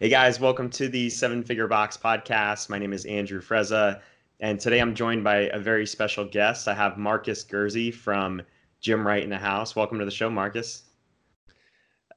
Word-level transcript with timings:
Hey 0.00 0.08
guys, 0.08 0.40
welcome 0.40 0.70
to 0.70 0.88
the 0.88 1.08
Seven 1.08 1.44
Figure 1.44 1.68
Box 1.68 1.96
podcast. 1.96 2.68
My 2.68 2.80
name 2.80 2.92
is 2.92 3.04
Andrew 3.04 3.40
Frezza, 3.40 4.00
and 4.40 4.58
today 4.58 4.80
I'm 4.80 4.92
joined 4.92 5.22
by 5.22 5.48
a 5.52 5.58
very 5.60 5.86
special 5.86 6.24
guest. 6.24 6.66
I 6.66 6.74
have 6.74 6.98
Marcus 6.98 7.44
Gersey 7.44 7.94
from 7.94 8.42
Gym 8.80 9.06
Right 9.06 9.22
in 9.22 9.30
the 9.30 9.38
House. 9.38 9.76
Welcome 9.76 10.00
to 10.00 10.04
the 10.04 10.10
show, 10.10 10.28
Marcus. 10.28 10.82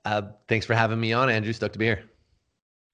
Uh, 0.06 0.24
thanks 0.48 0.66
for 0.66 0.74
having 0.74 1.00
me 1.00 1.14
on, 1.14 1.30
Andrew. 1.30 1.54
Stoked 1.54 1.74
to 1.74 1.80
be 1.80 1.86
here. 1.86 2.04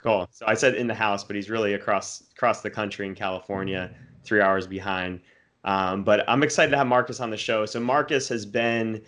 Cool. 0.01 0.27
So 0.31 0.45
I 0.47 0.53
said 0.53 0.75
in 0.75 0.87
the 0.87 0.93
house, 0.93 1.23
but 1.23 1.37
he's 1.37 1.49
really 1.49 1.75
across 1.75 2.21
across 2.35 2.59
the 2.59 2.69
country 2.69 3.07
in 3.07 3.15
California, 3.15 3.89
three 4.25 4.41
hours 4.41 4.67
behind. 4.67 5.21
Um, 5.63 6.03
but 6.03 6.29
I'm 6.29 6.43
excited 6.43 6.71
to 6.71 6.77
have 6.77 6.87
Marcus 6.87 7.21
on 7.21 7.29
the 7.29 7.37
show. 7.37 7.65
So 7.65 7.79
Marcus 7.79 8.27
has 8.27 8.45
been 8.45 9.01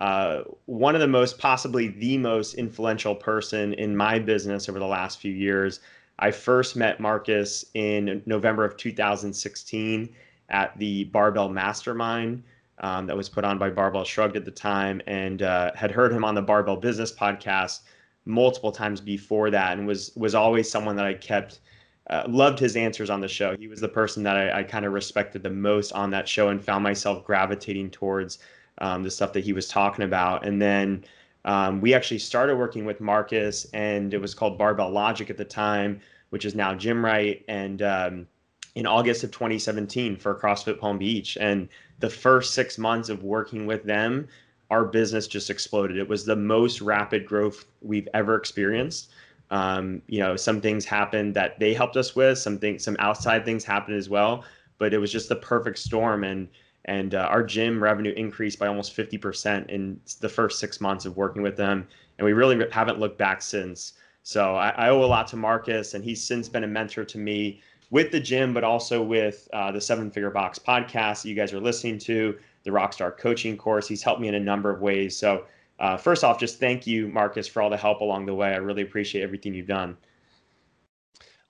uh, 0.00 0.44
one 0.64 0.94
of 0.94 1.00
the 1.00 1.06
most, 1.06 1.38
possibly 1.38 1.88
the 1.88 2.16
most 2.16 2.54
influential 2.54 3.14
person 3.14 3.74
in 3.74 3.94
my 3.94 4.18
business 4.18 4.68
over 4.68 4.78
the 4.78 4.86
last 4.86 5.20
few 5.20 5.32
years. 5.32 5.80
I 6.18 6.30
first 6.30 6.74
met 6.74 7.00
Marcus 7.00 7.64
in 7.74 8.22
November 8.24 8.64
of 8.64 8.76
2016 8.78 10.08
at 10.48 10.78
the 10.78 11.04
Barbell 11.04 11.50
Mastermind 11.50 12.42
um, 12.80 13.06
that 13.06 13.16
was 13.16 13.28
put 13.28 13.44
on 13.44 13.58
by 13.58 13.68
Barbell 13.68 14.04
Shrugged 14.04 14.36
at 14.36 14.46
the 14.46 14.50
time, 14.50 15.02
and 15.06 15.42
uh, 15.42 15.70
had 15.74 15.90
heard 15.90 16.12
him 16.12 16.24
on 16.24 16.34
the 16.34 16.42
Barbell 16.42 16.76
Business 16.76 17.12
podcast 17.12 17.80
multiple 18.24 18.72
times 18.72 19.00
before 19.00 19.50
that, 19.50 19.76
and 19.76 19.86
was 19.86 20.12
was 20.16 20.34
always 20.34 20.70
someone 20.70 20.96
that 20.96 21.06
I 21.06 21.14
kept. 21.14 21.60
Uh, 22.08 22.24
loved 22.26 22.58
his 22.58 22.74
answers 22.74 23.08
on 23.08 23.20
the 23.20 23.28
show. 23.28 23.56
He 23.56 23.68
was 23.68 23.80
the 23.80 23.86
person 23.86 24.24
that 24.24 24.36
I, 24.36 24.60
I 24.60 24.62
kind 24.64 24.84
of 24.84 24.92
respected 24.92 25.44
the 25.44 25.50
most 25.50 25.92
on 25.92 26.10
that 26.10 26.26
show 26.26 26.48
and 26.48 26.60
found 26.60 26.82
myself 26.82 27.24
gravitating 27.24 27.90
towards 27.90 28.40
um, 28.80 29.02
the 29.02 29.10
stuff 29.10 29.32
that 29.32 29.44
he 29.44 29.52
was 29.52 29.68
talking 29.68 30.04
about. 30.04 30.46
And 30.46 30.60
then 30.60 31.04
um, 31.44 31.80
we 31.80 31.94
actually 31.94 32.18
started 32.18 32.56
working 32.56 32.84
with 32.84 33.00
Marcus, 33.00 33.66
and 33.72 34.12
it 34.12 34.20
was 34.20 34.34
called 34.34 34.58
Barbell 34.58 34.90
Logic 34.90 35.28
at 35.30 35.36
the 35.36 35.44
time, 35.44 36.00
which 36.30 36.44
is 36.44 36.54
now 36.54 36.74
Gym 36.74 37.04
Right. 37.04 37.44
And 37.48 37.82
um, 37.82 38.26
in 38.74 38.86
August 38.86 39.24
of 39.24 39.30
2017 39.30 40.16
for 40.16 40.34
CrossFit 40.34 40.78
Palm 40.78 40.98
Beach. 40.98 41.36
And 41.40 41.68
the 41.98 42.10
first 42.10 42.54
six 42.54 42.78
months 42.78 43.08
of 43.08 43.22
working 43.22 43.66
with 43.66 43.84
them, 43.84 44.28
our 44.70 44.84
business 44.84 45.26
just 45.26 45.50
exploded. 45.50 45.96
It 45.96 46.08
was 46.08 46.24
the 46.24 46.36
most 46.36 46.80
rapid 46.80 47.26
growth 47.26 47.64
we've 47.80 48.08
ever 48.14 48.36
experienced. 48.36 49.10
Um, 49.50 50.00
you 50.06 50.20
know, 50.20 50.36
some 50.36 50.60
things 50.60 50.84
happened 50.84 51.34
that 51.34 51.58
they 51.58 51.74
helped 51.74 51.96
us 51.96 52.14
with, 52.14 52.38
some 52.38 52.58
things, 52.58 52.84
some 52.84 52.96
outside 53.00 53.44
things 53.44 53.64
happened 53.64 53.96
as 53.96 54.08
well, 54.08 54.44
but 54.78 54.94
it 54.94 54.98
was 54.98 55.10
just 55.10 55.28
the 55.28 55.36
perfect 55.36 55.78
storm. 55.78 56.22
And 56.22 56.48
and 56.90 57.14
uh, 57.14 57.18
our 57.30 57.44
gym 57.44 57.80
revenue 57.80 58.12
increased 58.16 58.58
by 58.58 58.66
almost 58.66 58.96
50% 58.96 59.68
in 59.68 60.00
the 60.18 60.28
first 60.28 60.58
six 60.58 60.80
months 60.80 61.06
of 61.06 61.16
working 61.16 61.40
with 61.40 61.56
them. 61.56 61.86
And 62.18 62.26
we 62.26 62.32
really 62.32 62.66
haven't 62.72 62.98
looked 62.98 63.16
back 63.16 63.42
since. 63.42 63.92
So 64.24 64.56
I, 64.56 64.70
I 64.70 64.88
owe 64.88 65.04
a 65.04 65.06
lot 65.06 65.28
to 65.28 65.36
marcus 65.36 65.94
and 65.94 66.02
he's 66.02 66.20
since 66.20 66.48
been 66.48 66.64
a 66.64 66.66
mentor 66.66 67.04
to 67.04 67.16
me 67.16 67.62
with 67.90 68.10
the 68.10 68.18
gym 68.18 68.52
but 68.52 68.64
also 68.64 69.04
with 69.04 69.48
uh, 69.52 69.70
the 69.70 69.80
seven 69.80 70.10
figure 70.10 70.30
box 70.30 70.58
podcast 70.58 71.22
that 71.22 71.28
you 71.28 71.36
guys 71.36 71.52
are 71.52 71.60
listening 71.60 71.96
to 71.98 72.36
the 72.64 72.70
rockstar 72.70 73.16
coaching 73.16 73.56
course. 73.56 73.86
He's 73.86 74.02
helped 74.02 74.20
me 74.20 74.26
in 74.26 74.34
a 74.34 74.40
number 74.40 74.68
of 74.68 74.80
ways. 74.80 75.16
So 75.16 75.44
uh, 75.78 75.96
first 75.96 76.24
off 76.24 76.40
just 76.40 76.58
thank 76.58 76.88
you 76.88 77.06
marcus 77.06 77.46
for 77.46 77.62
all 77.62 77.70
the 77.70 77.76
help 77.76 78.00
along 78.00 78.26
the 78.26 78.34
way. 78.34 78.52
I 78.52 78.56
really 78.56 78.82
appreciate 78.82 79.22
everything 79.22 79.54
you've 79.54 79.68
done. 79.68 79.96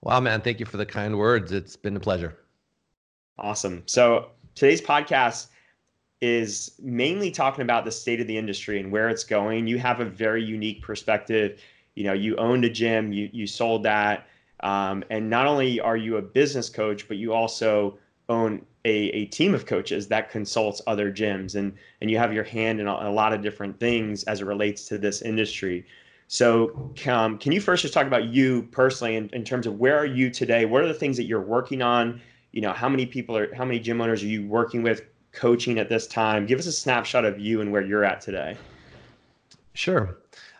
Wow 0.03 0.19
man. 0.19 0.41
Thank 0.41 0.59
you 0.59 0.67
for 0.67 0.77
the 0.77 0.85
kind 0.85 1.17
words. 1.17 1.51
It's 1.51 1.75
been 1.75 1.95
a 1.95 1.99
pleasure. 1.99 2.37
Awesome. 3.39 3.81
So 3.87 4.29
today's 4.55 4.81
podcast 4.81 5.47
is 6.21 6.71
mainly 6.79 7.31
talking 7.31 7.63
about 7.63 7.83
the 7.83 7.91
state 7.91 8.21
of 8.21 8.27
the 8.27 8.37
industry 8.37 8.79
and 8.79 8.91
where 8.91 9.09
it's 9.09 9.23
going. 9.23 9.67
You 9.67 9.79
have 9.79 9.99
a 9.99 10.05
very 10.05 10.43
unique 10.43 10.81
perspective. 10.81 11.59
You 11.95 12.03
know, 12.05 12.13
you 12.13 12.35
owned 12.37 12.63
a 12.63 12.69
gym, 12.69 13.11
you 13.11 13.29
you 13.33 13.47
sold 13.47 13.83
that, 13.83 14.27
um, 14.61 15.03
and 15.09 15.29
not 15.29 15.47
only 15.47 15.79
are 15.79 15.97
you 15.97 16.17
a 16.17 16.21
business 16.21 16.69
coach, 16.69 17.07
but 17.07 17.17
you 17.17 17.33
also 17.33 17.97
own 18.29 18.65
a, 18.85 19.09
a 19.09 19.25
team 19.25 19.53
of 19.53 19.65
coaches 19.65 20.07
that 20.07 20.29
consults 20.29 20.81
other 20.87 21.11
gyms, 21.11 21.55
and 21.55 21.73
and 21.99 22.09
you 22.09 22.17
have 22.17 22.33
your 22.33 22.43
hand 22.43 22.79
in 22.79 22.87
a, 22.87 22.91
a 22.91 23.11
lot 23.11 23.33
of 23.33 23.41
different 23.41 23.79
things 23.79 24.23
as 24.23 24.41
it 24.41 24.45
relates 24.45 24.85
to 24.85 24.97
this 24.97 25.21
industry. 25.21 25.85
So, 26.27 26.93
um, 27.07 27.37
can 27.39 27.51
you 27.51 27.59
first 27.59 27.81
just 27.81 27.93
talk 27.93 28.07
about 28.07 28.25
you 28.25 28.63
personally 28.71 29.17
in, 29.17 29.27
in 29.33 29.43
terms 29.43 29.67
of 29.67 29.79
where 29.79 29.97
are 29.97 30.05
you 30.05 30.29
today? 30.29 30.63
What 30.63 30.81
are 30.81 30.87
the 30.87 30.93
things 30.93 31.17
that 31.17 31.25
you're 31.25 31.41
working 31.41 31.81
on? 31.81 32.21
You 32.51 32.61
know 32.61 32.73
how 32.73 32.89
many 32.89 33.05
people 33.05 33.35
are 33.35 33.53
how 33.55 33.65
many 33.65 33.79
gym 33.79 34.01
owners 34.01 34.23
are 34.23 34.27
you 34.27 34.47
working 34.47 34.83
with 34.83 35.03
coaching 35.31 35.79
at 35.79 35.89
this 35.89 36.07
time 36.07 36.45
give 36.45 36.59
us 36.59 36.65
a 36.65 36.71
snapshot 36.71 37.25
of 37.25 37.39
you 37.39 37.61
and 37.61 37.71
where 37.71 37.81
you're 37.81 38.03
at 38.03 38.21
today 38.21 38.55
sure 39.73 40.17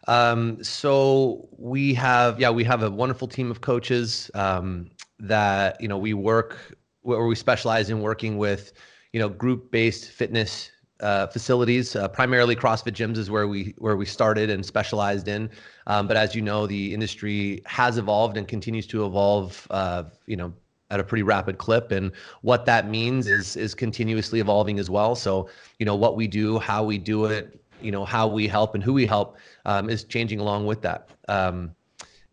um, 0.08 0.62
so 0.64 1.48
we 1.58 1.94
have 1.94 2.40
yeah 2.40 2.50
we 2.50 2.64
have 2.64 2.82
a 2.84 2.90
wonderful 2.90 3.28
team 3.28 3.52
of 3.52 3.62
coaches 3.62 4.32
um, 4.34 4.90
that 5.20 5.80
you 5.80 5.88
know 5.88 5.98
we 5.98 6.14
work 6.14 6.78
where 7.02 7.26
we 7.26 7.36
specialize 7.36 7.90
in 7.90 8.02
working 8.02 8.38
with 8.38 8.74
you 9.14 9.20
know 9.20 9.30
group 9.30 9.72
based 9.72 10.10
fitness 10.10 10.72
uh, 11.02 11.28
facilities. 11.28 11.96
Uh, 11.96 12.08
primarily, 12.08 12.56
CrossFit 12.56 12.94
gyms 12.94 13.18
is 13.18 13.30
where 13.30 13.48
we 13.48 13.74
where 13.80 13.98
we 13.98 14.06
started 14.06 14.50
and 14.50 14.66
specialized 14.66 15.28
in. 15.28 15.50
Um, 15.88 16.08
but 16.08 16.16
as 16.16 16.36
you 16.36 16.42
know, 16.42 16.68
the 16.68 16.94
industry 16.94 17.62
has 17.66 17.98
evolved 17.98 18.38
and 18.38 18.48
continues 18.48 18.88
to 18.88 19.06
evolve. 19.06 19.68
Uh, 19.72 20.04
you 20.28 20.38
know, 20.38 20.54
at 20.92 21.00
a 21.00 21.04
pretty 21.04 21.24
rapid 21.24 21.58
clip 21.58 21.92
and 21.92 22.12
what 22.42 22.66
that 22.66 22.88
means 22.88 23.28
is 23.28 23.56
is 23.56 23.74
continuously 23.74 24.40
evolving 24.40 24.78
as 24.78 24.90
well. 24.90 25.16
So 25.16 25.50
you 25.80 25.86
know 25.86 25.96
what 25.96 26.16
we 26.16 26.28
do 26.28 26.60
how 26.60 26.84
we 26.84 26.98
do 26.98 27.26
it 27.26 27.60
you 27.82 27.92
know 27.92 28.06
how 28.06 28.28
we 28.28 28.48
help 28.48 28.76
and 28.76 28.84
who 28.84 28.94
we 28.94 29.06
help 29.06 29.38
um, 29.66 29.90
is 29.90 30.04
changing 30.04 30.40
along 30.40 30.66
with 30.66 30.82
that. 30.84 31.10
Um, 31.28 31.76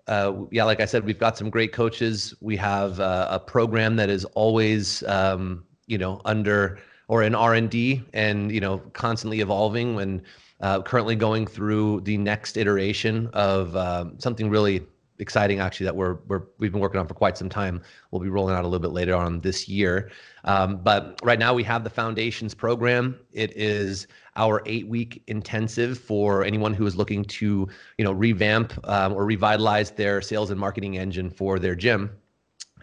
uh, 0.08 0.32
yeah 0.50 0.64
like 0.64 0.80
i 0.80 0.86
said 0.86 1.04
we've 1.04 1.19
got 1.19 1.38
some 1.38 1.50
great 1.50 1.72
coaches. 1.72 2.34
We 2.41 2.56
have 2.56 2.98
uh, 3.00 3.28
a 3.30 3.38
program 3.38 3.96
that 3.96 4.10
is 4.10 4.24
always 4.26 5.02
um, 5.04 5.64
you 5.86 5.98
know 5.98 6.20
under 6.25 6.78
or 7.08 7.22
in 7.22 7.34
r&d 7.34 8.02
and 8.12 8.52
you 8.52 8.60
know 8.60 8.78
constantly 8.92 9.40
evolving 9.40 9.94
when 9.94 10.22
uh, 10.60 10.82
currently 10.82 11.14
going 11.14 11.46
through 11.46 12.00
the 12.00 12.16
next 12.16 12.56
iteration 12.56 13.28
of 13.32 13.76
um, 13.76 14.19
something 14.19 14.50
really 14.50 14.84
exciting 15.18 15.60
actually 15.60 15.84
that 15.84 15.96
we're, 15.96 16.14
we're 16.26 16.42
we've 16.58 16.72
been 16.72 16.80
working 16.80 17.00
on 17.00 17.06
for 17.06 17.14
quite 17.14 17.36
some 17.36 17.48
time. 17.48 17.82
We'll 18.10 18.22
be 18.22 18.28
rolling 18.28 18.54
out 18.54 18.64
a 18.64 18.68
little 18.68 18.78
bit 18.78 18.92
later 18.92 19.14
on 19.14 19.40
this 19.40 19.68
year. 19.68 20.10
Um, 20.44 20.78
but 20.82 21.20
right 21.22 21.38
now 21.38 21.54
we 21.54 21.64
have 21.64 21.84
the 21.84 21.90
foundations 21.90 22.54
program. 22.54 23.18
It 23.32 23.56
is 23.56 24.06
our 24.36 24.62
eight 24.66 24.88
week 24.88 25.22
intensive 25.26 25.98
for 25.98 26.44
anyone 26.44 26.72
who 26.72 26.86
is 26.86 26.96
looking 26.96 27.24
to 27.24 27.68
you 27.98 28.04
know 28.04 28.12
revamp 28.12 28.72
um, 28.88 29.12
or 29.12 29.24
revitalize 29.24 29.90
their 29.92 30.20
sales 30.22 30.50
and 30.50 30.60
marketing 30.60 30.96
engine 30.96 31.30
for 31.30 31.58
their 31.58 31.74
gym. 31.74 32.10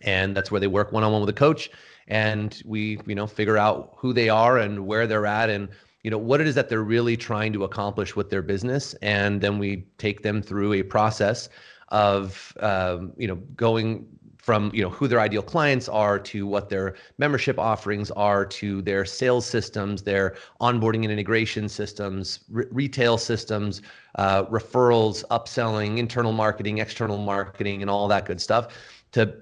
And 0.03 0.35
that's 0.35 0.51
where 0.51 0.59
they 0.59 0.68
work 0.68 0.91
one 0.91 1.03
on 1.03 1.12
one 1.12 1.22
with 1.22 1.29
a 1.29 1.34
coach, 1.34 1.72
and 2.07 2.62
we 2.66 3.00
you 3.06 3.16
know 3.16 3.28
figure 3.28 3.57
out 3.57 3.94
who 3.97 4.13
they 4.13 4.29
are 4.29 4.57
and 4.57 4.85
where 4.85 5.07
they're 5.07 5.25
at 5.25 5.50
and 5.50 5.69
you 6.03 6.12
know 6.12 6.19
what 6.19 6.40
it 6.40 6.45
is 6.45 6.53
that 6.53 6.69
they're 6.69 6.84
really 6.84 7.18
trying 7.18 7.51
to 7.51 7.63
accomplish 7.63 8.16
with 8.16 8.29
their 8.29 8.44
business 8.44 8.94
and 9.01 9.41
then 9.41 9.57
we 9.57 9.88
take 9.97 10.22
them 10.22 10.40
through 10.40 10.74
a 10.74 10.84
process 10.84 11.50
of 11.90 12.53
um, 12.59 13.13
you 13.18 13.28
know 13.28 13.35
going 13.56 14.06
from 14.46 14.69
you 14.75 14.84
know 14.84 14.91
who 14.91 15.07
their 15.07 15.19
ideal 15.19 15.41
clients 15.41 15.90
are 15.90 16.19
to 16.19 16.46
what 16.46 16.69
their 16.69 16.96
membership 17.18 17.57
offerings 17.57 18.12
are 18.12 18.46
to 18.46 18.79
their 18.84 19.03
sales 19.03 19.44
systems 19.44 20.03
their 20.03 20.35
onboarding 20.62 21.03
and 21.03 21.12
integration 21.12 21.68
systems 21.68 22.41
re- 22.50 22.66
retail 22.69 23.18
systems 23.18 23.81
uh, 24.16 24.45
referrals 24.45 25.24
upselling 25.31 25.97
internal 25.97 26.31
marketing 26.31 26.78
external 26.78 27.18
marketing 27.18 27.81
and 27.81 27.90
all 27.90 28.07
that 28.07 28.25
good 28.25 28.40
stuff 28.40 28.68
to 29.12 29.35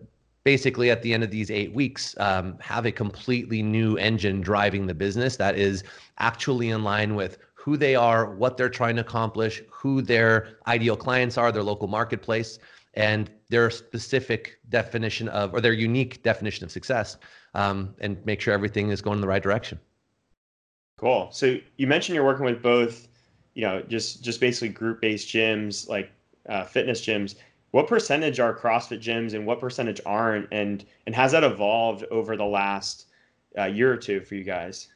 basically 0.46 0.90
at 0.90 1.02
the 1.02 1.14
end 1.14 1.22
of 1.24 1.32
these 1.32 1.52
eight 1.52 1.74
weeks 1.74 2.16
um, 2.20 2.58
have 2.60 2.86
a 2.86 2.92
completely 2.92 3.62
new 3.62 3.98
engine 3.98 4.40
driving 4.40 4.88
the 4.88 4.94
business 4.94 5.36
that 5.36 5.58
is 5.58 5.84
actually 6.18 6.70
in 6.70 6.82
line 6.82 7.16
with 7.16 7.40
who 7.64 7.78
they 7.78 7.96
are, 7.96 8.36
what 8.36 8.58
they're 8.58 8.68
trying 8.68 8.94
to 8.94 9.02
accomplish, 9.02 9.64
who 9.72 10.02
their 10.02 10.58
ideal 10.68 10.98
clients 10.98 11.38
are, 11.38 11.50
their 11.50 11.64
local 11.64 11.88
marketplace, 11.88 12.60
and 12.96 13.32
their 13.48 13.70
specific 13.70 14.60
definition 14.68 15.30
of, 15.30 15.54
or 15.54 15.62
their 15.62 15.72
unique 15.72 16.22
definition 16.24 16.66
of 16.66 16.72
success, 16.72 17.16
um, 17.54 17.96
and 18.02 18.24
make 18.26 18.42
sure 18.42 18.54
everything 18.54 18.90
is 18.90 19.02
going 19.02 19.16
in 19.16 19.22
the 19.22 19.28
right 19.30 19.42
direction. 19.42 19.80
Cool. 20.98 21.30
So 21.32 21.58
you 21.78 21.88
mentioned 21.88 22.16
you're 22.16 22.26
working 22.26 22.46
with 22.46 22.62
both, 22.62 23.08
you 23.54 23.62
know, 23.62 23.82
just 23.84 24.22
just 24.22 24.42
basically 24.42 24.68
group-based 24.68 25.30
gyms 25.30 25.88
like 25.88 26.12
uh, 26.50 26.66
fitness 26.66 27.00
gyms. 27.00 27.36
What 27.72 27.88
percentage 27.88 28.42
are 28.42 28.54
CrossFit 28.54 29.00
gyms, 29.00 29.36
and 29.36 29.46
what 29.46 29.62
percentage 29.62 30.02
aren't? 30.06 30.50
And 30.52 30.84
and 31.06 31.16
has 31.16 31.32
that 31.32 31.46
evolved 31.46 32.04
over 32.12 32.36
the 32.36 32.46
last 32.46 33.06
uh, 33.58 33.66
year 33.66 33.94
or 33.94 33.98
two 33.98 34.20
for 34.20 34.36
you 34.36 34.44
guys? 34.44 34.90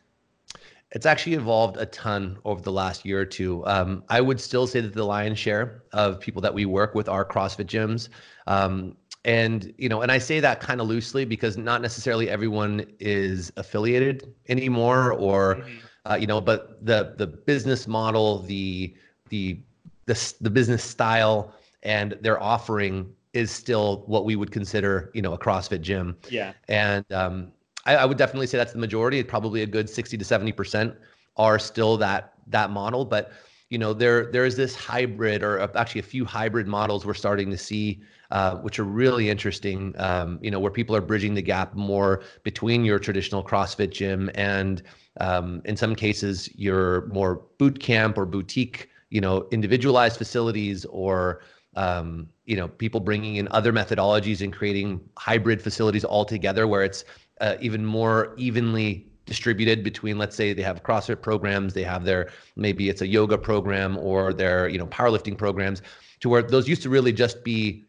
It's 0.92 1.06
actually 1.06 1.34
evolved 1.34 1.78
a 1.78 1.86
ton 1.86 2.38
over 2.46 2.62
the 2.62 2.72
last 2.72 3.06
year 3.06 3.20
or 3.20 3.26
two. 3.26 3.66
Um, 3.66 4.04
I 4.10 4.22
would 4.22 4.40
still 4.40 4.68
say 4.68 4.80
that 4.80 4.94
the 4.94 5.04
lion's 5.04 5.38
share 5.38 5.84
of 5.92 6.20
people 6.20 6.42
that 6.42 6.54
we 6.54 6.66
work 6.66 6.96
with 6.96 7.10
are 7.10 7.26
CrossFit 7.26 7.66
gyms. 7.66 8.10
Um, 8.48 8.96
and 9.26 9.74
you 9.78 9.90
know, 9.90 10.02
and 10.02 10.12
I 10.12 10.18
say 10.18 10.40
that 10.40 10.62
kind 10.62 10.80
of 10.80 10.88
loosely 10.88 11.26
because 11.26 11.58
not 11.58 11.82
necessarily 11.82 12.30
everyone 12.30 12.86
is 13.00 13.52
affiliated 13.58 14.34
anymore, 14.48 15.12
or 15.12 15.56
mm-hmm. 15.56 15.76
uh, 16.06 16.16
you 16.16 16.28
know, 16.28 16.40
but 16.40 16.86
the 16.86 17.16
the 17.18 17.28
business 17.28 17.88
model, 17.88 18.40
the 18.44 18.96
the 19.30 19.60
the, 20.06 20.34
the 20.40 20.50
business 20.50 20.84
style, 20.84 21.54
and 21.84 22.18
their 22.22 22.42
offering 22.42 23.14
is 23.34 23.52
still 23.52 24.04
what 24.08 24.26
we 24.26 24.36
would 24.36 24.52
consider, 24.52 25.12
you 25.14 25.22
know, 25.22 25.34
a 25.34 25.38
CrossFit 25.38 25.82
gym. 25.82 26.18
Yeah. 26.30 26.54
And 26.68 27.06
um, 27.12 27.52
I, 27.88 27.96
I 27.96 28.06
would 28.06 28.18
definitely 28.18 28.48
say 28.48 28.58
that's 28.58 28.74
the 28.74 28.80
majority. 28.80 29.24
Probably 29.24 29.64
a 29.64 29.66
good 29.66 29.90
60 29.90 30.18
to 30.18 30.26
70 30.26 30.52
percent 30.52 30.96
are 31.38 31.58
still 31.58 31.98
that 31.98 32.34
that 32.48 32.70
model. 32.70 33.06
But 33.06 33.32
you 33.70 33.78
know, 33.78 33.94
there 33.94 34.32
there 34.32 34.46
is 34.46 34.56
this 34.56 34.76
hybrid, 34.76 35.44
or 35.44 35.60
actually 35.76 36.00
a 36.00 36.04
few 36.04 36.24
hybrid 36.26 36.68
models 36.68 37.06
we're 37.06 37.14
starting 37.14 37.50
to 37.50 37.58
see, 37.58 38.02
uh, 38.32 38.56
which 38.58 38.80
are 38.80 38.84
really 38.84 39.30
interesting. 39.30 39.94
Um, 39.98 40.40
you 40.42 40.52
know, 40.52 40.60
where 40.60 40.72
people 40.72 40.96
are 40.96 41.02
bridging 41.02 41.34
the 41.34 41.42
gap 41.42 41.74
more 41.74 42.24
between 42.44 42.86
your 42.86 43.00
traditional 43.00 43.44
CrossFit 43.44 43.90
gym 43.90 44.30
and, 44.36 44.84
um, 45.20 45.62
in 45.66 45.76
some 45.76 45.96
cases, 45.96 46.50
your 46.56 47.08
more 47.08 47.42
boot 47.58 47.80
camp 47.80 48.18
or 48.18 48.26
boutique, 48.26 48.90
you 49.10 49.20
know, 49.20 49.48
individualized 49.52 50.18
facilities 50.18 50.86
or 50.86 51.42
um, 51.76 52.28
you 52.46 52.56
know, 52.56 52.68
people 52.68 53.00
bringing 53.00 53.36
in 53.36 53.48
other 53.52 53.72
methodologies 53.72 54.42
and 54.42 54.52
creating 54.52 55.00
hybrid 55.16 55.62
facilities 55.62 56.04
altogether, 56.04 56.68
where 56.68 56.84
it's 56.84 57.06
uh, 57.42 57.56
even 57.60 57.86
more 57.86 58.34
evenly 58.38 59.08
distributed 59.26 59.84
between 59.84 60.18
let's 60.18 60.36
say 60.36 60.54
they 60.54 60.64
have 60.64 60.82
CrossFit 60.84 61.22
programs, 61.22 61.74
they 61.74 61.84
have 61.84 62.06
their 62.06 62.30
maybe 62.56 62.90
it's 62.90 63.02
a 63.02 63.08
yoga 63.08 63.38
program 63.38 63.98
or 63.98 64.34
their 64.34 64.68
you 64.68 64.78
know 64.78 64.88
powerlifting 64.88 65.38
programs 65.38 65.82
to 66.22 66.30
where 66.30 66.42
those 66.42 66.68
used 66.68 66.82
to 66.82 66.90
really 66.90 67.14
just 67.14 67.44
be 67.44 67.86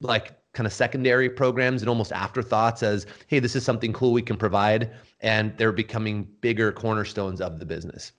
like 0.00 0.32
kind 0.52 0.66
of 0.66 0.72
secondary 0.72 1.28
programs 1.28 1.82
and 1.82 1.88
almost 1.88 2.12
afterthoughts 2.12 2.82
as 2.82 3.06
hey 3.26 3.40
this 3.40 3.56
is 3.56 3.64
something 3.64 3.92
cool 3.92 4.12
we 4.12 4.22
can 4.22 4.36
provide 4.36 4.92
and 5.20 5.56
they're 5.58 5.72
becoming 5.72 6.28
bigger 6.40 6.72
cornerstones 6.72 7.40
of 7.40 7.58
the 7.58 7.66
business. 7.66 8.12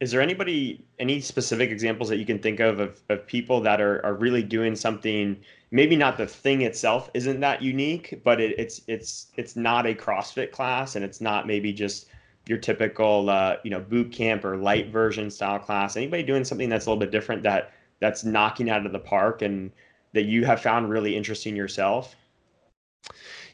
Is 0.00 0.10
there 0.10 0.20
anybody 0.20 0.84
any 0.98 1.20
specific 1.20 1.70
examples 1.70 2.08
that 2.08 2.16
you 2.16 2.26
can 2.26 2.40
think 2.40 2.58
of 2.58 2.80
of, 2.80 3.00
of 3.08 3.26
people 3.26 3.60
that 3.60 3.80
are, 3.80 4.04
are 4.04 4.14
really 4.14 4.42
doing 4.42 4.74
something 4.74 5.36
maybe 5.72 5.96
not 5.96 6.16
the 6.16 6.26
thing 6.26 6.62
itself 6.62 7.10
isn't 7.14 7.40
that 7.40 7.60
unique 7.60 8.20
but 8.22 8.40
it, 8.40 8.54
it's 8.56 8.82
it's 8.86 9.28
it's 9.36 9.56
not 9.56 9.86
a 9.86 9.94
crossfit 9.94 10.52
class 10.52 10.94
and 10.94 11.04
it's 11.04 11.20
not 11.20 11.46
maybe 11.46 11.72
just 11.72 12.06
your 12.46 12.58
typical 12.58 13.30
uh, 13.30 13.56
you 13.62 13.70
know 13.70 13.80
boot 13.80 14.12
camp 14.12 14.44
or 14.44 14.56
light 14.56 14.88
version 14.88 15.30
style 15.30 15.58
class. 15.58 15.96
Anybody 15.96 16.22
doing 16.22 16.44
something 16.44 16.68
that's 16.68 16.86
a 16.86 16.90
little 16.90 17.00
bit 17.00 17.10
different 17.10 17.42
that 17.44 17.72
that's 18.00 18.24
knocking 18.24 18.68
out 18.68 18.84
of 18.84 18.92
the 18.92 18.98
park 18.98 19.42
and 19.42 19.70
that 20.12 20.24
you 20.24 20.44
have 20.44 20.60
found 20.60 20.90
really 20.90 21.16
interesting 21.16 21.54
yourself? 21.54 22.16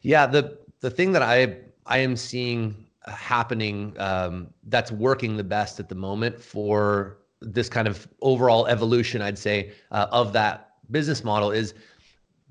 Yeah 0.03 0.26
the 0.26 0.59
the 0.81 0.91
thing 0.91 1.12
that 1.12 1.23
i 1.23 1.56
i 1.87 1.99
am 1.99 2.17
seeing 2.17 2.87
happening 3.06 3.94
um, 3.99 4.49
that's 4.65 4.93
working 4.93 5.37
the 5.37 5.44
best 5.44 5.81
at 5.81 5.88
the 5.88 5.94
moment 5.94 6.41
for 6.41 7.19
this 7.41 7.69
kind 7.69 7.88
of 7.88 8.06
overall 8.20 8.67
evolution, 8.67 9.23
I'd 9.23 9.38
say, 9.38 9.73
uh, 9.93 10.09
of 10.11 10.32
that 10.35 10.75
business 10.91 11.25
model 11.25 11.50
is 11.50 11.73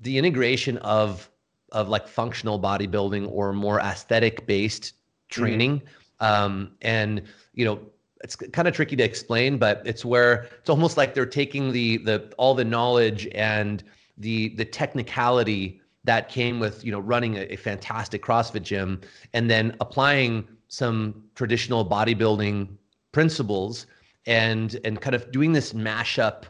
the 0.00 0.18
integration 0.18 0.78
of 0.78 1.30
of 1.72 1.88
like 1.88 2.08
functional 2.08 2.58
bodybuilding 2.58 3.28
or 3.30 3.52
more 3.52 3.80
aesthetic 3.80 4.46
based 4.46 4.94
training. 5.28 5.80
Mm-hmm. 5.80 6.24
Um, 6.24 6.72
and 6.80 7.22
you 7.52 7.64
know, 7.64 7.80
it's 8.22 8.36
kind 8.36 8.66
of 8.66 8.74
tricky 8.74 8.96
to 8.96 9.04
explain, 9.04 9.58
but 9.58 9.82
it's 9.84 10.04
where 10.04 10.48
it's 10.58 10.70
almost 10.70 10.96
like 10.96 11.14
they're 11.14 11.26
taking 11.26 11.72
the 11.72 11.98
the 11.98 12.32
all 12.38 12.54
the 12.54 12.64
knowledge 12.64 13.28
and 13.32 13.84
the 14.16 14.48
the 14.56 14.64
technicality 14.64 15.80
that 16.04 16.28
came 16.28 16.58
with 16.58 16.84
you 16.84 16.90
know 16.90 17.00
running 17.00 17.36
a, 17.36 17.42
a 17.52 17.56
fantastic 17.56 18.22
CrossFit 18.22 18.62
gym 18.62 19.00
and 19.34 19.50
then 19.50 19.76
applying 19.80 20.46
some 20.68 21.22
traditional 21.34 21.88
bodybuilding 21.88 22.68
principles 23.12 23.86
and 24.26 24.80
and 24.84 25.00
kind 25.00 25.14
of 25.14 25.30
doing 25.30 25.52
this 25.52 25.72
mashup 25.72 26.44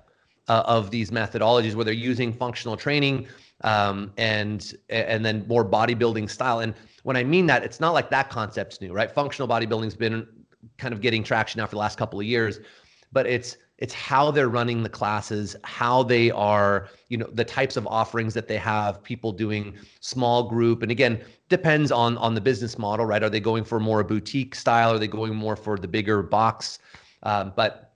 uh, 0.49 0.62
of 0.67 0.91
these 0.91 1.11
methodologies 1.11 1.75
where 1.75 1.85
they're 1.85 1.95
using 1.95 2.33
functional 2.33 2.77
training 2.77 3.27
um, 3.62 4.12
and 4.17 4.75
and 4.89 5.25
then 5.25 5.47
more 5.49 5.65
bodybuilding 5.65 6.31
style. 6.31 6.61
And 6.61 6.75
when 7.03 7.17
I 7.17 7.25
mean 7.25 7.47
that, 7.47 7.65
it's 7.65 7.81
not 7.81 7.93
like 7.93 8.11
that 8.11 8.31
concept's 8.31 8.81
new, 8.81 8.93
right? 8.93 9.11
Functional 9.11 9.49
bodybuilding's 9.49 9.97
been 9.97 10.27
kind 10.77 10.95
of 10.95 11.00
getting 11.00 11.23
traction 11.23 11.59
now 11.59 11.67
for 11.67 11.73
the 11.73 11.79
last 11.79 11.99
couple 11.99 12.19
of 12.19 12.27
years, 12.27 12.61
but 13.12 13.27
it's 13.27 13.56
it's 13.79 13.95
how 13.95 14.33
they're 14.33 14.49
running 14.49 14.83
the 14.83 14.89
classes 14.89 15.55
how 15.62 16.03
they 16.03 16.31
are 16.33 16.89
you 17.09 17.17
know 17.17 17.29
the 17.33 17.44
types 17.44 17.77
of 17.77 17.87
offerings 17.87 18.35
that 18.35 18.49
they 18.49 18.56
have 18.56 19.03
people 19.03 19.33
doing 19.33 19.75
small 20.01 20.49
group 20.49 20.83
and 20.83 20.91
again 20.91 21.21
depends 21.49 21.93
on 21.93 22.19
on 22.19 22.35
the 22.35 22.41
business 22.41 22.77
model 22.77 23.06
right 23.06 23.23
are 23.23 23.31
they 23.31 23.41
going 23.41 23.65
for 23.65 23.79
more 23.79 24.01
a 24.01 24.05
boutique 24.05 24.55
style 24.55 24.93
are 24.93 24.99
they 24.99 25.06
going 25.06 25.35
more 25.35 25.56
for 25.56 25.79
the 25.79 25.89
bigger 25.89 26.23
box 26.23 26.81
um, 27.23 27.53
but 27.56 27.88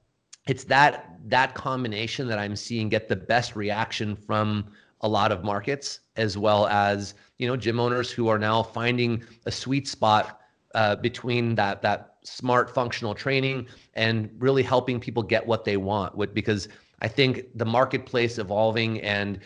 it's 0.47 0.65
that 0.65 1.19
that 1.25 1.55
combination 1.55 2.27
that 2.27 2.39
i'm 2.39 2.57
seeing 2.57 2.89
get 2.89 3.09
the 3.09 3.17
best 3.17 3.55
reaction 3.57 4.17
from 4.17 4.65
a 5.03 5.09
lot 5.09 5.33
of 5.33 5.45
markets 5.45 6.01
as 6.17 6.37
well 6.39 6.67
as 6.67 7.15
you 7.39 7.47
know 7.47 7.57
gym 7.57 7.81
owners 7.81 8.11
who 8.11 8.29
are 8.29 8.39
now 8.39 8.63
finding 8.63 9.23
a 9.47 9.51
sweet 9.53 9.87
spot 9.89 10.41
uh, 10.75 10.97
between 10.97 11.55
that 11.55 11.83
that 11.83 12.17
smart 12.25 12.73
functional 12.73 13.15
training 13.15 13.67
and 13.95 14.31
really 14.39 14.63
helping 14.63 14.99
people 15.01 15.23
get 15.23 15.47
what 15.47 15.65
they 15.65 15.77
want 15.77 16.15
what 16.17 16.35
because 16.35 16.69
i 17.01 17.09
think 17.09 17.47
the 17.57 17.65
marketplace 17.65 18.39
evolving 18.39 19.01
and 19.03 19.41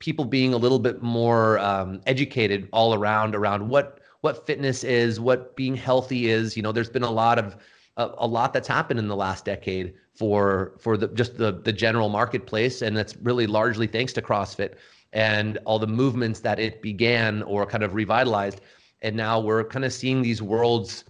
people 0.00 0.24
being 0.24 0.54
a 0.54 0.56
little 0.56 0.78
bit 0.78 1.02
more 1.02 1.58
um, 1.58 2.00
educated 2.06 2.68
all 2.72 2.94
around 2.94 3.34
around 3.34 3.68
what 3.68 4.00
what 4.22 4.46
fitness 4.46 4.84
is 4.84 5.20
what 5.20 5.54
being 5.56 5.74
healthy 5.74 6.28
is 6.28 6.56
you 6.56 6.62
know 6.62 6.72
there's 6.72 6.90
been 6.90 7.02
a 7.04 7.10
lot 7.10 7.38
of 7.38 7.56
a, 8.00 8.14
a 8.18 8.26
lot 8.26 8.52
that's 8.52 8.68
happened 8.68 8.98
in 8.98 9.08
the 9.08 9.16
last 9.16 9.44
decade 9.44 9.94
for 10.14 10.72
for 10.78 10.96
the 10.96 11.08
just 11.08 11.36
the 11.36 11.52
the 11.52 11.72
general 11.72 12.08
marketplace 12.08 12.82
and 12.82 12.96
that's 12.96 13.16
really 13.18 13.46
largely 13.46 13.86
thanks 13.86 14.12
to 14.12 14.22
crossfit 14.22 14.74
and 15.12 15.58
all 15.64 15.78
the 15.78 15.86
movements 15.86 16.40
that 16.40 16.58
it 16.58 16.82
began 16.82 17.42
or 17.42 17.66
kind 17.66 17.82
of 17.82 17.94
revitalized 17.94 18.60
and 19.02 19.16
now 19.16 19.40
we're 19.40 19.64
kind 19.64 19.84
of 19.84 19.92
seeing 19.92 20.22
these 20.22 20.42
worlds 20.42 21.04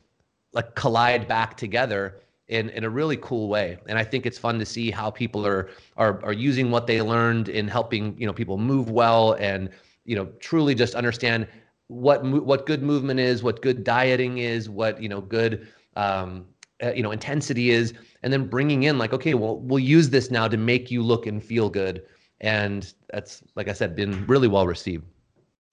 like 0.52 0.74
collide 0.74 1.28
back 1.28 1.56
together 1.56 2.20
in, 2.50 2.68
in 2.70 2.84
a 2.84 2.90
really 2.90 3.16
cool 3.18 3.48
way. 3.48 3.78
And 3.86 3.96
I 3.96 4.04
think 4.04 4.26
it's 4.26 4.36
fun 4.36 4.58
to 4.58 4.66
see 4.66 4.90
how 4.90 5.10
people 5.10 5.46
are, 5.46 5.70
are, 5.96 6.22
are 6.24 6.32
using 6.32 6.70
what 6.70 6.86
they 6.86 7.00
learned 7.00 7.48
in 7.48 7.68
helping, 7.68 8.18
you 8.18 8.26
know, 8.26 8.32
people 8.32 8.58
move 8.58 8.90
well 8.90 9.34
and, 9.34 9.70
you 10.04 10.16
know, 10.16 10.26
truly 10.40 10.74
just 10.74 10.96
understand 10.96 11.46
what, 11.86 12.24
what 12.24 12.66
good 12.66 12.82
movement 12.82 13.20
is, 13.20 13.42
what 13.42 13.62
good 13.62 13.84
dieting 13.84 14.38
is, 14.38 14.68
what, 14.68 15.00
you 15.00 15.08
know, 15.08 15.20
good, 15.20 15.68
um, 15.94 16.44
uh, 16.82 16.92
you 16.92 17.02
know, 17.02 17.10
intensity 17.10 17.70
is, 17.70 17.94
and 18.22 18.32
then 18.32 18.46
bringing 18.46 18.84
in 18.84 18.98
like, 18.98 19.12
okay, 19.12 19.34
well, 19.34 19.58
we'll 19.58 19.78
use 19.78 20.10
this 20.10 20.30
now 20.30 20.48
to 20.48 20.56
make 20.56 20.90
you 20.90 21.02
look 21.02 21.26
and 21.26 21.42
feel 21.42 21.68
good. 21.68 22.02
And 22.40 22.92
that's, 23.12 23.42
like 23.54 23.68
I 23.68 23.72
said, 23.72 23.94
been 23.94 24.26
really 24.26 24.48
well 24.48 24.66
received. 24.66 25.04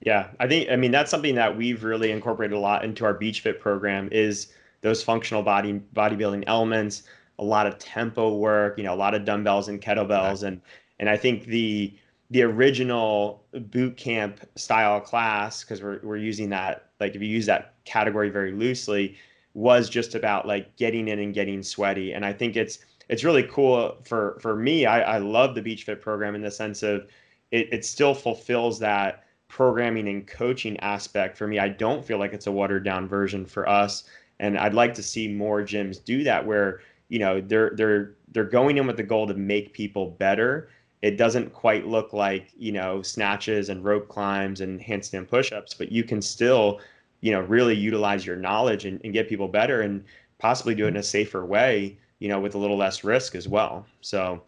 Yeah, 0.02 0.28
I 0.40 0.48
think 0.48 0.70
I 0.70 0.76
mean 0.76 0.92
that's 0.92 1.10
something 1.10 1.36
that 1.36 1.58
we've 1.58 1.84
really 1.84 2.12
incorporated 2.12 2.56
a 2.56 2.60
lot 2.60 2.84
into 2.84 3.04
our 3.04 3.14
Beach 3.14 3.42
Fit 3.42 3.60
program 3.60 4.10
is 4.12 4.54
those 4.82 5.04
functional 5.04 5.42
body 5.42 5.82
bodybuilding 5.96 6.44
elements, 6.46 7.04
a 7.40 7.44
lot 7.44 7.66
of 7.66 7.80
tempo 7.80 8.36
work, 8.36 8.78
you 8.78 8.84
know, 8.84 8.94
a 8.94 8.96
lot 8.96 9.16
of 9.16 9.26
dumbbells 9.26 9.70
and 9.70 9.82
kettlebells, 9.82 10.44
and 10.44 10.62
and 11.00 11.10
I 11.10 11.18
think 11.18 11.46
the 11.46 11.94
the 12.30 12.44
original 12.44 13.44
boot 13.72 13.98
camp 13.98 14.42
style 14.56 15.02
class 15.02 15.64
because 15.64 15.82
we're 15.82 16.00
we're 16.04 16.18
using 16.18 16.50
that 16.50 16.90
like 17.00 17.16
if 17.16 17.22
you 17.22 17.28
use 17.28 17.46
that 17.48 17.74
category 17.86 18.30
very 18.30 18.52
loosely 18.52 19.16
was 19.58 19.90
just 19.90 20.14
about 20.14 20.48
like 20.48 20.76
getting 20.76 21.08
in 21.08 21.18
and 21.18 21.34
getting 21.34 21.64
sweaty. 21.64 22.14
And 22.14 22.24
I 22.24 22.32
think 22.32 22.56
it's 22.56 22.78
it's 23.10 23.24
really 23.24 23.42
cool 23.42 23.98
for 24.04 24.38
for 24.40 24.56
me 24.56 24.86
I, 24.86 25.16
I 25.16 25.18
love 25.18 25.56
the 25.56 25.64
beach 25.64 25.84
fit 25.84 26.00
program 26.00 26.36
in 26.36 26.44
the 26.44 26.52
sense 26.52 26.84
of 26.84 27.08
it, 27.50 27.74
it 27.74 27.84
still 27.84 28.14
fulfills 28.14 28.78
that 28.80 29.24
programming 29.48 30.10
and 30.10 30.28
coaching 30.28 30.80
aspect 30.82 31.36
for 31.36 31.48
me. 31.48 31.58
I 31.58 31.70
don't 31.70 32.06
feel 32.06 32.20
like 32.20 32.34
it's 32.34 32.46
a 32.46 32.52
watered 32.52 32.84
down 32.84 33.08
version 33.08 33.48
for 33.48 33.68
us. 33.68 34.04
And 34.40 34.60
I'd 34.60 34.76
like 34.76 34.94
to 34.94 35.02
see 35.02 35.28
more 35.28 35.64
gyms 35.64 36.04
do 36.06 36.24
that 36.24 36.46
where 36.46 36.82
you 37.10 37.18
know 37.18 37.42
they're 37.42 37.72
they're 37.76 38.14
they're 38.28 38.44
going 38.44 38.78
in 38.78 38.86
with 38.86 38.98
the 38.98 39.04
goal 39.04 39.26
to 39.26 39.34
make 39.34 39.74
people 39.74 40.12
better. 40.12 40.70
It 41.02 41.18
doesn't 41.18 41.54
quite 41.54 41.88
look 41.88 42.14
like 42.14 42.52
you 42.56 42.74
know 42.74 43.02
snatches 43.02 43.70
and 43.70 43.84
rope 43.84 44.08
climbs 44.08 44.62
and 44.62 44.80
handstand 44.80 45.28
push-ups, 45.28 45.74
but 45.74 45.92
you 45.92 46.04
can 46.04 46.22
still 46.22 46.80
you 47.22 47.32
know 47.32 47.42
really 47.42 47.76
utilize 47.76 48.26
your 48.26 48.36
knowledge 48.36 48.86
and, 48.86 49.02
and 49.04 49.14
get 49.14 49.30
people 49.30 49.48
better 49.48 49.82
and 49.82 50.04
possibly 50.40 50.76
do 50.76 50.86
it 50.86 50.90
in 50.90 50.98
a 50.98 51.04
safer 51.04 51.46
way 51.46 51.98
you 52.20 52.28
know 52.28 52.40
with 52.40 52.56
a 52.56 52.58
little 52.58 52.78
less 52.78 53.04
risk 53.04 53.36
as 53.36 53.48
well 53.48 53.86
so 54.02 54.42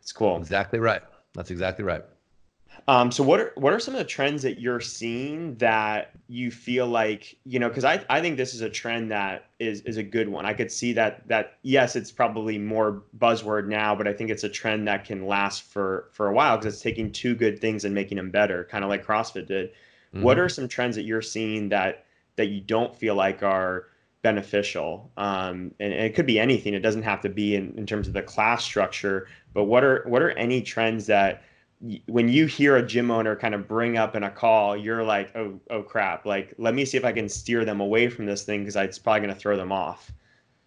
it's 0.00 0.12
cool 0.12 0.36
exactly 0.36 0.78
right 0.78 1.02
that's 1.34 1.50
exactly 1.50 1.84
right 1.84 2.04
um, 2.88 3.10
so 3.10 3.24
what 3.24 3.40
are 3.40 3.52
what 3.56 3.72
are 3.72 3.80
some 3.80 3.94
of 3.94 3.98
the 3.98 4.04
trends 4.04 4.42
that 4.42 4.60
you're 4.60 4.80
seeing 4.80 5.56
that 5.56 6.12
you 6.28 6.52
feel 6.52 6.86
like 6.86 7.36
you 7.44 7.58
know 7.58 7.68
because 7.68 7.84
I, 7.84 8.04
I 8.08 8.20
think 8.20 8.36
this 8.36 8.54
is 8.54 8.60
a 8.60 8.70
trend 8.70 9.10
that 9.10 9.46
is 9.58 9.80
is 9.82 9.96
a 9.96 10.04
good 10.04 10.28
one. 10.28 10.46
I 10.46 10.52
could 10.52 10.70
see 10.70 10.92
that 10.92 11.26
that 11.26 11.58
yes 11.62 11.96
it's 11.96 12.12
probably 12.12 12.58
more 12.58 13.02
buzzword 13.18 13.66
now, 13.66 13.96
but 13.96 14.06
I 14.06 14.12
think 14.12 14.30
it's 14.30 14.44
a 14.44 14.48
trend 14.48 14.86
that 14.86 15.04
can 15.04 15.26
last 15.26 15.64
for 15.64 16.10
for 16.12 16.28
a 16.28 16.32
while 16.32 16.56
because 16.56 16.74
it's 16.74 16.82
taking 16.82 17.10
two 17.10 17.34
good 17.34 17.58
things 17.58 17.84
and 17.84 17.92
making 17.92 18.18
them 18.18 18.30
better, 18.30 18.64
kind 18.64 18.84
of 18.84 18.90
like 18.90 19.04
CrossFit 19.04 19.48
did. 19.48 19.70
Mm-hmm. 20.14 20.22
What 20.22 20.38
are 20.38 20.48
some 20.48 20.68
trends 20.68 20.94
that 20.94 21.04
you're 21.04 21.22
seeing 21.22 21.70
that 21.70 22.05
that 22.36 22.46
you 22.46 22.60
don't 22.60 22.94
feel 22.96 23.14
like 23.14 23.42
are 23.42 23.86
beneficial? 24.22 25.10
Um, 25.16 25.72
and, 25.80 25.92
and, 25.92 26.04
it 26.04 26.14
could 26.14 26.26
be 26.26 26.38
anything. 26.38 26.74
It 26.74 26.80
doesn't 26.80 27.02
have 27.02 27.20
to 27.22 27.28
be 27.28 27.56
in, 27.56 27.74
in 27.76 27.86
terms 27.86 28.08
of 28.08 28.14
the 28.14 28.22
class 28.22 28.64
structure, 28.64 29.28
but 29.54 29.64
what 29.64 29.84
are 29.84 30.04
what 30.06 30.22
are 30.22 30.30
any 30.32 30.62
trends 30.62 31.06
that 31.06 31.42
when 32.06 32.28
you 32.28 32.46
hear 32.46 32.76
a 32.76 32.86
gym 32.86 33.10
owner 33.10 33.36
kind 33.36 33.54
of 33.54 33.68
bring 33.68 33.98
up 33.98 34.16
in 34.16 34.22
a 34.22 34.30
call, 34.30 34.76
you're 34.76 35.04
like, 35.04 35.34
oh, 35.36 35.60
oh 35.70 35.82
crap! 35.82 36.24
Like, 36.24 36.54
let 36.58 36.74
me 36.74 36.84
see 36.84 36.96
if 36.96 37.04
I 37.04 37.12
can 37.12 37.28
steer 37.28 37.64
them 37.64 37.80
away 37.80 38.08
from 38.08 38.26
this 38.26 38.44
thing 38.44 38.60
because 38.60 38.76
it's 38.76 38.98
probably 38.98 39.20
going 39.20 39.34
to 39.34 39.38
throw 39.38 39.56
them 39.56 39.72
off. 39.72 40.10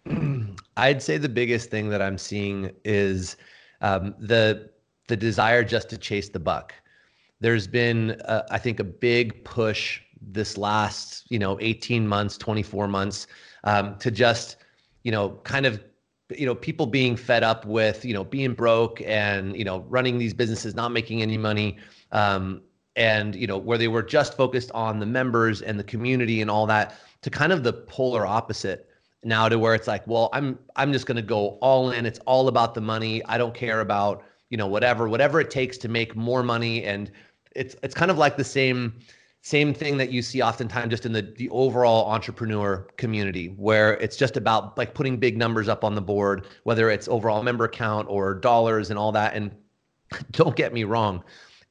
I'd 0.76 1.02
say 1.02 1.18
the 1.18 1.28
biggest 1.28 1.70
thing 1.70 1.88
that 1.90 2.00
I'm 2.00 2.16
seeing 2.16 2.70
is 2.84 3.36
um, 3.80 4.14
the 4.18 4.70
the 5.08 5.16
desire 5.16 5.64
just 5.64 5.90
to 5.90 5.98
chase 5.98 6.28
the 6.28 6.38
buck. 6.38 6.72
There's 7.40 7.66
been, 7.66 8.12
uh, 8.26 8.46
I 8.50 8.58
think, 8.58 8.80
a 8.80 8.84
big 8.84 9.44
push 9.44 10.00
this 10.20 10.56
last, 10.58 11.24
you 11.30 11.38
know, 11.38 11.58
18 11.60 12.06
months, 12.06 12.36
24 12.38 12.88
months, 12.88 13.26
um, 13.64 13.96
to 13.98 14.10
just, 14.10 14.56
you 15.02 15.12
know, 15.12 15.30
kind 15.44 15.66
of 15.66 15.82
you 16.36 16.46
know 16.46 16.54
people 16.54 16.86
being 16.86 17.16
fed 17.16 17.42
up 17.42 17.66
with 17.66 18.04
you 18.04 18.14
know 18.14 18.22
being 18.22 18.54
broke 18.54 19.02
and 19.02 19.56
you 19.56 19.64
know 19.64 19.80
running 19.88 20.16
these 20.16 20.32
businesses 20.32 20.76
not 20.76 20.92
making 20.92 21.22
any 21.22 21.36
money 21.36 21.76
um, 22.12 22.62
and 22.94 23.34
you 23.34 23.48
know 23.48 23.58
where 23.58 23.76
they 23.76 23.88
were 23.88 24.02
just 24.02 24.36
focused 24.36 24.70
on 24.70 25.00
the 25.00 25.06
members 25.06 25.60
and 25.60 25.76
the 25.76 25.82
community 25.82 26.40
and 26.40 26.48
all 26.48 26.66
that 26.66 26.94
to 27.22 27.30
kind 27.30 27.52
of 27.52 27.64
the 27.64 27.72
polar 27.72 28.24
opposite 28.24 28.88
now 29.24 29.48
to 29.48 29.58
where 29.58 29.74
it's 29.74 29.88
like 29.88 30.06
well 30.06 30.28
i'm 30.32 30.56
i'm 30.76 30.92
just 30.92 31.04
going 31.04 31.16
to 31.16 31.22
go 31.22 31.58
all 31.60 31.90
in. 31.90 32.06
It's 32.06 32.18
all 32.20 32.48
about 32.48 32.74
the 32.74 32.80
money. 32.80 33.24
I 33.26 33.38
don't 33.38 33.54
care 33.54 33.80
about 33.80 34.24
you 34.50 34.56
know 34.56 34.66
whatever 34.66 35.08
whatever 35.08 35.40
it 35.40 35.50
takes 35.50 35.78
to 35.78 35.88
make 35.88 36.16
more 36.16 36.42
money. 36.42 36.84
And 36.84 37.10
it's 37.54 37.76
it's 37.82 37.94
kind 37.94 38.10
of 38.10 38.18
like 38.18 38.36
the 38.36 38.44
same 38.44 38.98
same 39.42 39.72
thing 39.72 39.96
that 39.96 40.10
you 40.10 40.20
see 40.20 40.42
oftentimes 40.42 40.90
just 40.90 41.06
in 41.06 41.12
the 41.12 41.22
the 41.36 41.48
overall 41.50 42.10
entrepreneur 42.10 42.86
community 42.98 43.48
where 43.56 43.94
it's 43.94 44.16
just 44.16 44.36
about 44.36 44.76
like 44.76 44.92
putting 44.92 45.16
big 45.16 45.38
numbers 45.38 45.68
up 45.68 45.82
on 45.82 45.94
the 45.94 46.02
board 46.02 46.46
whether 46.64 46.90
it's 46.90 47.08
overall 47.08 47.42
member 47.42 47.66
count 47.66 48.06
or 48.10 48.34
dollars 48.34 48.90
and 48.90 48.98
all 48.98 49.12
that. 49.12 49.34
And 49.34 49.54
don't 50.32 50.56
get 50.56 50.72
me 50.72 50.84
wrong 50.84 51.24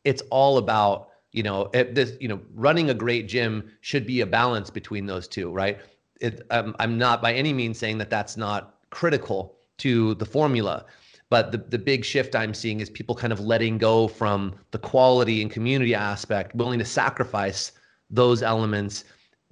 it's 0.04 0.22
all 0.32 0.58
about 0.58 1.10
you 1.32 1.44
know 1.44 1.70
it, 1.74 1.96
this 1.96 2.14
you 2.20 2.28
know 2.28 2.40
running 2.54 2.90
a 2.90 2.94
great 2.94 3.28
gym 3.28 3.70
should 3.82 4.06
be 4.06 4.22
a 4.22 4.26
balance 4.26 4.70
between 4.70 5.06
those 5.06 5.28
two 5.28 5.52
right? 5.52 5.80
It, 6.22 6.42
um, 6.50 6.76
i'm 6.80 6.98
not 6.98 7.22
by 7.22 7.34
any 7.34 7.54
means 7.54 7.80
saying 7.80 7.98
that 8.00 8.10
that's 8.10 8.36
not 8.36 8.76
critical 8.90 9.56
to 9.78 10.16
the 10.16 10.26
formula 10.26 10.86
but 11.30 11.52
the, 11.52 11.58
the 11.58 11.78
big 11.78 12.04
shift 12.04 12.36
I'm 12.36 12.54
seeing 12.54 12.80
is 12.80 12.90
people 12.90 13.16
kind 13.16 13.32
of 13.32 13.40
letting 13.40 13.78
go 13.78 14.08
from 14.08 14.56
the 14.72 14.80
quality 14.80 15.42
and 15.42 15.52
community 15.52 15.94
aspect, 15.94 16.56
willing 16.56 16.80
to 16.80 16.86
sacrifice 16.86 17.72
those 18.10 18.42
elements 18.42 19.06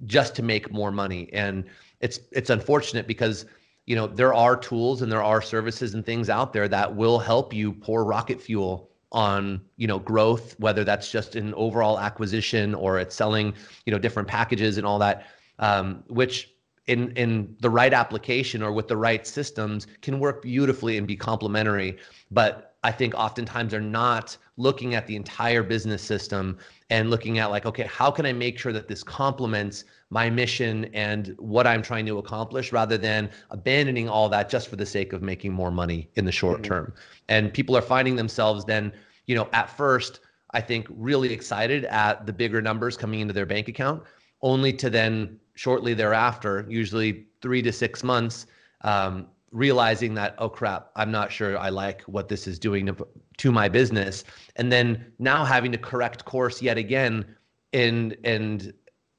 just 0.06 0.34
to 0.36 0.42
make 0.42 0.72
more 0.72 0.90
money. 0.90 1.28
And 1.32 1.64
it's 2.00 2.20
it's 2.32 2.50
unfortunate 2.50 3.06
because 3.06 3.46
you 3.86 3.96
know 3.96 4.06
there 4.06 4.34
are 4.34 4.56
tools 4.56 5.02
and 5.02 5.10
there 5.10 5.22
are 5.22 5.40
services 5.40 5.94
and 5.94 6.04
things 6.04 6.28
out 6.28 6.52
there 6.52 6.68
that 6.68 6.94
will 6.94 7.18
help 7.18 7.52
you 7.52 7.72
pour 7.72 8.04
rocket 8.04 8.40
fuel 8.40 8.90
on 9.10 9.60
you 9.76 9.86
know 9.86 9.98
growth 9.98 10.54
whether 10.60 10.84
that's 10.84 11.10
just 11.10 11.34
in 11.34 11.54
overall 11.54 11.98
acquisition 11.98 12.74
or 12.74 12.98
it's 12.98 13.14
selling 13.14 13.54
you 13.86 13.92
know 13.92 13.98
different 13.98 14.28
packages 14.28 14.76
and 14.76 14.86
all 14.86 14.98
that 14.98 15.26
um, 15.58 16.04
which 16.08 16.54
in 16.88 17.12
in 17.12 17.56
the 17.60 17.70
right 17.70 17.92
application 17.92 18.62
or 18.62 18.72
with 18.72 18.88
the 18.88 18.96
right 18.96 19.26
systems 19.26 19.86
can 20.02 20.18
work 20.18 20.42
beautifully 20.42 20.98
and 20.98 21.06
be 21.06 21.16
complementary. 21.16 21.96
But 22.30 22.68
i 22.84 22.92
think 22.92 23.14
oftentimes 23.14 23.72
they're 23.72 23.80
not 23.80 24.36
looking 24.56 24.94
at 24.94 25.06
the 25.06 25.16
entire 25.16 25.62
business 25.62 26.02
system 26.02 26.56
and 26.90 27.10
looking 27.10 27.38
at 27.38 27.50
like 27.50 27.66
okay 27.66 27.84
how 27.84 28.10
can 28.10 28.26
i 28.26 28.32
make 28.32 28.58
sure 28.58 28.72
that 28.72 28.88
this 28.88 29.02
complements 29.02 29.84
my 30.10 30.30
mission 30.30 30.84
and 30.94 31.34
what 31.38 31.66
i'm 31.66 31.82
trying 31.82 32.06
to 32.06 32.18
accomplish 32.18 32.72
rather 32.72 32.96
than 32.96 33.28
abandoning 33.50 34.08
all 34.08 34.28
that 34.28 34.48
just 34.48 34.68
for 34.68 34.76
the 34.76 34.86
sake 34.86 35.12
of 35.12 35.22
making 35.22 35.52
more 35.52 35.70
money 35.70 36.08
in 36.14 36.24
the 36.24 36.32
short 36.32 36.62
mm-hmm. 36.62 36.72
term? 36.72 36.94
And 37.28 37.52
people 37.52 37.76
are 37.76 37.82
finding 37.82 38.16
themselves 38.16 38.64
then 38.64 38.92
you 39.26 39.34
know 39.34 39.48
at 39.52 39.68
first 39.68 40.20
i 40.52 40.60
think 40.60 40.86
really 40.90 41.32
excited 41.32 41.84
at 41.86 42.26
the 42.26 42.32
bigger 42.32 42.62
numbers 42.62 42.96
coming 42.96 43.20
into 43.20 43.34
their 43.34 43.46
bank 43.46 43.68
account 43.68 44.02
only 44.42 44.72
to 44.74 44.90
then 44.90 45.38
shortly 45.54 45.94
thereafter, 45.94 46.64
usually 46.68 47.26
three 47.42 47.62
to 47.62 47.72
six 47.72 48.04
months, 48.04 48.46
um, 48.82 49.26
realizing 49.50 50.14
that 50.14 50.34
oh 50.38 50.48
crap, 50.48 50.90
I'm 50.96 51.10
not 51.10 51.32
sure 51.32 51.58
I 51.58 51.68
like 51.68 52.02
what 52.02 52.28
this 52.28 52.46
is 52.46 52.58
doing 52.58 52.86
to, 52.86 53.06
to 53.38 53.52
my 53.52 53.68
business, 53.68 54.24
and 54.56 54.70
then 54.70 55.12
now 55.18 55.44
having 55.44 55.72
to 55.72 55.78
correct 55.78 56.24
course 56.24 56.62
yet 56.62 56.78
again, 56.78 57.24
and 57.72 58.16
and 58.24 58.72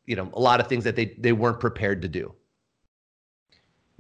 you 0.06 0.16
know 0.16 0.30
a 0.34 0.40
lot 0.40 0.60
of 0.60 0.68
things 0.68 0.84
that 0.84 0.96
they 0.96 1.16
they 1.18 1.34
weren't 1.34 1.60
prepared 1.60 2.02
to 2.02 2.08
do. 2.08 2.34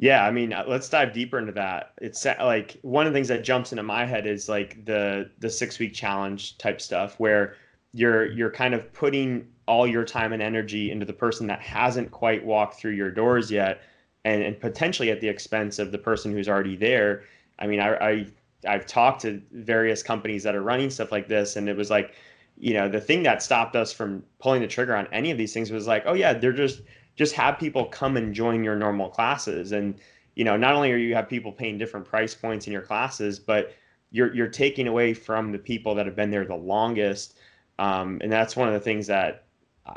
Yeah, 0.01 0.25
I 0.25 0.31
mean, 0.31 0.53
uh, 0.53 0.63
let's 0.65 0.87
dive 0.87 1.11
deeper 1.11 1.39
into 1.39 1.51
that. 1.53 1.91
It's 2.01 2.23
like 2.23 2.79
one 2.83 3.05
of 3.05 3.11
the 3.11 3.17
things 3.17 3.27
that 3.27 3.43
jumps 3.43 3.73
into 3.73 3.83
my 3.83 4.05
head 4.05 4.25
is 4.25 4.47
like 4.47 4.85
the 4.85 5.29
the 5.39 5.49
six 5.49 5.77
week 5.77 5.93
challenge 5.93 6.57
type 6.57 6.79
stuff 6.79 7.19
where 7.19 7.55
you're 7.93 8.25
you're 8.31 8.51
kind 8.51 8.73
of 8.73 8.91
putting 8.93 9.47
all 9.65 9.87
your 9.87 10.03
time 10.03 10.33
and 10.33 10.41
energy 10.41 10.91
into 10.91 11.05
the 11.05 11.13
person 11.13 11.47
that 11.47 11.61
hasn't 11.61 12.11
quite 12.11 12.45
walked 12.45 12.79
through 12.79 12.91
your 12.91 13.11
doors 13.11 13.51
yet 13.51 13.81
and, 14.25 14.43
and 14.43 14.59
potentially 14.59 15.11
at 15.11 15.21
the 15.21 15.27
expense 15.27 15.79
of 15.79 15.91
the 15.91 15.97
person 15.97 16.31
who's 16.31 16.49
already 16.49 16.75
there. 16.75 17.23
I 17.57 17.67
mean 17.67 17.79
I, 17.79 17.95
I 17.95 18.25
i've 18.67 18.85
talked 18.85 19.21
to 19.21 19.41
various 19.53 20.03
companies 20.03 20.43
that 20.43 20.53
are 20.53 20.61
running 20.61 20.89
stuff 20.89 21.13
like 21.13 21.29
this 21.29 21.55
and 21.55 21.69
it 21.69 21.77
was 21.77 21.89
like 21.89 22.13
you 22.57 22.73
know 22.73 22.89
the 22.89 22.99
thing 22.99 23.23
that 23.23 23.41
stopped 23.41 23.75
us 23.75 23.93
from 23.93 24.21
pulling 24.39 24.61
the 24.61 24.67
trigger 24.67 24.93
on 24.95 25.07
any 25.13 25.31
of 25.31 25.37
these 25.37 25.53
things 25.53 25.71
was 25.71 25.87
like 25.87 26.03
oh 26.05 26.13
yeah 26.13 26.33
they're 26.33 26.51
just 26.51 26.81
just 27.15 27.33
have 27.33 27.59
people 27.59 27.83
come 27.83 28.15
and 28.15 28.33
join 28.33 28.63
your 28.63 28.77
normal 28.77 29.09
classes. 29.09 29.73
And 29.73 29.99
you 30.35 30.45
know 30.45 30.55
not 30.55 30.73
only 30.73 30.91
are 30.91 30.97
you 30.97 31.15
have 31.15 31.27
people 31.27 31.51
paying 31.51 31.77
different 31.77 32.05
price 32.05 32.33
points 32.33 32.65
in 32.65 32.71
your 32.71 32.81
classes 32.81 33.39
but 33.39 33.73
you're 34.11 34.33
you're 34.33 34.47
taking 34.47 34.87
away 34.87 35.13
from 35.13 35.51
the 35.51 35.57
people 35.57 35.93
that 35.95 36.05
have 36.05 36.15
been 36.15 36.31
there 36.31 36.45
the 36.45 36.55
longest 36.55 37.37
um, 37.79 38.19
and 38.21 38.31
that's 38.31 38.55
one 38.55 38.67
of 38.67 38.73
the 38.73 38.79
things 38.79 39.07
that 39.07 39.45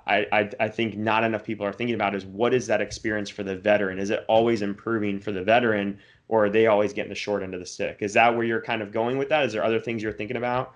I, 0.06 0.26
I, 0.32 0.50
I 0.60 0.68
think 0.68 0.96
not 0.96 1.24
enough 1.24 1.44
people 1.44 1.66
are 1.66 1.72
thinking 1.72 1.94
about 1.94 2.14
is 2.14 2.24
what 2.24 2.54
is 2.54 2.66
that 2.68 2.80
experience 2.80 3.28
for 3.28 3.42
the 3.42 3.56
veteran? 3.56 3.98
Is 3.98 4.10
it 4.10 4.24
always 4.28 4.62
improving 4.62 5.20
for 5.20 5.32
the 5.32 5.42
veteran, 5.42 5.98
or 6.28 6.46
are 6.46 6.50
they 6.50 6.68
always 6.68 6.92
getting 6.92 7.10
the 7.10 7.16
short 7.16 7.42
end 7.42 7.54
of 7.54 7.60
the 7.60 7.66
stick? 7.66 7.98
Is 8.00 8.14
that 8.14 8.34
where 8.34 8.44
you're 8.44 8.62
kind 8.62 8.82
of 8.82 8.92
going 8.92 9.18
with 9.18 9.28
that? 9.28 9.44
Is 9.44 9.52
there 9.52 9.64
other 9.64 9.80
things 9.80 10.02
you're 10.02 10.12
thinking 10.12 10.36
about? 10.36 10.74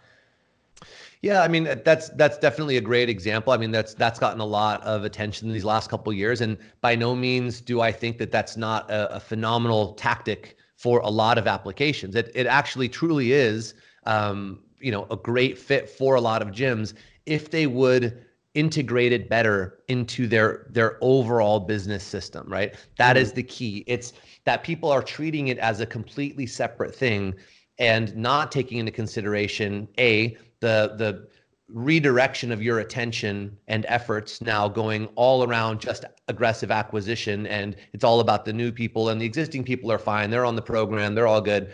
Yeah, 1.23 1.43
I 1.43 1.49
mean 1.49 1.65
that's 1.85 2.11
that's 2.11 2.39
definitely 2.39 2.77
a 2.77 2.81
great 2.81 3.09
example. 3.09 3.53
I 3.53 3.57
mean 3.57 3.71
that's 3.71 3.95
that's 3.95 4.19
gotten 4.19 4.41
a 4.41 4.47
lot 4.47 4.83
of 4.83 5.05
attention 5.05 5.51
these 5.51 5.65
last 5.65 5.89
couple 5.89 6.13
years, 6.13 6.41
and 6.41 6.59
by 6.81 6.95
no 6.95 7.15
means 7.15 7.61
do 7.61 7.81
I 7.81 7.93
think 7.93 8.19
that 8.19 8.31
that's 8.31 8.57
not 8.57 8.91
a, 8.91 9.17
a 9.17 9.21
phenomenal 9.21 9.95
tactic 9.95 10.57
for 10.77 10.99
a 11.01 11.09
lot 11.09 11.39
of 11.39 11.47
applications. 11.47 12.17
It 12.17 12.31
it 12.35 12.47
actually 12.47 12.89
truly 12.89 13.33
is, 13.33 13.75
um, 14.05 14.59
you 14.80 14.92
know, 14.92 15.06
a 15.11 15.16
great 15.16 15.59
fit 15.59 15.88
for 15.88 16.14
a 16.14 16.21
lot 16.21 16.42
of 16.42 16.49
gyms 16.49 16.95
if 17.26 17.50
they 17.50 17.66
would 17.66 18.25
integrate 18.54 19.12
it 19.12 19.28
better 19.28 19.80
into 19.88 20.26
their 20.26 20.66
their 20.71 20.97
overall 21.02 21.61
business 21.61 22.02
system 22.02 22.49
right? 22.49 22.75
That 22.97 23.16
mm-hmm. 23.16 23.23
is 23.23 23.33
the 23.33 23.42
key. 23.42 23.85
It's 23.87 24.14
that 24.45 24.64
people 24.64 24.90
are 24.90 25.02
treating 25.02 25.49
it 25.49 25.59
as 25.59 25.80
a 25.80 25.87
completely 25.87 26.47
separate 26.47 26.95
thing 26.95 27.35
and 27.78 28.16
not 28.16 28.50
taking 28.50 28.78
into 28.78 28.92
consideration 28.92 29.87
a 29.99 30.37
the 30.61 30.95
the 30.97 31.28
redirection 31.68 32.52
of 32.52 32.62
your 32.62 32.78
attention 32.78 33.56
and 33.66 33.85
efforts 33.88 34.40
now 34.40 34.68
going 34.68 35.06
all 35.16 35.42
around 35.42 35.80
just 35.80 36.04
aggressive 36.28 36.71
acquisition 36.71 37.45
and 37.49 37.75
it's 37.92 38.04
all 38.04 38.21
about 38.21 38.45
the 38.45 38.52
new 38.52 38.71
people 38.71 39.09
and 39.09 39.21
the 39.21 39.26
existing 39.26 39.64
people 39.64 39.90
are 39.90 39.99
fine 39.99 40.30
they're 40.30 40.45
on 40.45 40.54
the 40.54 40.62
program 40.62 41.14
they're 41.14 41.26
all 41.26 41.40
good. 41.40 41.73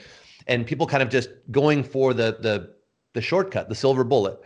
And 0.48 0.66
people 0.66 0.86
kind 0.86 1.02
of 1.02 1.08
just 1.08 1.28
going 1.52 1.84
for 1.84 2.12
the 2.14 2.38
the 2.40 2.74
the 3.12 3.20
shortcut 3.20 3.68
the 3.68 3.74
silver 3.74 4.04
bullet 4.04 4.40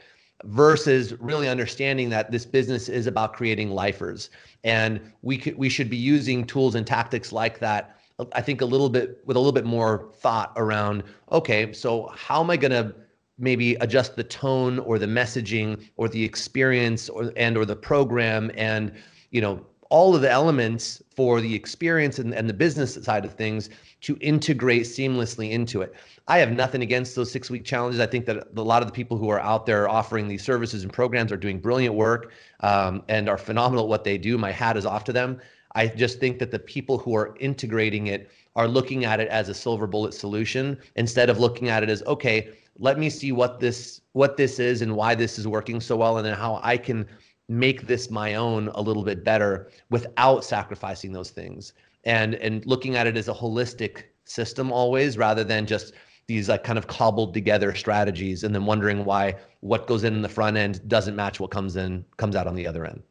versus 0.44 1.14
really 1.18 1.48
understanding 1.48 2.10
that 2.10 2.30
this 2.30 2.44
business 2.44 2.88
is 2.88 3.06
about 3.06 3.32
creating 3.32 3.70
lifers. 3.70 4.28
And 4.64 5.00
we 5.22 5.38
could 5.38 5.56
we 5.56 5.68
should 5.68 5.88
be 5.88 5.96
using 5.96 6.46
tools 6.46 6.74
and 6.74 6.86
tactics 6.86 7.32
like 7.32 7.58
that 7.60 7.96
i 8.32 8.40
think 8.40 8.60
a 8.60 8.64
little 8.64 8.88
bit 8.88 9.20
with 9.26 9.36
a 9.36 9.40
little 9.40 9.52
bit 9.52 9.64
more 9.64 10.08
thought 10.20 10.52
around 10.56 11.02
okay 11.32 11.72
so 11.72 12.10
how 12.16 12.40
am 12.42 12.50
i 12.50 12.56
going 12.56 12.70
to 12.70 12.94
maybe 13.38 13.74
adjust 13.76 14.16
the 14.16 14.24
tone 14.24 14.78
or 14.80 14.98
the 14.98 15.06
messaging 15.06 15.88
or 15.96 16.08
the 16.08 16.24
experience 16.24 17.08
or 17.08 17.32
and 17.36 17.56
or 17.56 17.64
the 17.64 17.76
program 17.76 18.50
and 18.56 18.92
you 19.30 19.40
know 19.40 19.64
all 19.90 20.14
of 20.14 20.22
the 20.22 20.30
elements 20.30 21.02
for 21.16 21.40
the 21.40 21.54
experience 21.54 22.18
and, 22.18 22.34
and 22.34 22.48
the 22.48 22.54
business 22.54 22.94
side 22.94 23.24
of 23.24 23.32
things 23.32 23.70
to 24.02 24.18
integrate 24.20 24.82
seamlessly 24.82 25.50
into 25.50 25.80
it. 25.80 25.94
I 26.28 26.38
have 26.38 26.52
nothing 26.52 26.82
against 26.82 27.16
those 27.16 27.32
six 27.32 27.48
week 27.48 27.64
challenges. 27.64 28.00
I 28.00 28.06
think 28.06 28.26
that 28.26 28.48
a 28.54 28.62
lot 28.62 28.82
of 28.82 28.88
the 28.88 28.92
people 28.92 29.16
who 29.16 29.30
are 29.30 29.40
out 29.40 29.64
there 29.64 29.88
offering 29.88 30.28
these 30.28 30.44
services 30.44 30.82
and 30.82 30.92
programs 30.92 31.32
are 31.32 31.36
doing 31.36 31.58
brilliant 31.58 31.94
work 31.94 32.32
um, 32.60 33.02
and 33.08 33.28
are 33.28 33.38
phenomenal 33.38 33.84
at 33.84 33.88
what 33.88 34.04
they 34.04 34.18
do. 34.18 34.36
My 34.36 34.52
hat 34.52 34.76
is 34.76 34.84
off 34.84 35.04
to 35.04 35.12
them. 35.12 35.40
I 35.74 35.86
just 35.88 36.20
think 36.20 36.38
that 36.38 36.50
the 36.50 36.58
people 36.58 36.98
who 36.98 37.14
are 37.16 37.34
integrating 37.40 38.08
it 38.08 38.30
are 38.54 38.68
looking 38.68 39.04
at 39.04 39.20
it 39.20 39.28
as 39.28 39.48
a 39.48 39.54
silver 39.54 39.86
bullet 39.86 40.14
solution 40.14 40.78
instead 40.96 41.30
of 41.30 41.38
looking 41.38 41.68
at 41.68 41.82
it 41.82 41.90
as 41.90 42.02
okay, 42.04 42.50
let 42.78 42.98
me 42.98 43.08
see 43.08 43.32
what 43.32 43.60
this 43.60 44.00
what 44.12 44.36
this 44.36 44.58
is 44.58 44.82
and 44.82 44.94
why 44.94 45.14
this 45.14 45.38
is 45.38 45.46
working 45.46 45.80
so 45.80 45.96
well 45.96 46.16
and 46.18 46.26
then 46.26 46.34
how 46.34 46.60
I 46.62 46.76
can 46.76 47.06
make 47.48 47.86
this 47.86 48.10
my 48.10 48.34
own 48.34 48.68
a 48.74 48.80
little 48.80 49.04
bit 49.04 49.24
better 49.24 49.70
without 49.90 50.44
sacrificing 50.44 51.12
those 51.12 51.30
things. 51.30 51.72
And 52.04 52.34
and 52.36 52.64
looking 52.66 52.96
at 52.96 53.06
it 53.06 53.16
as 53.16 53.28
a 53.28 53.34
holistic 53.34 54.04
system 54.24 54.72
always 54.72 55.16
rather 55.16 55.44
than 55.44 55.66
just 55.66 55.94
these 56.26 56.48
like 56.48 56.64
kind 56.64 56.78
of 56.78 56.86
cobbled 56.88 57.32
together 57.34 57.74
strategies 57.74 58.42
and 58.42 58.54
then 58.54 58.66
wondering 58.66 59.04
why 59.04 59.34
what 59.60 59.86
goes 59.86 60.04
in 60.04 60.14
in 60.14 60.22
the 60.22 60.28
front 60.28 60.56
end 60.56 60.86
doesn't 60.88 61.14
match 61.14 61.38
what 61.38 61.50
comes 61.50 61.76
in 61.76 62.04
comes 62.16 62.34
out 62.34 62.46
on 62.46 62.54
the 62.54 62.66
other 62.66 62.84
end. 62.84 63.02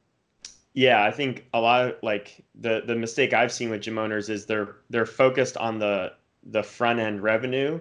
Yeah 0.74 1.04
i 1.04 1.12
think 1.12 1.46
a 1.54 1.60
lot 1.60 1.86
of 1.86 1.96
like 2.04 2.44
the 2.56 2.84
the 2.86 2.96
mistake 2.96 3.34
i've 3.34 3.52
seen 3.52 3.70
with 3.70 3.82
gym 3.82 3.98
owners 3.98 4.30
is 4.30 4.46
they're 4.46 4.76
they're 4.90 5.06
focused 5.06 5.56
on 5.56 5.80
the 5.80 6.12
the 6.44 6.62
front 6.62 7.00
end 7.00 7.24
revenue 7.24 7.80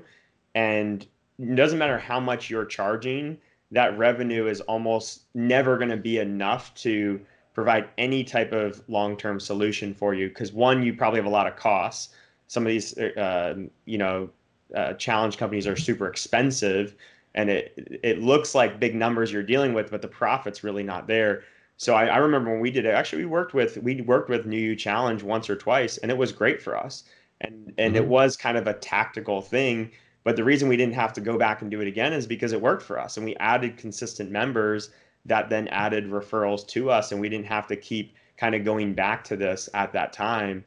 and 0.55 1.07
it 1.39 1.57
doesn't 1.57 1.79
matter 1.79 1.99
how 1.99 2.21
much 2.21 2.49
you're 2.49 2.65
charging 2.65 3.37
that 3.71 3.97
revenue 3.99 4.47
is 4.47 4.61
almost 4.63 5.23
never 5.35 5.77
going 5.77 5.91
to 5.91 5.97
be 5.97 6.19
enough 6.19 6.75
to 6.75 7.21
provide 7.55 7.89
any 7.99 8.25
type 8.25 8.53
of 8.53 8.83
long-term 8.89 9.41
solution 9.41 9.95
for 9.95 10.13
you 10.13 10.29
because 10.29 10.53
one 10.53 10.83
you 10.83 10.93
probably 10.93 11.19
have 11.19 11.27
a 11.27 11.31
lot 11.31 11.47
of 11.47 11.57
costs. 11.57 12.15
Some 12.49 12.65
of 12.65 12.69
these 12.69 12.97
uh, 12.99 13.55
you 13.85 13.99
know 13.99 14.31
uh, 14.75 14.95
challenge 14.95 15.39
companies 15.39 15.67
are 15.67 15.77
super 15.77 16.09
expensive 16.09 16.95
and 17.35 17.49
it 17.49 18.01
it 18.03 18.21
looks 18.21 18.55
like 18.55 18.81
big 18.81 18.95
numbers 18.95 19.33
you're 19.33 19.43
dealing 19.43 19.73
with 19.73 19.91
but 19.91 20.03
the 20.03 20.09
profit's 20.09 20.65
really 20.65 20.83
not 20.83 21.07
there. 21.07 21.43
So 21.77 21.95
I, 21.95 22.07
I 22.07 22.17
remember 22.19 22.51
when 22.51 22.61
we 22.61 22.71
did 22.71 22.85
it 22.85 22.95
actually 22.95 23.23
we 23.23 23.27
worked 23.27 23.55
with 23.55 23.79
we 23.79 24.01
worked 24.03 24.29
with 24.29 24.47
new 24.47 24.61
you 24.61 24.77
challenge 24.77 25.23
once 25.23 25.49
or 25.49 25.57
twice 25.57 25.97
and 25.99 26.11
it 26.11 26.19
was 26.19 26.33
great 26.33 26.61
for 26.61 26.77
us. 26.77 27.05
And 27.41 27.73
and 27.79 27.95
mm-hmm. 27.95 28.05
it 28.05 28.09
was 28.09 28.37
kind 28.37 28.57
of 28.57 28.67
a 28.67 28.75
tactical 28.75 29.41
thing 29.41 29.91
but 30.25 30.37
the 30.37 30.45
reason 30.45 30.69
we 30.69 30.77
didn't 30.77 30.95
have 30.95 31.13
to 31.13 31.21
go 31.21 31.39
back 31.39 31.63
and 31.63 31.71
do 31.71 31.81
it 31.81 31.89
again 31.89 32.13
is 32.13 32.27
because 32.27 32.53
it 32.53 32.61
worked 32.61 32.83
for 32.83 32.99
us 32.99 33.17
and 33.17 33.25
we 33.25 33.37
added 33.37 33.77
consistent 33.77 34.31
members 34.31 34.91
that 35.27 35.49
then 35.49 35.69
added 35.69 36.07
referrals 36.07 36.67
to 36.67 36.91
us 36.91 37.13
and 37.13 37.21
we 37.21 37.29
didn't 37.29 37.47
have 37.47 37.67
to 37.67 37.77
keep 37.77 38.15
kind 38.37 38.55
of 38.55 38.65
going 38.65 38.95
back 38.95 39.23
to 39.25 39.37
this 39.37 39.69
at 39.75 39.93
that 39.93 40.13
time 40.13 40.65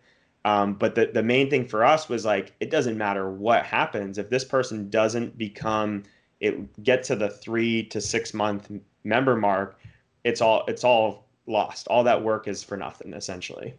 um, 0.48 0.76
but 0.76 0.96
the, 0.96 1.08
the 1.08 1.24
main 1.24 1.50
thing 1.50 1.68
for 1.68 1.84
us 1.84 2.08
was 2.08 2.24
like, 2.24 2.54
it 2.62 2.72
doesn't 2.72 2.98
matter 2.98 3.30
what 3.30 3.66
happens. 3.66 4.18
If 4.18 4.30
this 4.30 4.46
person 4.46 4.90
doesn't 4.90 5.38
become, 5.38 6.04
it 6.40 6.82
get 6.84 7.04
to 7.04 7.18
the 7.18 7.30
three 7.30 7.84
to 7.88 8.00
six 8.00 8.34
month 8.34 8.72
member 9.04 9.36
mark, 9.36 9.78
it's 10.24 10.40
all, 10.40 10.64
it's 10.70 10.86
all 10.86 11.26
lost. 11.48 11.90
All 11.90 12.02
that 12.06 12.24
work 12.24 12.48
is 12.48 12.64
for 12.64 12.78
nothing 12.78 13.14
essentially. 13.14 13.74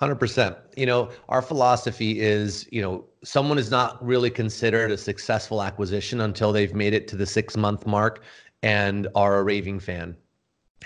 100%. 0.00 0.56
You 0.76 0.86
know, 0.86 1.10
our 1.28 1.40
philosophy 1.40 2.20
is, 2.20 2.66
you 2.72 2.82
know, 2.82 3.04
someone 3.22 3.58
is 3.58 3.70
not 3.70 4.04
really 4.04 4.30
considered 4.30 4.90
a 4.90 4.96
successful 4.96 5.62
acquisition 5.62 6.20
until 6.22 6.52
they've 6.52 6.74
made 6.74 6.94
it 6.94 7.06
to 7.08 7.16
the 7.16 7.26
six 7.26 7.56
month 7.56 7.86
mark 7.86 8.22
and 8.62 9.08
are 9.14 9.38
a 9.38 9.42
raving 9.42 9.78
fan. 9.78 10.16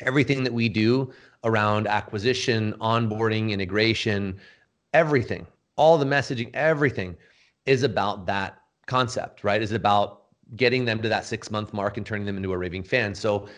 Everything 0.03 0.45
that 0.45 0.53
we 0.53 0.69
do 0.69 1.13
around 1.45 1.87
acquisition, 1.87 2.75
onboarding, 2.81 3.51
integration, 3.51 4.39
everything, 4.93 5.47
all 5.77 5.97
the 5.97 6.05
messaging, 6.05 6.51
everything 6.55 7.17
is 7.67 7.83
about 7.83 8.27
that 8.27 8.59
concept, 8.87 9.43
right? 9.43 9.63
Is 9.63 9.73
about 9.73 10.25
getting 10.57 10.85
them 10.85 11.01
to 11.03 11.09
that 11.09 11.25
six 11.25 11.51
month 11.51 11.73
mark 11.73 11.97
and 11.97 12.05
turning 12.05 12.27
them 12.27 12.37
into 12.37 12.53
a 12.53 12.59
raving 12.59 12.83
fan. 12.83 13.15
So 13.15 13.49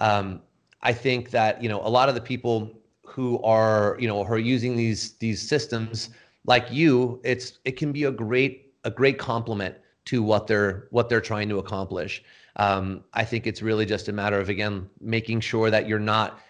um, 0.00 0.40
I 0.82 0.92
think 0.92 1.30
that 1.30 1.62
you 1.62 1.68
know 1.68 1.80
a 1.80 1.88
lot 1.88 2.08
of 2.08 2.14
the 2.14 2.20
people 2.20 2.78
who 3.08 3.42
are 3.42 3.96
you 3.98 4.08
know 4.08 4.24
who 4.24 4.32
are 4.34 4.38
using 4.38 4.76
these 4.76 5.12
these 5.14 5.46
systems 5.46 6.10
like 6.48 6.70
you, 6.70 7.20
it's 7.24 7.58
it 7.64 7.72
can 7.72 7.92
be 7.92 8.04
a 8.04 8.10
great 8.10 8.72
a 8.84 8.90
great 8.90 9.18
complement 9.18 9.74
to 10.06 10.22
what 10.22 10.46
they're 10.46 10.88
what 10.90 11.10
they're 11.10 11.20
trying 11.20 11.48
to 11.50 11.58
accomplish. 11.58 12.22
Um, 12.56 13.04
I 13.12 13.24
think 13.24 13.46
it's 13.46 13.60
really 13.60 13.84
just 13.84 14.08
a 14.08 14.12
matter 14.12 14.40
of 14.40 14.48
again 14.48 14.88
making 15.00 15.40
sure 15.40 15.70
that 15.70 15.86
you're 15.86 15.98
not 15.98 16.40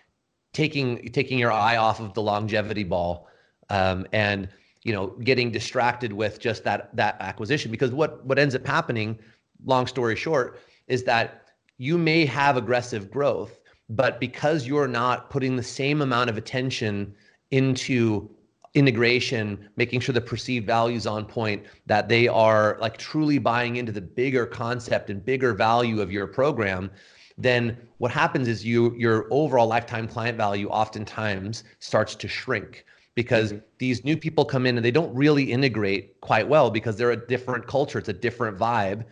taking 0.52 1.10
taking 1.10 1.38
your 1.38 1.50
eye 1.50 1.76
off 1.76 1.98
of 2.00 2.14
the 2.14 2.22
longevity 2.22 2.84
ball 2.84 3.28
um, 3.70 4.06
and 4.12 4.48
you 4.84 4.92
know 4.92 5.08
getting 5.24 5.50
distracted 5.50 6.12
with 6.12 6.38
just 6.38 6.62
that 6.62 6.94
that 6.94 7.16
acquisition 7.20 7.70
because 7.70 7.90
what 7.90 8.24
what 8.24 8.38
ends 8.38 8.54
up 8.54 8.64
happening 8.64 9.18
long 9.64 9.86
story 9.86 10.14
short 10.14 10.60
is 10.86 11.02
that 11.02 11.48
you 11.76 11.98
may 11.98 12.24
have 12.24 12.56
aggressive 12.56 13.10
growth 13.10 13.60
but 13.88 14.20
because 14.20 14.66
you're 14.66 14.88
not 14.88 15.30
putting 15.30 15.56
the 15.56 15.62
same 15.62 16.02
amount 16.02 16.28
of 16.30 16.36
attention 16.36 17.14
into 17.50 18.28
integration 18.74 19.68
making 19.76 19.98
sure 19.98 20.12
the 20.12 20.20
perceived 20.20 20.66
values 20.66 21.06
on 21.06 21.24
point 21.24 21.64
that 21.86 22.08
they 22.08 22.28
are 22.28 22.76
like 22.80 22.98
truly 22.98 23.38
buying 23.38 23.76
into 23.76 23.90
the 23.90 24.00
bigger 24.00 24.44
concept 24.44 25.08
and 25.08 25.24
bigger 25.24 25.54
value 25.54 26.02
of 26.02 26.12
your 26.12 26.26
program 26.26 26.90
then 27.38 27.76
what 27.96 28.10
happens 28.10 28.46
is 28.46 28.64
you 28.64 28.94
your 28.96 29.26
overall 29.30 29.66
lifetime 29.66 30.06
client 30.06 30.36
value 30.36 30.68
oftentimes 30.68 31.64
starts 31.78 32.14
to 32.14 32.28
shrink 32.28 32.84
because 33.14 33.52
mm-hmm. 33.52 33.64
these 33.78 34.04
new 34.04 34.16
people 34.16 34.44
come 34.44 34.66
in 34.66 34.76
and 34.76 34.84
they 34.84 34.90
don't 34.90 35.14
really 35.14 35.50
integrate 35.50 36.20
quite 36.20 36.46
well 36.46 36.70
because 36.70 36.96
they're 36.96 37.12
a 37.12 37.26
different 37.26 37.66
culture 37.66 37.98
it's 37.98 38.10
a 38.10 38.12
different 38.12 38.58
vibe 38.58 39.02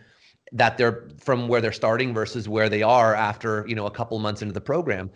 that 0.51 0.77
they're 0.77 1.07
from 1.17 1.47
where 1.47 1.61
they're 1.61 1.71
starting 1.71 2.13
versus 2.13 2.47
where 2.47 2.69
they 2.69 2.81
are 2.81 3.13
after 3.15 3.65
you 3.67 3.75
know 3.75 3.85
a 3.85 3.91
couple 3.91 4.17
months 4.19 4.41
into 4.41 4.53
the 4.53 4.61
program. 4.61 5.09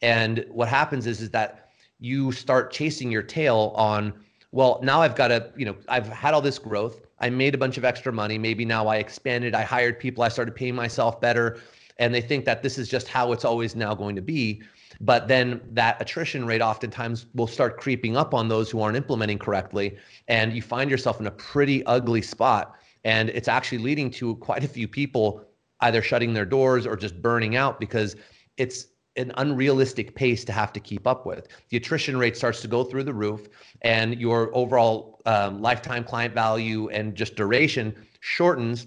And 0.00 0.44
what 0.50 0.68
happens 0.68 1.06
is 1.06 1.20
is 1.20 1.30
that 1.30 1.70
you 2.00 2.32
start 2.32 2.70
chasing 2.70 3.10
your 3.10 3.22
tail 3.22 3.72
on 3.74 4.12
well 4.52 4.78
now 4.82 5.02
i've 5.02 5.16
got 5.16 5.28
to 5.28 5.52
you 5.56 5.66
know 5.66 5.76
i've 5.88 6.08
had 6.08 6.34
all 6.34 6.40
this 6.40 6.58
growth. 6.58 7.00
I 7.20 7.30
made 7.30 7.54
a 7.54 7.58
bunch 7.58 7.76
of 7.78 7.84
extra 7.84 8.12
money. 8.12 8.38
Maybe 8.38 8.64
now 8.64 8.86
i 8.86 8.96
expanded. 8.96 9.54
I 9.54 9.62
hired 9.62 9.98
people. 9.98 10.22
I 10.22 10.28
started 10.28 10.54
paying 10.54 10.74
myself 10.74 11.20
better. 11.20 11.58
And 11.98 12.14
they 12.14 12.20
think 12.20 12.44
that 12.44 12.62
this 12.62 12.78
is 12.78 12.88
just 12.88 13.08
how 13.08 13.32
it's 13.32 13.44
always 13.44 13.74
now 13.74 13.94
going 13.94 14.14
to 14.14 14.22
be. 14.22 14.62
But 15.00 15.28
then 15.28 15.60
that 15.72 16.00
attrition 16.00 16.46
rate 16.46 16.62
oftentimes 16.62 17.26
will 17.34 17.46
start 17.46 17.78
creeping 17.78 18.16
up 18.16 18.34
on 18.34 18.48
those 18.48 18.70
who 18.70 18.80
aren't 18.80 18.96
implementing 18.96 19.38
correctly. 19.38 19.96
And 20.28 20.52
you 20.52 20.62
find 20.62 20.90
yourself 20.90 21.20
in 21.20 21.26
a 21.26 21.30
pretty 21.32 21.84
ugly 21.86 22.22
spot. 22.22 22.74
And 23.04 23.30
it's 23.30 23.48
actually 23.48 23.78
leading 23.78 24.10
to 24.12 24.36
quite 24.36 24.64
a 24.64 24.68
few 24.68 24.88
people 24.88 25.44
either 25.80 26.02
shutting 26.02 26.34
their 26.34 26.44
doors 26.44 26.86
or 26.86 26.96
just 26.96 27.20
burning 27.22 27.56
out 27.56 27.78
because 27.78 28.16
it's 28.56 28.86
an 29.16 29.32
unrealistic 29.36 30.14
pace 30.14 30.44
to 30.44 30.52
have 30.52 30.72
to 30.72 30.80
keep 30.80 31.06
up 31.06 31.26
with. 31.26 31.48
The 31.70 31.76
attrition 31.76 32.16
rate 32.16 32.36
starts 32.36 32.60
to 32.62 32.68
go 32.68 32.84
through 32.84 33.04
the 33.04 33.12
roof, 33.12 33.48
and 33.82 34.18
your 34.20 34.54
overall 34.54 35.20
um, 35.26 35.60
lifetime 35.60 36.04
client 36.04 36.34
value 36.34 36.88
and 36.90 37.14
just 37.14 37.36
duration 37.36 37.94
shortens. 38.20 38.86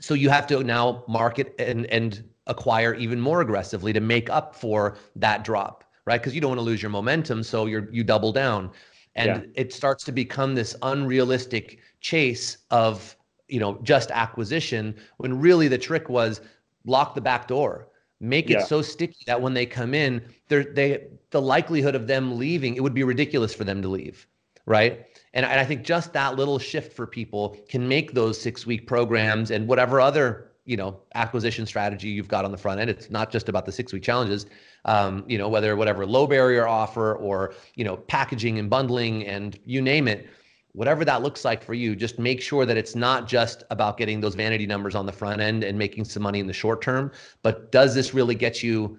So 0.00 0.14
you 0.14 0.28
have 0.30 0.46
to 0.48 0.62
now 0.64 1.04
market 1.08 1.54
and 1.58 1.86
and 1.86 2.24
acquire 2.46 2.94
even 2.94 3.20
more 3.20 3.42
aggressively 3.42 3.92
to 3.92 4.00
make 4.00 4.28
up 4.28 4.56
for 4.56 4.96
that 5.14 5.44
drop, 5.44 5.84
right? 6.04 6.20
Because 6.20 6.34
you 6.34 6.40
don't 6.40 6.50
want 6.50 6.58
to 6.58 6.64
lose 6.64 6.82
your 6.82 6.90
momentum, 6.90 7.42
so 7.42 7.66
you're 7.66 7.88
you 7.92 8.02
double 8.02 8.32
down, 8.32 8.70
and 9.14 9.42
yeah. 9.42 9.48
it 9.54 9.72
starts 9.72 10.04
to 10.04 10.12
become 10.12 10.54
this 10.54 10.74
unrealistic 10.82 11.78
chase 12.00 12.58
of 12.70 13.16
you 13.50 13.60
know 13.60 13.78
just 13.82 14.10
acquisition 14.10 14.94
when 15.18 15.38
really 15.38 15.68
the 15.68 15.78
trick 15.78 16.08
was 16.08 16.40
lock 16.84 17.14
the 17.14 17.20
back 17.20 17.48
door 17.48 17.88
make 18.20 18.50
it 18.50 18.54
yeah. 18.54 18.64
so 18.64 18.82
sticky 18.82 19.22
that 19.26 19.40
when 19.40 19.54
they 19.54 19.66
come 19.66 19.94
in 19.94 20.22
they're 20.48 20.64
they 20.64 21.06
the 21.30 21.40
likelihood 21.40 21.94
of 21.94 22.06
them 22.06 22.38
leaving 22.38 22.74
it 22.76 22.82
would 22.82 22.94
be 22.94 23.04
ridiculous 23.04 23.54
for 23.54 23.64
them 23.64 23.82
to 23.82 23.88
leave 23.88 24.26
right 24.66 25.06
and, 25.34 25.44
and 25.44 25.58
i 25.60 25.64
think 25.64 25.82
just 25.82 26.12
that 26.12 26.36
little 26.36 26.58
shift 26.58 26.92
for 26.92 27.06
people 27.06 27.56
can 27.68 27.86
make 27.88 28.12
those 28.12 28.40
six 28.40 28.66
week 28.66 28.86
programs 28.86 29.50
and 29.50 29.66
whatever 29.66 30.00
other 30.00 30.50
you 30.66 30.76
know 30.76 31.00
acquisition 31.14 31.66
strategy 31.66 32.08
you've 32.08 32.28
got 32.28 32.44
on 32.44 32.52
the 32.52 32.58
front 32.58 32.80
end 32.80 32.90
it's 32.90 33.10
not 33.10 33.30
just 33.30 33.48
about 33.48 33.66
the 33.66 33.72
six 33.72 33.92
week 33.92 34.02
challenges 34.02 34.46
um, 34.84 35.24
you 35.26 35.36
know 35.36 35.48
whether 35.48 35.74
whatever 35.76 36.06
low 36.06 36.26
barrier 36.26 36.66
offer 36.66 37.14
or 37.16 37.54
you 37.74 37.84
know 37.84 37.96
packaging 37.96 38.58
and 38.58 38.70
bundling 38.70 39.26
and 39.26 39.58
you 39.64 39.80
name 39.80 40.06
it 40.06 40.28
whatever 40.72 41.04
that 41.04 41.22
looks 41.22 41.44
like 41.44 41.62
for 41.62 41.74
you 41.74 41.96
just 41.96 42.18
make 42.18 42.40
sure 42.40 42.64
that 42.64 42.76
it's 42.76 42.94
not 42.94 43.26
just 43.26 43.64
about 43.70 43.96
getting 43.96 44.20
those 44.20 44.34
vanity 44.34 44.66
numbers 44.66 44.94
on 44.94 45.06
the 45.06 45.12
front 45.12 45.40
end 45.40 45.64
and 45.64 45.78
making 45.78 46.04
some 46.04 46.22
money 46.22 46.40
in 46.40 46.46
the 46.46 46.52
short 46.52 46.80
term 46.82 47.10
but 47.42 47.72
does 47.72 47.94
this 47.94 48.14
really 48.14 48.34
get 48.34 48.62
you 48.62 48.98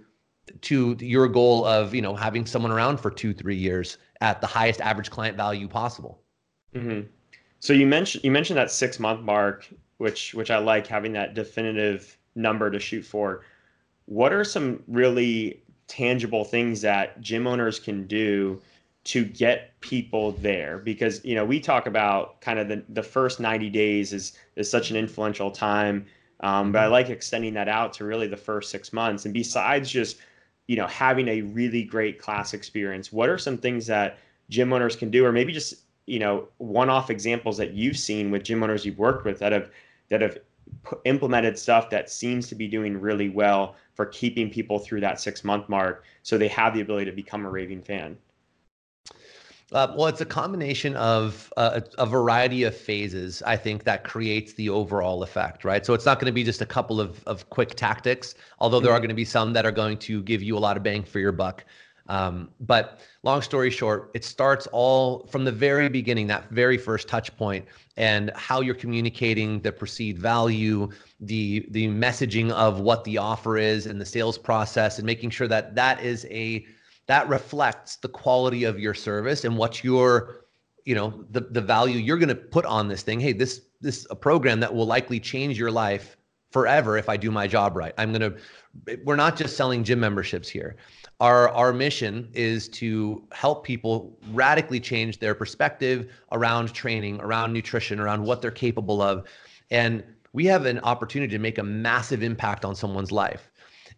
to 0.62 0.98
your 1.00 1.28
goal 1.28 1.66
of 1.66 1.96
you 1.96 2.02
know 2.02 2.16
having 2.16 2.46
someone 2.46 2.72
around 2.72 2.98
for 2.98 3.10
two 3.10 3.34
three 3.34 3.56
years 3.56 3.98
at 4.20 4.42
the 4.42 4.48
highest 4.48 4.82
average 4.82 5.10
client 5.10 5.38
value 5.38 5.68
possible 5.68 6.22
mm-hmm. 6.76 7.08
so 7.60 7.74
you 7.74 7.88
mentioned 7.88 8.24
you 8.24 8.32
mentioned 8.32 8.58
that 8.58 8.70
six 8.70 9.00
month 9.00 9.22
mark 9.22 9.68
which 10.02 10.34
which 10.34 10.50
I 10.50 10.58
like 10.58 10.88
having 10.88 11.14
that 11.14 11.36
definitive 11.36 12.18
number 12.34 12.72
to 12.72 12.80
shoot 12.80 13.06
for. 13.06 13.44
What 14.06 14.34
are 14.34 14.44
some 14.44 14.82
really 14.88 15.62
tangible 15.88 16.44
things 16.44 16.82
that 16.82 17.22
gym 17.22 17.46
owners 17.46 17.78
can 17.78 18.08
do 18.08 18.60
to 19.04 19.26
get 19.26 19.80
people 19.82 20.34
there? 20.34 20.78
Because 20.78 21.24
you 21.26 21.36
know 21.36 21.46
we 21.46 21.60
talk 21.60 21.88
about 21.88 22.42
kind 22.42 22.60
of 22.60 22.68
the 22.68 22.84
the 22.90 23.04
first 23.04 23.40
90 23.40 23.70
days 23.70 24.14
is 24.14 24.34
is 24.56 24.70
such 24.70 24.92
an 24.92 24.98
influential 24.98 25.52
time, 25.52 26.06
um, 26.42 26.72
but 26.72 26.80
I 26.80 26.84
mm-hmm. 26.84 26.92
like 26.94 27.10
extending 27.10 27.54
that 27.56 27.68
out 27.68 27.94
to 27.94 28.06
really 28.06 28.28
the 28.28 28.38
first 28.38 28.70
six 28.70 28.94
months. 28.94 29.26
And 29.26 29.34
besides 29.34 29.90
just 29.90 30.18
you 30.68 30.76
know 30.76 30.88
having 30.88 31.28
a 31.28 31.42
really 31.42 31.84
great 31.84 32.20
class 32.20 32.54
experience, 32.54 33.12
what 33.12 33.30
are 33.30 33.38
some 33.38 33.58
things 33.58 33.88
that 33.88 34.18
gym 34.50 34.72
owners 34.74 34.96
can 34.96 35.10
do, 35.10 35.26
or 35.26 35.32
maybe 35.32 35.54
just 35.54 35.76
you 36.06 36.20
know 36.20 36.48
one-off 36.58 37.10
examples 37.10 37.58
that 37.58 37.74
you've 37.74 37.98
seen 37.98 38.32
with 38.32 38.44
gym 38.44 38.64
owners 38.64 38.86
you've 38.86 38.98
worked 38.98 39.26
with 39.26 39.40
that 39.40 39.52
have 39.52 39.70
that 40.10 40.22
have 40.22 40.38
implemented 41.06 41.58
stuff 41.58 41.90
that 41.90 42.10
seems 42.10 42.48
to 42.48 42.56
be 42.56 42.68
doing 42.68 43.00
really 43.00 43.30
well 43.30 43.76
for 43.94 44.06
keeping 44.06 44.50
people 44.50 44.80
through 44.80 45.00
that 45.00 45.20
six 45.20 45.44
month 45.44 45.68
mark 45.70 46.04
so 46.24 46.38
they 46.38 46.48
have 46.48 46.74
the 46.74 46.82
ability 46.82 47.06
to 47.06 47.16
become 47.16 47.46
a 47.46 47.50
raving 47.50 47.82
fan 47.82 48.18
Uh, 49.74 49.94
well, 49.96 50.08
it's 50.08 50.20
a 50.20 50.26
combination 50.26 50.98
of 50.98 51.52
uh, 51.56 51.80
a, 51.98 52.06
variety 52.06 52.64
of 52.64 52.76
phases, 52.76 53.42
I 53.46 53.56
think, 53.56 53.86
that 53.86 54.04
creates 54.04 54.52
the 54.54 54.70
overall 54.70 55.24
effect, 55.24 55.64
right? 55.64 55.86
So 55.86 55.94
it's 55.94 56.06
not 56.06 56.20
going 56.20 56.26
to 56.26 56.34
be 56.34 56.44
just 56.44 56.62
a 56.62 56.66
couple 56.66 57.00
of, 57.00 57.24
of 57.26 57.50
quick 57.50 57.76
tactics, 57.76 58.36
although 58.60 58.82
there 58.82 58.92
are 58.92 58.96
mm-hmm. 58.96 59.04
going 59.04 59.10
to 59.10 59.16
be 59.16 59.24
some 59.24 59.54
that 59.54 59.66
are 59.66 59.72
going 59.72 59.98
to 60.00 60.22
give 60.24 60.44
you 60.44 60.58
a 60.58 60.60
lot 60.60 60.76
of 60.76 60.84
bang 60.84 61.04
for 61.04 61.20
your 61.20 61.32
buck. 61.32 61.64
Um, 62.10 62.50
but 62.60 63.00
long 63.24 63.42
story 63.42 63.70
short, 63.70 64.12
it 64.14 64.26
starts 64.26 64.68
all 64.74 65.26
from 65.28 65.46
the 65.46 65.52
very 65.54 65.88
beginning, 65.88 66.28
that 66.28 66.50
very 66.50 66.78
first 66.78 67.08
touch 67.08 67.34
point, 67.38 67.66
and 67.96 68.30
how 68.36 68.60
you're 68.60 68.76
communicating 68.76 69.62
the 69.62 69.72
perceived 69.72 70.20
value, 70.20 70.90
the 71.22 71.66
the 71.70 71.88
messaging 71.88 72.52
of 72.52 72.82
what 72.82 73.06
the 73.06 73.18
offer 73.18 73.58
is, 73.58 73.86
and 73.86 74.02
the 74.02 74.06
sales 74.06 74.38
process, 74.38 74.98
and 74.98 75.06
making 75.06 75.30
sure 75.30 75.48
that 75.48 75.74
that 75.76 76.04
is 76.04 76.26
a 76.30 76.66
that 77.08 77.28
reflects 77.28 77.98
the 77.98 78.08
quality 78.08 78.64
of 78.64 78.80
your 78.80 78.94
service 78.94 79.44
and 79.46 79.58
what 79.58 79.84
your 79.84 80.46
you 80.86 80.96
know 80.96 81.24
the 81.32 81.42
the 81.42 81.62
value 81.62 81.98
you're 81.98 82.18
going 82.18 82.30
to 82.30 82.36
put 82.36 82.66
on 82.66 82.88
this 82.88 83.04
thing. 83.04 83.20
Hey 83.20 83.34
this 83.34 83.62
this 83.82 84.08
a 84.10 84.16
program 84.16 84.60
that 84.60 84.74
will 84.74 84.86
likely 84.86 85.20
change 85.20 85.58
your 85.58 85.72
life 85.72 86.18
forever 86.52 86.98
if 86.98 87.08
i 87.08 87.16
do 87.16 87.32
my 87.32 87.48
job 87.48 87.76
right. 87.76 87.94
I'm 87.98 88.14
going 88.14 88.34
to 88.34 88.98
we're 89.04 89.16
not 89.16 89.38
just 89.38 89.58
selling 89.58 89.84
gym 89.84 90.00
memberships 90.00 90.50
here. 90.50 90.76
Our 91.20 91.50
our 91.50 91.74
mission 91.74 92.30
is 92.34 92.68
to 92.70 93.24
help 93.32 93.64
people 93.64 94.18
radically 94.32 94.80
change 94.80 95.20
their 95.20 95.36
perspective 95.36 96.12
around 96.32 96.74
training 96.74 97.20
around 97.22 97.54
nutrition 97.54 98.00
around 98.00 98.24
what 98.24 98.42
they're 98.42 98.52
capable 98.52 99.02
of. 99.02 99.26
And 99.70 100.04
we 100.34 100.46
have 100.46 100.66
an 100.66 100.80
opportunity 100.80 101.32
to 101.32 101.40
make 101.40 101.58
a 101.58 101.64
massive 101.64 102.24
impact 102.24 102.66
on 102.66 102.76
someone's 102.76 103.12
life. 103.12 103.52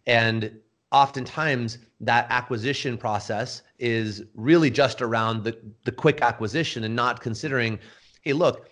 And 0.06 0.58
oftentimes 0.94 1.78
that 2.00 2.26
acquisition 2.30 2.96
process 2.96 3.62
is 3.80 4.22
really 4.34 4.70
just 4.70 5.02
around 5.02 5.42
the, 5.42 5.58
the 5.84 5.90
quick 5.90 6.22
acquisition 6.22 6.84
and 6.84 6.94
not 6.94 7.20
considering, 7.20 7.80
hey, 8.22 8.32
look, 8.32 8.70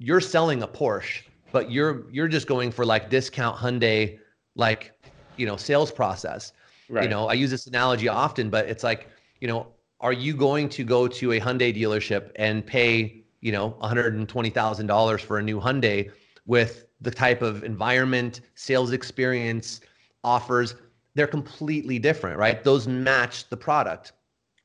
you're 0.00 0.20
selling 0.20 0.64
a 0.64 0.68
Porsche, 0.68 1.22
but 1.52 1.70
you're 1.70 2.10
you're 2.10 2.26
just 2.26 2.48
going 2.48 2.72
for 2.72 2.84
like 2.84 3.08
discount 3.08 3.56
Hyundai, 3.56 4.18
like 4.56 4.92
you 5.36 5.46
know, 5.46 5.56
sales 5.56 5.92
process. 5.92 6.52
Right. 6.88 7.04
You 7.04 7.08
know, 7.08 7.28
I 7.28 7.34
use 7.34 7.50
this 7.50 7.68
analogy 7.68 8.08
often, 8.08 8.50
but 8.50 8.66
it's 8.66 8.82
like, 8.82 9.08
you 9.40 9.46
know, 9.46 9.68
are 10.00 10.12
you 10.12 10.34
going 10.34 10.68
to 10.70 10.82
go 10.82 11.06
to 11.06 11.32
a 11.32 11.40
Hyundai 11.40 11.72
dealership 11.74 12.32
and 12.34 12.66
pay, 12.66 13.22
you 13.40 13.52
know, 13.52 13.76
$120,000 13.80 15.20
for 15.20 15.38
a 15.38 15.42
new 15.42 15.60
Hyundai 15.60 16.10
with 16.46 16.86
the 17.00 17.12
type 17.12 17.42
of 17.42 17.62
environment, 17.62 18.40
sales 18.56 18.90
experience, 18.90 19.80
offers 20.24 20.74
they're 21.20 21.26
completely 21.26 21.98
different, 21.98 22.38
right? 22.38 22.64
Those 22.64 22.88
match 22.88 23.50
the 23.50 23.56
product, 23.56 24.12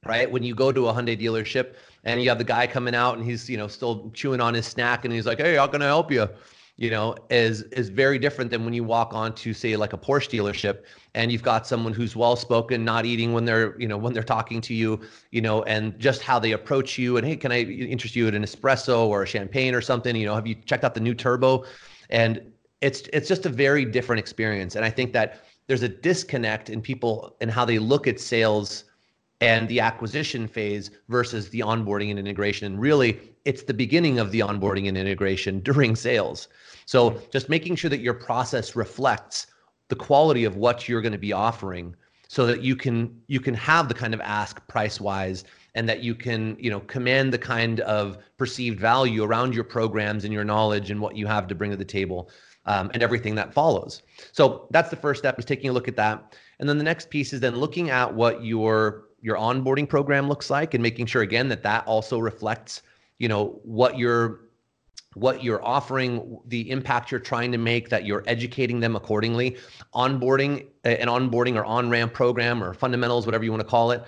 right? 0.06 0.32
When 0.32 0.41
you 0.41 0.56
go 0.56 0.72
to 0.72 0.88
a 0.88 0.94
Hyundai 0.94 1.22
dealership 1.22 1.74
and 2.06 2.24
you 2.24 2.30
have 2.30 2.38
the 2.38 2.46
guy 2.46 2.65
coming 2.65 2.96
out 2.96 3.18
and 3.18 3.26
he's, 3.26 3.50
you 3.50 3.58
know, 3.58 3.68
still 3.68 4.10
chewing 4.12 4.39
on 4.39 4.54
his 4.54 4.65
snack 4.65 5.04
and 5.04 5.13
he's 5.13 5.26
like, 5.26 5.38
"Hey, 5.39 5.56
how 5.56 5.68
can 5.68 5.82
I 5.82 5.88
help 5.88 6.13
you?" 6.13 6.30
You 6.78 6.91
know, 6.91 7.18
is 7.30 7.63
is 7.63 7.89
very 7.89 8.18
different 8.20 8.52
than 8.52 8.63
when 8.63 8.74
you 8.74 8.86
walk 8.86 9.13
on 9.13 9.36
to 9.36 9.54
say 9.54 9.76
like 9.76 9.91
a 9.91 9.98
Porsche 9.98 10.30
dealership 10.30 10.84
and 11.13 11.30
you've 11.30 11.44
got 11.44 11.68
someone 11.68 11.91
who's 11.91 12.15
well 12.15 12.38
spoken, 12.38 12.86
not 12.86 13.06
eating 13.06 13.34
when 13.34 13.44
they're, 13.44 13.78
you 13.78 13.89
know, 13.89 13.98
when 13.98 14.13
they're 14.13 14.24
talking 14.24 14.62
to 14.62 14.74
you, 14.74 15.02
you 15.32 15.41
know, 15.41 15.62
and 15.63 16.00
just 16.00 16.22
how 16.22 16.39
they 16.39 16.54
approach 16.54 16.98
you 16.98 17.18
and 17.18 17.28
hey, 17.28 17.36
can 17.36 17.52
I 17.52 17.63
interest 17.63 18.15
you 18.15 18.30
in 18.30 18.36
an 18.36 18.44
espresso 18.44 19.08
or 19.08 19.24
a 19.24 19.28
champagne 19.28 19.76
or 19.76 19.82
something? 19.82 20.15
You 20.15 20.28
know, 20.28 20.36
have 20.36 20.48
you 20.48 20.56
checked 20.56 20.86
out 20.86 20.94
the 20.94 21.02
new 21.02 21.15
turbo? 21.15 21.65
And 22.10 22.54
it's 22.80 23.02
it's 23.12 23.28
just 23.28 23.46
a 23.46 23.50
very 23.50 23.84
different 23.84 24.20
experience. 24.22 24.76
And 24.76 24.86
I 24.86 24.89
think 24.89 25.12
that 25.13 25.45
there's 25.67 25.84
a 25.84 25.89
disconnect 25.89 26.69
in 26.69 26.82
people 26.82 27.36
and 27.41 27.49
how 27.49 27.65
they 27.65 27.80
look 27.80 28.08
at 28.08 28.19
sales 28.19 28.86
and 29.41 29.67
the 29.67 29.80
acquisition 29.80 30.47
phase 30.47 30.91
versus 31.10 31.49
the 31.49 31.60
onboarding 31.60 32.10
and 32.10 32.19
integration. 32.19 32.65
And 32.67 32.80
really, 32.80 33.19
it's 33.43 33.63
the 33.63 33.73
beginning 33.73 34.19
of 34.19 34.32
the 34.32 34.39
onboarding 34.39 34.88
and 34.88 34.97
integration 34.97 35.60
during 35.63 35.95
sales. 35.95 36.47
So 36.86 37.21
just 37.32 37.49
making 37.49 37.75
sure 37.75 37.89
that 37.89 37.99
your 37.99 38.13
process 38.13 38.75
reflects 38.75 39.47
the 39.89 39.95
quality 39.95 40.45
of 40.45 40.56
what 40.56 40.88
you're 40.88 41.01
going 41.01 41.12
to 41.12 41.17
be 41.17 41.34
offering 41.34 41.95
so 42.28 42.45
that 42.47 42.63
you 42.63 42.75
can 42.75 43.21
you 43.28 43.39
can 43.39 43.54
have 43.54 43.88
the 43.88 43.93
kind 43.93 44.13
of 44.13 44.21
ask 44.21 44.65
price 44.67 44.99
wise 44.99 45.43
and 45.75 45.88
that 45.88 46.01
you 46.01 46.15
can 46.15 46.58
you 46.60 46.69
know 46.71 46.80
command 46.82 47.32
the 47.32 47.38
kind 47.38 47.82
of 47.82 48.17
perceived 48.38 48.80
value 48.80 49.23
around 49.23 49.54
your 49.54 49.63
programs 49.63 50.23
and 50.23 50.34
your 50.34 50.43
knowledge 50.43 50.89
and 50.89 50.99
what 50.99 51.15
you 51.15 51.28
have 51.28 51.47
to 51.47 51.56
bring 51.56 51.69
to 51.69 51.78
the 51.78 51.86
table 51.86 52.30
um, 52.65 52.91
and 52.93 53.04
everything 53.04 53.36
that 53.36 53.54
follows. 53.54 54.01
So 54.32 54.67
that's 54.71 54.89
the 54.89 54.95
first 54.95 55.19
step 55.19 55.38
is 55.39 55.45
taking 55.45 55.69
a 55.69 55.73
look 55.73 55.88
at 55.88 55.95
that. 55.97 56.36
And 56.60 56.67
then 56.67 56.78
the 56.78 56.84
next 56.84 57.10
piece 57.10 57.34
is 57.34 57.39
then 57.39 57.56
looking 57.56 57.89
at 57.89 58.13
what 58.13 58.43
your 58.43 59.06
your 59.21 59.38
onboarding 59.38 59.89
program 59.89 60.30
looks 60.30 60.51
like 60.51 60.75
and 60.75 60.84
making 60.84 61.08
sure 61.08 61.23
again 61.23 61.49
that 61.49 61.63
that 61.63 61.86
also 61.88 62.19
reflects 62.19 62.84
you 63.17 63.28
know 63.28 63.60
what 63.63 63.97
you're 63.97 64.41
what 65.15 65.43
you're 65.43 65.65
offering 65.65 66.39
the 66.47 66.69
impact 66.69 67.10
you're 67.10 67.19
trying 67.19 67.51
to 67.51 67.58
make 67.58 67.89
that 67.89 68.06
you're 68.06 68.23
educating 68.28 68.80
them 68.80 68.95
accordingly 68.95 69.58
onboarding 69.95 70.67
an 70.84 71.08
onboarding 71.08 71.56
or 71.56 71.65
on 71.65 71.89
ramp 71.89 72.13
program 72.13 72.63
or 72.63 72.73
fundamentals 72.73 73.25
whatever 73.25 73.43
you 73.43 73.49
want 73.49 73.62
to 73.62 73.67
call 73.67 73.89
it 73.89 74.04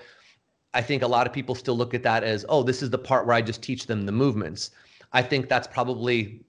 i 0.75 0.81
think 0.81 1.01
a 1.01 1.07
lot 1.07 1.25
of 1.25 1.33
people 1.33 1.55
still 1.55 1.75
look 1.75 1.95
at 1.95 2.03
that 2.03 2.23
as 2.23 2.45
oh 2.47 2.61
this 2.61 2.83
is 2.83 2.89
the 2.91 2.97
part 2.97 3.25
where 3.25 3.35
i 3.35 3.41
just 3.41 3.63
teach 3.63 3.87
them 3.87 4.05
the 4.05 4.11
movements 4.11 4.69
i 5.13 5.21
think 5.21 5.49
that's 5.49 5.67
probably 5.67 6.45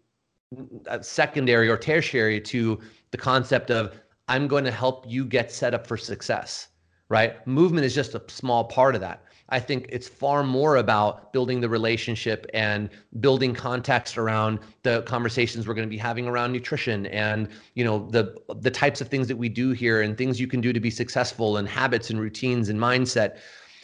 Uh, 0.86 0.98
secondary 1.02 1.68
or 1.68 1.76
tertiary 1.76 2.40
to 2.40 2.80
the 3.10 3.18
concept 3.18 3.70
of 3.70 4.00
I'm 4.28 4.48
going 4.48 4.64
to 4.64 4.70
help 4.70 5.04
you 5.06 5.26
get 5.26 5.52
set 5.52 5.74
up 5.74 5.86
for 5.86 5.98
success, 5.98 6.68
right? 7.10 7.46
Movement 7.46 7.84
is 7.84 7.94
just 7.94 8.14
a 8.14 8.22
small 8.28 8.64
part 8.64 8.94
of 8.94 9.02
that. 9.02 9.24
I 9.50 9.60
think 9.60 9.84
it's 9.90 10.08
far 10.08 10.42
more 10.42 10.76
about 10.76 11.34
building 11.34 11.60
the 11.60 11.68
relationship 11.68 12.46
and 12.54 12.88
building 13.20 13.52
context 13.52 14.16
around 14.16 14.60
the 14.84 15.02
conversations 15.02 15.68
we're 15.68 15.74
going 15.74 15.86
to 15.86 15.90
be 15.90 15.98
having 15.98 16.26
around 16.26 16.52
nutrition 16.52 17.04
and 17.06 17.48
you 17.74 17.84
know 17.84 18.08
the 18.10 18.34
the 18.60 18.70
types 18.70 19.02
of 19.02 19.08
things 19.08 19.28
that 19.28 19.36
we 19.36 19.50
do 19.50 19.72
here 19.72 20.00
and 20.00 20.16
things 20.16 20.40
you 20.40 20.46
can 20.46 20.62
do 20.62 20.72
to 20.72 20.80
be 20.80 20.90
successful 20.90 21.58
and 21.58 21.68
habits 21.68 22.08
and 22.08 22.20
routines 22.20 22.70
and 22.70 22.80
mindset 22.80 23.36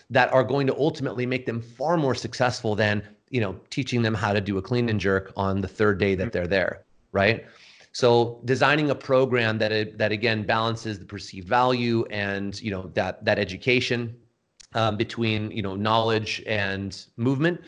that 0.09 0.33
are 0.33 0.45
going 0.45 0.67
to 0.67 0.77
ultimately 0.79 1.27
make 1.27 1.45
them 1.45 1.61
far 1.61 1.99
more 1.99 2.15
successful 2.15 2.75
than 2.75 3.03
you 3.35 3.41
know 3.41 3.55
teaching 3.77 4.01
them 4.03 4.15
how 4.15 4.33
to 4.33 4.41
do 4.41 4.59
a 4.59 4.63
clean 4.63 4.89
and 4.89 5.01
jerk 5.01 5.33
on 5.37 5.61
the 5.61 5.69
third 5.79 5.97
day 5.99 6.15
that 6.15 6.33
they're 6.33 6.53
there 6.59 6.85
right? 7.15 7.47
So 7.93 8.41
designing 8.45 8.91
a 8.91 8.95
program 8.95 9.57
that 9.59 9.73
it, 9.73 9.97
that 9.97 10.13
again 10.13 10.45
balances 10.45 10.99
the 10.99 11.07
perceived 11.07 11.49
value 11.49 12.05
and 12.11 12.61
you 12.61 12.71
know 12.71 12.91
that 12.95 13.25
that 13.25 13.39
education 13.39 14.15
um, 14.75 14.97
between 14.99 15.51
you 15.53 15.63
know 15.63 15.77
knowledge 15.77 16.43
and 16.47 17.07
movement. 17.17 17.61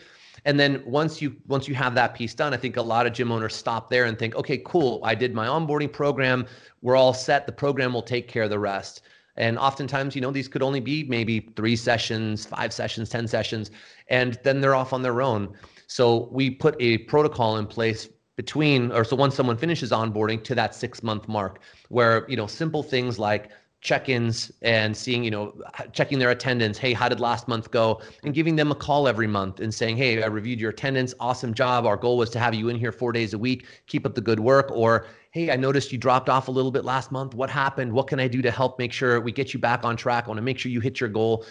And 0.45 0.61
then 0.61 0.83
once 0.85 1.23
you 1.23 1.37
once 1.47 1.67
you 1.67 1.75
have 1.77 1.95
that 1.95 2.15
piece 2.15 2.35
done 2.35 2.55
i 2.55 2.57
think 2.57 2.77
a 2.77 2.83
lot 2.83 3.07
of 3.07 3.13
gym 3.13 3.33
owners 3.33 3.55
stop 3.55 3.91
there 3.91 4.05
and 4.05 4.17
think 4.17 4.37
okay 4.37 4.59
cool 4.59 5.01
i 5.03 5.15
did 5.15 5.33
my 5.33 5.47
onboarding 5.47 5.93
program. 5.93 6.47
We're 6.83 6.97
all 6.97 7.15
set. 7.15 7.47
The 7.47 7.53
program 7.53 7.93
will 7.93 8.03
take 8.03 8.29
care 8.29 8.43
of 8.43 8.51
the 8.51 8.59
rest 8.59 9.03
and 9.37 9.59
oftentimes, 9.59 10.15
you 10.15 10.21
know, 10.21 10.31
these 10.31 10.49
could 10.49 10.63
only 10.63 10.81
be 10.81 11.05
maybe 11.05 11.51
three 11.57 11.77
sessions, 11.77 12.47
five 12.47 12.73
sessions, 12.73 13.09
10 13.09 13.29
sessions, 13.29 13.71
and 14.09 14.39
then 14.45 14.61
they're 14.61 14.75
off 14.75 14.93
on 14.93 15.03
their 15.03 15.21
own. 15.23 15.55
So 15.87 16.29
we 16.33 16.51
put 16.51 16.75
a 16.81 16.99
protocol 16.99 17.59
in 17.59 17.67
place 17.67 18.09
between, 18.37 18.93
or 18.93 19.05
so 19.05 19.17
once 19.17 19.35
someone 19.35 19.57
finishes 19.57 19.91
onboarding 19.91 20.43
to 20.45 20.55
that 20.55 20.75
six 20.75 21.03
month 21.03 21.29
mark, 21.29 21.61
where, 21.89 22.27
you 22.29 22.37
know, 22.37 22.47
simple 22.47 22.83
things 22.83 23.19
like 23.19 23.51
check-ins 23.87 24.51
and 24.63 24.97
seeing 24.97 25.23
you 25.23 25.31
know 25.31 25.55
checking 25.93 26.19
their 26.19 26.31
attendance 26.31 26.77
hey 26.77 26.93
how 26.93 27.09
did 27.09 27.21
last 27.21 27.47
month 27.47 27.71
go? 27.71 28.01
And 28.25 28.35
giving 28.35 28.57
them 28.57 28.73
a 28.73 28.75
call 28.75 29.07
every 29.07 29.29
month 29.29 29.61
and 29.61 29.73
saying 29.73 29.97
hey 29.97 30.25
i 30.25 30.27
reviewed 30.27 30.61
your 30.61 30.71
attendance 30.71 31.15
awesome 31.21 31.55
job. 31.55 31.87
Our 31.87 31.97
goal 31.97 32.19
was 32.19 32.29
to 32.31 32.41
have 32.41 32.53
you 32.53 32.69
in 32.69 32.77
here 32.77 32.91
four 32.91 33.13
days 33.13 33.33
a 33.33 33.39
week 33.39 33.67
keep 33.87 34.05
up 34.05 34.17
the 34.17 34.21
good 34.21 34.41
work. 34.41 34.71
Or 34.73 35.07
hey 35.31 35.53
i 35.53 35.57
noticed 35.57 35.93
you 35.93 35.99
dropped 35.99 36.29
off 36.29 36.49
a 36.49 36.51
little 36.51 36.73
bit 36.73 36.85
last 36.85 37.13
month. 37.13 37.33
What 37.35 37.49
happened? 37.49 37.93
What 37.93 38.09
can 38.09 38.19
i 38.19 38.27
do 38.27 38.43
to 38.43 38.51
help 38.51 38.77
make 38.81 38.93
sure 38.93 39.21
we 39.21 39.31
get 39.31 39.55
you 39.55 39.61
back 39.61 39.85
on 39.85 39.97
track? 39.97 40.25
I 40.25 40.29
want 40.29 40.39
to 40.39 40.43
make 40.43 40.59
sure 40.59 40.73
you 40.73 40.81
hit 40.81 40.99
your 40.99 41.09
goal. 41.09 41.47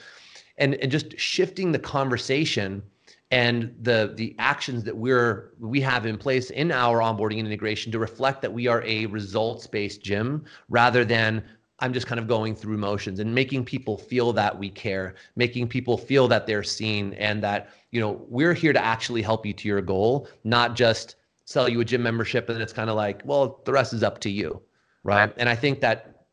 And 0.57 0.75
and 0.75 0.91
just 0.91 1.17
shifting 1.17 1.71
the 1.71 1.79
conversation 1.79 2.83
and 3.31 3.75
the 3.81 4.13
the 4.15 4.35
actions 4.39 4.83
that 4.83 4.95
we're 4.95 5.53
we 5.59 5.81
have 5.81 6.05
in 6.05 6.17
place 6.17 6.51
in 6.51 6.71
our 6.71 6.99
onboarding 6.99 7.39
and 7.39 7.47
integration 7.47 7.91
to 7.91 7.99
reflect 7.99 8.41
that 8.41 8.53
we 8.53 8.67
are 8.67 8.83
a 8.83 9.07
results 9.07 9.65
based 9.67 10.03
gym 10.03 10.45
rather 10.69 11.03
than 11.03 11.43
I'm 11.79 11.91
just 11.91 12.07
kind 12.07 12.19
of 12.19 12.27
going 12.27 12.55
through 12.55 12.77
motions 12.77 13.19
and 13.19 13.35
making 13.35 13.65
people 13.65 13.97
feel 13.97 14.31
that 14.33 14.57
we 14.57 14.69
care, 14.69 15.15
making 15.35 15.67
people 15.67 15.97
feel 15.97 16.27
that 16.29 16.47
they're 16.47 16.63
seen 16.63 17.13
and 17.15 17.43
that, 17.43 17.69
you 17.91 17.99
know, 17.99 18.25
we're 18.29 18.53
here 18.53 18.71
to 18.71 18.83
actually 18.83 19.21
help 19.21 19.45
you 19.45 19.53
to 19.53 19.67
your 19.67 19.81
goal, 19.81 20.29
not 20.45 20.75
just 20.75 21.15
sell 21.43 21.67
you 21.67 21.81
a 21.81 21.85
gym 21.85 22.01
membership 22.01 22.49
and 22.49 22.61
it's 22.61 22.73
kind 22.73 22.89
of 22.89 22.95
like, 22.95 23.21
well, 23.25 23.61
the 23.65 23.73
rest 23.73 23.93
is 23.93 24.03
up 24.03 24.19
to 24.19 24.29
you. 24.29 24.61
Right. 25.03 25.31
And 25.37 25.49
I 25.49 25.55
think 25.55 25.81
that 25.81 26.25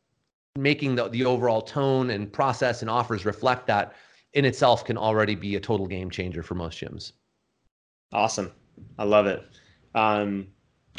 making 0.56 0.94
the, 0.94 1.08
the 1.08 1.24
overall 1.24 1.60
tone 1.60 2.10
and 2.10 2.32
process 2.32 2.82
and 2.82 2.90
offers 2.90 3.24
reflect 3.24 3.66
that 3.66 3.94
in 4.34 4.44
itself 4.44 4.84
can 4.84 4.96
already 4.96 5.34
be 5.34 5.56
a 5.56 5.60
total 5.60 5.86
game 5.86 6.08
changer 6.08 6.42
for 6.42 6.54
most 6.54 6.80
gyms. 6.80 7.12
Awesome. 8.12 8.52
I 8.98 9.04
love 9.04 9.26
it. 9.26 9.42
Um, 9.94 10.48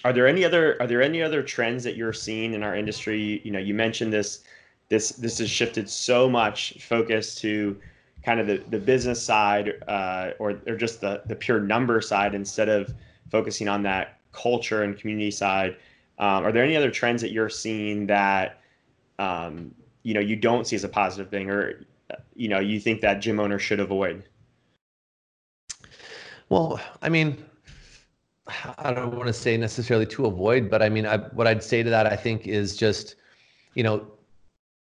are 0.04 0.14
there 0.14 0.28
any 0.28 0.44
other 0.44 0.82
are 0.82 0.88
there 0.88 1.02
any 1.02 1.22
other 1.22 1.44
trends 1.44 1.84
that 1.84 1.96
you're 1.96 2.14
seeing 2.14 2.54
in 2.54 2.64
our 2.64 2.76
industry? 2.76 3.42
You 3.44 3.52
know, 3.52 3.60
you 3.60 3.74
mentioned 3.74 4.12
this 4.12 4.44
this 4.90 5.10
this 5.10 5.40
has 5.40 5.50
shifted 5.50 5.90
so 5.90 6.30
much 6.30 6.78
focus 6.82 7.36
to 7.36 7.80
kind 8.24 8.40
of 8.40 8.48
the, 8.48 8.64
the 8.70 8.80
business 8.80 9.22
side 9.22 9.74
uh, 9.88 10.32
or, 10.40 10.62
or 10.66 10.76
just 10.76 11.02
the, 11.02 11.22
the 11.26 11.36
pure 11.36 11.60
number 11.60 12.00
side 12.00 12.34
instead 12.34 12.70
of 12.70 12.94
focusing 13.30 13.68
on 13.68 13.84
that 13.84 14.20
culture 14.32 14.84
and 14.84 14.98
community 14.98 15.32
side. 15.32 15.76
Um, 16.20 16.46
are 16.46 16.52
there 16.52 16.64
any 16.64 16.78
other 16.78 16.92
trends 16.92 17.22
that 17.22 17.32
you're 17.32 17.50
seeing 17.50 18.08
that 18.08 18.62
um, 19.20 19.74
you 20.04 20.14
know 20.14 20.20
you 20.20 20.36
don't 20.36 20.66
see 20.68 20.76
as 20.76 20.84
a 20.84 20.90
positive 20.90 21.30
thing, 21.30 21.50
or 21.50 21.86
you 22.36 22.50
know 22.50 22.60
you 22.60 22.80
think 22.80 23.02
that 23.02 23.16
gym 23.16 23.40
owners 23.40 23.62
should 23.62 23.80
avoid? 23.80 24.24
Well, 26.50 26.80
I 27.02 27.10
mean, 27.10 27.44
I 28.48 28.94
don't 28.94 29.16
want 29.16 29.28
to 29.28 29.34
say 29.34 29.56
necessarily 29.56 30.06
to 30.08 30.26
avoid, 30.26 30.70
but 30.70 30.82
I 30.82 30.90
mean, 30.90 31.06
I, 31.06 31.18
what 31.18 31.48
I'd 31.48 31.64
say 31.64 31.82
to 31.82 31.90
that, 31.90 32.06
I 32.06 32.16
think, 32.16 32.46
is 32.46 32.76
just, 32.76 33.16
you 33.74 33.84
know, 33.84 34.06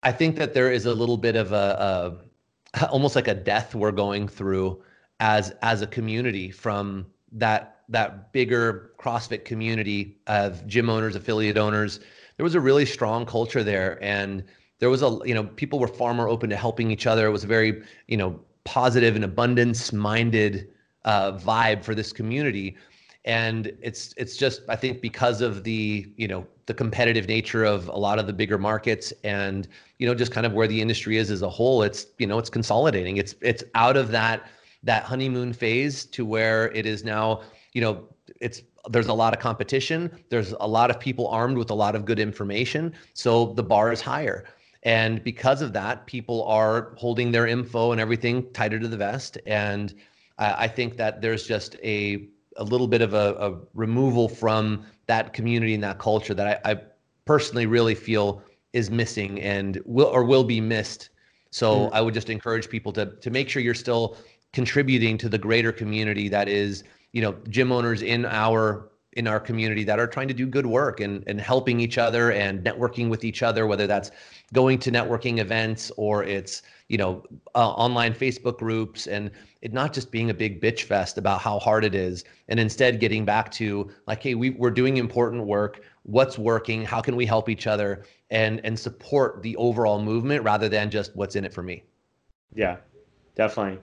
I 0.04 0.12
think 0.12 0.36
that 0.36 0.54
there 0.54 0.72
is 0.72 0.86
a 0.86 0.94
little 0.94 1.18
bit 1.18 1.36
of 1.36 1.52
a, 1.54 2.20
a 2.76 2.88
almost 2.90 3.16
like 3.16 3.28
a 3.28 3.34
death 3.34 3.74
we're 3.74 3.92
going 3.92 4.28
through 4.28 4.82
as 5.20 5.52
as 5.62 5.82
a 5.82 5.88
community 5.88 6.52
from 6.52 7.06
that 7.32 7.84
that 7.88 8.34
bigger 8.34 8.92
CrossFit 9.00 9.46
community 9.46 10.18
of 10.28 10.66
gym 10.68 10.90
owners, 10.90 11.16
affiliate 11.16 11.58
owners. 11.58 12.00
There 12.38 12.44
was 12.44 12.56
a 12.56 12.60
really 12.60 12.86
strong 12.86 13.26
culture 13.26 13.64
there, 13.64 14.04
and 14.04 14.44
there 14.80 14.90
was 14.90 15.02
a 15.02 15.18
you 15.24 15.34
know 15.34 15.46
people 15.46 15.80
were 15.80 15.88
far 15.88 16.14
more 16.14 16.28
open 16.28 16.50
to 16.50 16.58
helping 16.58 16.92
each 16.92 17.08
other. 17.08 17.26
It 17.26 17.32
was 17.32 17.46
a 17.46 17.48
very 17.48 17.84
you 18.08 18.18
know 18.18 18.40
positive 18.66 19.16
and 19.16 19.24
abundance 19.24 19.94
minded 19.94 20.68
uh, 21.06 21.34
vibe 21.34 21.84
for 21.84 21.96
this 21.96 22.12
community 22.12 22.76
and 23.26 23.72
it's 23.82 24.14
it's 24.18 24.38
just 24.38 24.62
i 24.70 24.76
think 24.76 25.02
because 25.02 25.42
of 25.42 25.64
the 25.64 26.08
you 26.16 26.28
know 26.28 26.48
the 26.66 26.74
competitive 26.74 27.28
nature 27.28 27.64
of 27.64 27.88
a 27.90 27.96
lot 27.98 28.18
of 28.18 28.28
the 28.28 28.34
bigger 28.34 28.58
markets 28.58 29.14
and 29.24 29.68
you 30.00 30.08
know 30.08 30.16
just 30.16 30.32
kind 30.32 30.46
of 30.46 30.54
where 30.54 30.68
the 30.68 30.82
industry 30.82 31.18
is 31.18 31.30
as 31.30 31.42
a 31.42 31.50
whole 31.50 31.84
it's 31.84 32.08
you 32.18 32.28
know 32.28 32.40
it's 32.40 32.50
consolidating. 32.50 33.18
It's 33.18 33.36
it's 33.42 33.64
out 33.76 33.98
of 33.98 34.10
that 34.12 34.48
that 34.84 35.04
honeymoon 35.04 35.54
phase 35.54 36.06
to 36.06 36.26
where 36.26 36.72
it 36.72 36.86
is 36.86 37.04
now 37.04 37.42
you 37.74 37.82
know 37.82 38.08
it's 38.42 38.62
there's 38.90 39.08
a 39.08 39.14
lot 39.14 39.34
of 39.34 39.40
competition. 39.40 40.12
There's 40.30 40.54
a 40.60 40.68
lot 40.68 40.92
of 40.92 41.00
people 41.00 41.28
armed 41.28 41.58
with 41.58 41.72
a 41.72 41.74
lot 41.74 41.96
of 41.96 42.06
good 42.06 42.20
information. 42.20 42.94
So 43.14 43.54
the 43.54 43.64
bar 43.64 43.92
is 43.92 44.00
higher. 44.00 44.46
And 44.84 45.24
because 45.24 45.64
of 45.64 45.74
that 45.74 46.06
people 46.06 46.44
are 46.44 46.94
holding 46.96 47.32
their 47.32 47.48
info 47.48 47.92
and 47.92 48.00
everything 48.00 48.52
tighter 48.54 48.80
to 48.80 48.88
the 48.88 48.98
vest. 48.98 49.40
And 49.48 49.96
I, 50.38 50.66
I 50.66 50.68
think 50.68 50.98
that 50.98 51.20
there's 51.20 51.48
just 51.48 51.78
a 51.84 52.28
a 52.58 52.64
little 52.64 52.88
bit 52.88 53.02
of 53.02 53.14
a, 53.14 53.36
a 53.36 53.58
removal 53.74 54.30
from 54.30 54.86
that 55.08 55.34
community 55.34 55.74
and 55.74 55.84
that 55.84 56.00
culture 56.00 56.34
that 56.34 56.62
I, 56.66 56.72
I, 56.72 56.82
personally 57.26 57.66
really 57.66 57.96
feel 57.96 58.44
is 58.74 58.92
missing 58.92 59.42
and 59.42 59.82
will 59.86 60.08
or 60.08 60.24
will 60.24 60.44
be 60.44 60.62
missed. 60.62 61.10
So 61.50 61.88
mm. 61.88 61.90
I 61.92 62.02
would 62.02 62.14
just 62.14 62.30
encourage 62.30 62.70
people 62.70 62.92
to 62.94 63.08
to 63.08 63.30
make 63.32 63.50
sure 63.50 63.62
you're 63.62 63.74
still 63.74 64.18
contributing 64.54 65.18
to 65.18 65.30
the 65.30 65.38
greater 65.38 65.72
community 65.72 66.30
that 66.30 66.48
is, 66.48 66.84
you 67.14 67.22
know, 67.22 67.36
gym 67.50 67.72
owners 67.72 68.02
in 68.02 68.26
our 68.26 68.92
in 69.16 69.28
our 69.28 69.40
community 69.40 69.84
that 69.84 70.00
are 70.00 70.08
trying 70.08 70.28
to 70.28 70.34
do 70.34 70.46
good 70.46 70.66
work 70.66 71.00
and 71.00 71.24
and 71.28 71.40
helping 71.40 71.80
each 71.80 71.98
other 71.98 72.32
and 72.32 72.64
networking 72.64 73.10
with 73.10 73.24
each 73.24 73.44
other, 73.44 73.66
whether 73.66 73.88
that's 73.88 74.12
going 74.54 74.78
to 74.80 74.92
networking 74.92 75.40
events 75.40 75.92
or 75.98 76.24
it's 76.24 76.62
you 76.90 76.98
know 76.98 77.24
uh, 77.56 77.72
online 77.72 78.14
Facebook 78.14 78.58
groups 78.58 79.08
and 79.08 79.32
it 79.62 79.74
not 79.74 79.94
just 79.94 80.12
being 80.12 80.30
a 80.30 80.34
big 80.34 80.62
bitch 80.62 80.84
fest 80.84 81.18
about 81.18 81.42
how 81.42 81.58
hard 81.58 81.84
it 81.84 81.96
is 81.96 82.24
and 82.50 82.60
instead 82.60 83.00
getting 83.00 83.26
back 83.26 83.52
to 83.52 83.90
like 84.06 84.22
hey 84.22 84.36
we, 84.36 84.52
we're 84.52 84.72
doing 84.72 84.98
important 84.98 85.46
work. 85.46 85.82
What's 86.04 86.38
working? 86.38 86.86
How 86.86 87.02
can 87.02 87.16
we 87.16 87.26
help 87.26 87.50
each 87.50 87.68
other 87.68 88.06
and 88.30 88.62
and 88.64 88.78
support 88.78 89.42
the 89.42 89.56
overall 89.56 90.02
movement 90.02 90.44
rather 90.44 90.70
than 90.70 90.92
just 90.92 91.16
what's 91.16 91.36
in 91.36 91.46
it 91.46 91.54
for 91.54 91.64
me? 91.64 91.84
Yeah 92.54 92.78
definitely. 93.36 93.80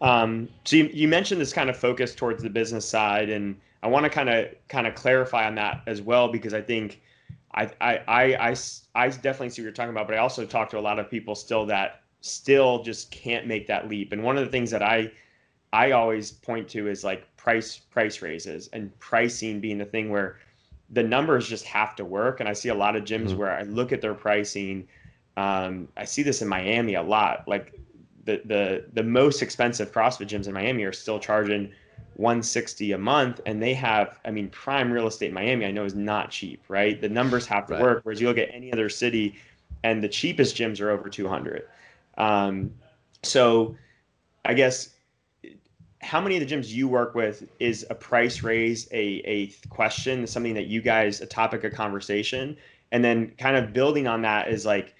Um, 0.00 0.48
so 0.64 0.76
you, 0.76 0.90
you 0.92 1.08
mentioned 1.08 1.40
this 1.40 1.52
kind 1.52 1.70
of 1.70 1.76
focus 1.76 2.14
towards 2.14 2.42
the 2.42 2.50
business 2.50 2.86
side 2.86 3.30
and 3.30 3.56
i 3.86 3.88
want 3.88 4.04
to 4.04 4.10
kind 4.10 4.28
of 4.28 4.48
kind 4.68 4.86
of 4.86 4.94
clarify 4.94 5.46
on 5.46 5.54
that 5.54 5.82
as 5.86 6.02
well 6.02 6.28
because 6.28 6.52
i 6.52 6.60
think 6.60 7.00
I, 7.56 7.70
I, 7.80 8.00
I, 8.06 8.50
I, 8.50 8.56
I 8.94 9.08
definitely 9.08 9.48
see 9.48 9.62
what 9.62 9.64
you're 9.64 9.72
talking 9.72 9.90
about, 9.90 10.06
but 10.06 10.14
I 10.14 10.18
also 10.18 10.44
talk 10.44 10.68
to 10.70 10.78
a 10.78 10.80
lot 10.80 10.98
of 10.98 11.10
people 11.10 11.34
still 11.34 11.64
that 11.66 12.02
still 12.20 12.82
just 12.82 13.10
can't 13.10 13.46
make 13.46 13.66
that 13.68 13.88
leap. 13.88 14.12
And 14.12 14.22
one 14.22 14.36
of 14.36 14.44
the 14.44 14.50
things 14.50 14.70
that 14.70 14.82
I 14.82 15.10
I 15.72 15.92
always 15.92 16.30
point 16.30 16.68
to 16.70 16.88
is 16.88 17.04
like 17.04 17.24
price 17.36 17.78
price 17.78 18.22
raises 18.22 18.68
and 18.72 18.96
pricing 18.98 19.60
being 19.60 19.78
the 19.78 19.84
thing 19.84 20.10
where 20.10 20.38
the 20.90 21.02
numbers 21.02 21.48
just 21.48 21.64
have 21.64 21.96
to 21.96 22.04
work. 22.04 22.40
And 22.40 22.48
I 22.48 22.52
see 22.52 22.68
a 22.68 22.74
lot 22.74 22.94
of 22.94 23.04
gyms 23.04 23.28
mm-hmm. 23.28 23.38
where 23.38 23.52
I 23.52 23.62
look 23.62 23.92
at 23.92 24.00
their 24.00 24.14
pricing. 24.14 24.86
Um, 25.36 25.88
I 25.96 26.04
see 26.04 26.22
this 26.22 26.42
in 26.42 26.48
Miami 26.48 26.94
a 26.94 27.02
lot. 27.02 27.48
Like 27.48 27.78
the 28.24 28.42
the 28.44 28.86
the 28.92 29.02
most 29.02 29.42
expensive 29.42 29.92
CrossFit 29.92 30.28
gyms 30.28 30.46
in 30.46 30.52
Miami 30.52 30.84
are 30.84 30.92
still 30.92 31.18
charging 31.18 31.72
160 32.16 32.92
a 32.92 32.98
month 32.98 33.40
and 33.44 33.62
they 33.62 33.74
have 33.74 34.18
i 34.24 34.30
mean 34.30 34.48
prime 34.48 34.90
real 34.90 35.06
estate 35.06 35.28
in 35.28 35.34
miami 35.34 35.66
i 35.66 35.70
know 35.70 35.84
is 35.84 35.94
not 35.94 36.30
cheap 36.30 36.62
right 36.68 37.00
the 37.00 37.08
numbers 37.08 37.46
have 37.46 37.66
to 37.66 37.74
right. 37.74 37.82
work 37.82 38.00
whereas 38.04 38.20
you 38.20 38.26
look 38.26 38.38
at 38.38 38.48
any 38.54 38.72
other 38.72 38.88
city 38.88 39.34
and 39.82 40.02
the 40.02 40.08
cheapest 40.08 40.56
gyms 40.56 40.80
are 40.80 40.90
over 40.90 41.10
200 41.10 41.68
um, 42.18 42.72
so 43.22 43.76
I 44.44 44.54
guess 44.54 44.90
how 46.00 46.20
many 46.20 46.36
of 46.36 46.48
the 46.48 46.54
gyms 46.54 46.68
you 46.68 46.88
work 46.88 47.14
with 47.14 47.48
is 47.58 47.84
a 47.90 47.94
price 47.94 48.42
raise 48.42 48.86
a, 48.92 49.22
a 49.24 49.48
question, 49.68 50.26
something 50.26 50.54
that 50.54 50.66
you 50.66 50.80
guys, 50.80 51.20
a 51.20 51.26
topic 51.26 51.64
of 51.64 51.72
conversation? 51.72 52.56
And 52.92 53.04
then 53.04 53.32
kind 53.38 53.56
of 53.56 53.72
building 53.72 54.06
on 54.06 54.22
that 54.22 54.48
is 54.48 54.64
like, 54.64 54.94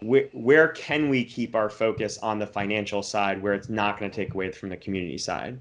where, 0.00 0.28
where 0.32 0.68
can 0.68 1.08
we 1.08 1.24
keep 1.24 1.54
our 1.54 1.70
focus 1.70 2.18
on 2.18 2.40
the 2.40 2.46
financial 2.46 3.04
side 3.04 3.40
where 3.40 3.54
it's 3.54 3.68
not 3.68 4.00
going 4.00 4.10
to 4.10 4.14
take 4.14 4.34
away 4.34 4.50
from 4.50 4.70
the 4.70 4.76
community 4.76 5.18
side? 5.18 5.60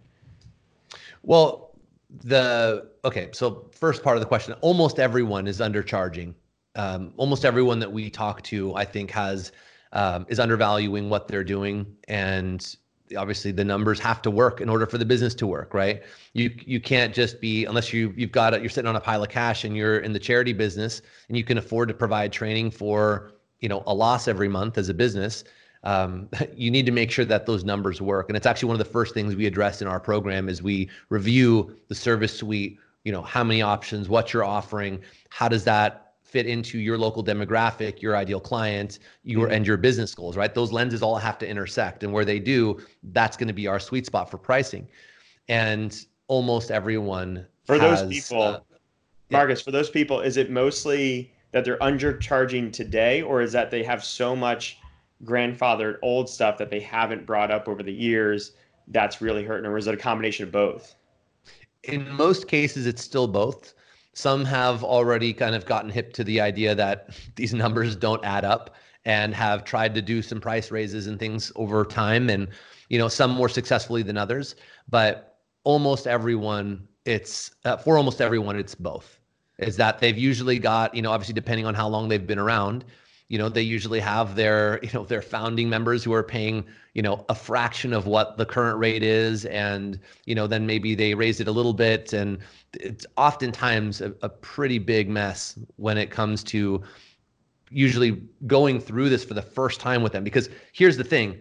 Well, 1.23 1.71
the 2.09 2.89
okay, 3.05 3.29
so 3.31 3.69
first 3.71 4.03
part 4.03 4.17
of 4.17 4.21
the 4.21 4.27
question, 4.27 4.53
almost 4.61 4.99
everyone 4.99 5.47
is 5.47 5.59
undercharging. 5.59 6.33
Um, 6.75 7.13
almost 7.17 7.45
everyone 7.45 7.79
that 7.79 7.91
we 7.91 8.09
talk 8.09 8.41
to, 8.43 8.75
I 8.75 8.85
think, 8.85 9.11
has 9.11 9.51
um, 9.93 10.25
is 10.29 10.39
undervaluing 10.39 11.09
what 11.09 11.27
they're 11.27 11.43
doing 11.43 11.85
and 12.07 12.75
obviously 13.17 13.51
the 13.51 13.63
numbers 13.65 13.99
have 13.99 14.21
to 14.21 14.31
work 14.31 14.61
in 14.61 14.69
order 14.69 14.85
for 14.85 14.97
the 14.97 15.05
business 15.05 15.35
to 15.35 15.45
work 15.45 15.73
right 15.73 16.03
you 16.33 16.49
you 16.65 16.79
can't 16.79 17.13
just 17.13 17.41
be 17.41 17.65
unless 17.65 17.91
you 17.91 18.13
you've 18.15 18.31
got 18.31 18.59
you're 18.61 18.69
sitting 18.69 18.87
on 18.87 18.95
a 18.95 19.01
pile 19.01 19.21
of 19.21 19.29
cash 19.29 19.65
and 19.65 19.75
you're 19.75 19.99
in 19.99 20.13
the 20.13 20.19
charity 20.19 20.53
business 20.53 21.01
and 21.27 21.37
you 21.37 21.43
can 21.43 21.57
afford 21.57 21.89
to 21.89 21.93
provide 21.93 22.31
training 22.31 22.71
for 22.71 23.33
you 23.59 23.67
know 23.67 23.83
a 23.85 23.93
loss 23.93 24.27
every 24.27 24.47
month 24.47 24.77
as 24.77 24.89
a 24.89 24.93
business 24.93 25.43
um, 25.83 26.29
you 26.55 26.71
need 26.71 26.85
to 26.85 26.91
make 26.91 27.11
sure 27.11 27.25
that 27.25 27.45
those 27.45 27.63
numbers 27.63 28.01
work 28.01 28.29
and 28.29 28.37
it's 28.37 28.45
actually 28.45 28.67
one 28.67 28.75
of 28.79 28.85
the 28.85 28.91
first 28.91 29.13
things 29.13 29.35
we 29.35 29.45
address 29.45 29.81
in 29.81 29.87
our 29.87 29.99
program 29.99 30.49
is 30.49 30.61
we 30.61 30.89
review 31.09 31.75
the 31.87 31.95
service 31.95 32.37
suite 32.37 32.77
you 33.03 33.11
know 33.11 33.21
how 33.21 33.43
many 33.43 33.61
options 33.61 34.09
what 34.09 34.33
you're 34.33 34.43
offering 34.43 35.01
how 35.29 35.47
does 35.47 35.63
that 35.63 36.11
fit 36.31 36.47
into 36.47 36.79
your 36.79 36.97
local 36.97 37.21
demographic, 37.21 38.01
your 38.01 38.15
ideal 38.15 38.39
client, 38.39 38.99
your 39.23 39.47
mm-hmm. 39.47 39.55
and 39.55 39.67
your 39.67 39.75
business 39.75 40.15
goals, 40.15 40.37
right? 40.37 40.55
Those 40.55 40.71
lenses 40.71 41.01
all 41.01 41.17
have 41.17 41.37
to 41.39 41.47
intersect. 41.47 42.03
And 42.03 42.13
where 42.13 42.23
they 42.23 42.39
do, 42.39 42.79
that's 43.11 43.35
going 43.35 43.49
to 43.49 43.53
be 43.53 43.67
our 43.67 43.81
sweet 43.81 44.05
spot 44.05 44.31
for 44.31 44.37
pricing. 44.37 44.87
And 45.49 46.05
almost 46.29 46.71
everyone 46.71 47.45
for 47.65 47.77
has, 47.77 48.03
those 48.03 48.09
people, 48.09 48.41
uh, 48.41 48.59
Marcus, 49.29 49.59
yeah. 49.59 49.63
for 49.65 49.71
those 49.71 49.89
people, 49.89 50.21
is 50.21 50.37
it 50.37 50.49
mostly 50.49 51.33
that 51.51 51.65
they're 51.65 51.77
undercharging 51.79 52.71
today, 52.71 53.21
or 53.21 53.41
is 53.41 53.51
that 53.51 53.69
they 53.69 53.83
have 53.83 54.01
so 54.01 54.33
much 54.33 54.77
grandfathered 55.23 55.97
old 56.01 56.29
stuff 56.29 56.57
that 56.57 56.69
they 56.69 56.79
haven't 56.79 57.25
brought 57.25 57.51
up 57.51 57.67
over 57.67 57.83
the 57.83 57.93
years 57.93 58.53
that's 58.87 59.21
really 59.21 59.43
hurting, 59.43 59.65
or 59.69 59.77
is 59.77 59.87
it 59.87 59.93
a 59.93 59.97
combination 59.97 60.45
of 60.45 60.51
both? 60.51 60.95
In 61.83 62.09
most 62.11 62.47
cases, 62.47 62.85
it's 62.85 63.03
still 63.03 63.27
both. 63.27 63.73
Some 64.13 64.43
have 64.45 64.83
already 64.83 65.33
kind 65.33 65.55
of 65.55 65.65
gotten 65.65 65.89
hip 65.89 66.13
to 66.13 66.23
the 66.23 66.41
idea 66.41 66.75
that 66.75 67.09
these 67.35 67.53
numbers 67.53 67.95
don't 67.95 68.23
add 68.25 68.45
up 68.45 68.75
and 69.05 69.33
have 69.33 69.63
tried 69.63 69.95
to 69.95 70.01
do 70.01 70.21
some 70.21 70.39
price 70.39 70.71
raises 70.71 71.07
and 71.07 71.17
things 71.17 71.51
over 71.55 71.83
time 71.83 72.29
and 72.29 72.47
you 72.89 72.99
know 72.99 73.07
some 73.07 73.31
more 73.31 73.49
successfully 73.49 74.03
than 74.03 74.15
others 74.15 74.55
but 74.89 75.39
almost 75.63 76.05
everyone 76.05 76.87
it's 77.05 77.51
uh, 77.65 77.77
for 77.77 77.97
almost 77.97 78.21
everyone 78.21 78.55
it's 78.55 78.75
both 78.75 79.19
is 79.57 79.75
that 79.75 79.97
they've 79.97 80.19
usually 80.19 80.59
got 80.59 80.93
you 80.93 81.01
know 81.01 81.11
obviously 81.11 81.33
depending 81.33 81.65
on 81.65 81.73
how 81.73 81.87
long 81.87 82.09
they've 82.09 82.27
been 82.27 82.37
around 82.37 82.85
you 83.31 83.37
know 83.37 83.47
they 83.47 83.61
usually 83.61 84.01
have 84.01 84.35
their 84.35 84.79
you 84.83 84.89
know 84.93 85.05
their 85.05 85.21
founding 85.21 85.69
members 85.69 86.03
who 86.03 86.13
are 86.13 86.21
paying 86.23 86.65
you 86.93 87.01
know 87.01 87.25
a 87.29 87.35
fraction 87.35 87.93
of 87.93 88.05
what 88.05 88.37
the 88.37 88.45
current 88.45 88.77
rate 88.77 89.03
is. 89.03 89.45
And 89.45 89.99
you 90.25 90.35
know 90.35 90.47
then 90.47 90.67
maybe 90.67 90.93
they 90.93 91.13
raise 91.13 91.39
it 91.39 91.47
a 91.47 91.51
little 91.51 91.73
bit. 91.73 92.11
And 92.11 92.39
it's 92.73 93.05
oftentimes 93.15 94.01
a, 94.01 94.13
a 94.21 94.29
pretty 94.29 94.79
big 94.79 95.09
mess 95.09 95.57
when 95.77 95.97
it 95.97 96.11
comes 96.11 96.43
to 96.45 96.83
usually 97.69 98.21
going 98.47 98.81
through 98.81 99.07
this 99.07 99.23
for 99.23 99.33
the 99.33 99.41
first 99.41 99.79
time 99.79 100.03
with 100.03 100.11
them. 100.11 100.25
Because 100.25 100.49
here's 100.73 100.97
the 100.97 101.03
thing. 101.05 101.39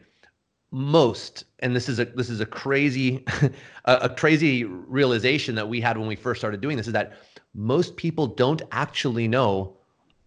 Most 0.71 1.47
and 1.59 1.75
this 1.75 1.89
is 1.89 1.99
a 1.99 2.05
this 2.05 2.31
is 2.31 2.39
a 2.39 2.47
crazy 2.47 3.25
a, 3.87 3.95
a 4.03 4.09
crazy 4.09 4.63
realization 4.63 5.57
that 5.57 5.69
we 5.69 5.81
had 5.81 5.99
when 5.99 6.07
we 6.07 6.15
first 6.15 6.41
started 6.41 6.61
doing 6.61 6.77
this 6.77 6.87
is 6.87 6.93
that 6.93 7.15
most 7.53 7.97
people 7.97 8.29
don't 8.29 8.63
actually 8.71 9.27
know 9.27 9.80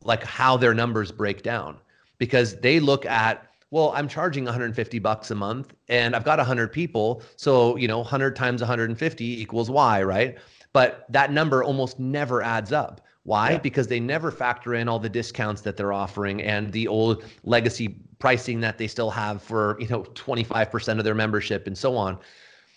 like 0.05 0.23
how 0.23 0.57
their 0.57 0.73
numbers 0.73 1.11
break 1.11 1.43
down 1.43 1.77
because 2.17 2.59
they 2.59 2.79
look 2.79 3.05
at 3.05 3.49
well, 3.73 3.91
I'm 3.95 4.07
charging 4.07 4.45
150 4.45 4.99
bucks 4.99 5.31
a 5.31 5.35
month 5.35 5.73
and 5.89 6.15
I've 6.15 6.23
got 6.23 6.37
100 6.37 6.71
people. 6.71 7.23
So, 7.37 7.75
you 7.75 7.87
know, 7.87 7.97
100 7.97 8.35
times 8.35 8.61
150 8.61 9.41
equals 9.41 9.71
Y, 9.71 10.03
right? 10.03 10.37
But 10.73 11.07
that 11.09 11.31
number 11.31 11.63
almost 11.63 11.99
never 11.99 12.43
adds 12.43 12.71
up. 12.71 13.01
Why? 13.23 13.53
Yeah. 13.53 13.57
Because 13.57 13.87
they 13.87 13.99
never 13.99 14.29
factor 14.29 14.75
in 14.75 14.87
all 14.87 14.99
the 14.99 15.09
discounts 15.09 15.61
that 15.61 15.75
they're 15.75 15.91
offering 15.91 16.43
and 16.43 16.71
the 16.71 16.87
old 16.87 17.23
legacy 17.45 17.97
pricing 18.19 18.59
that 18.59 18.77
they 18.77 18.85
still 18.85 19.09
have 19.09 19.41
for, 19.41 19.75
you 19.79 19.87
know, 19.87 20.03
25% 20.03 20.99
of 20.99 21.03
their 21.03 21.15
membership 21.15 21.65
and 21.65 21.75
so 21.75 21.97
on. 21.97 22.19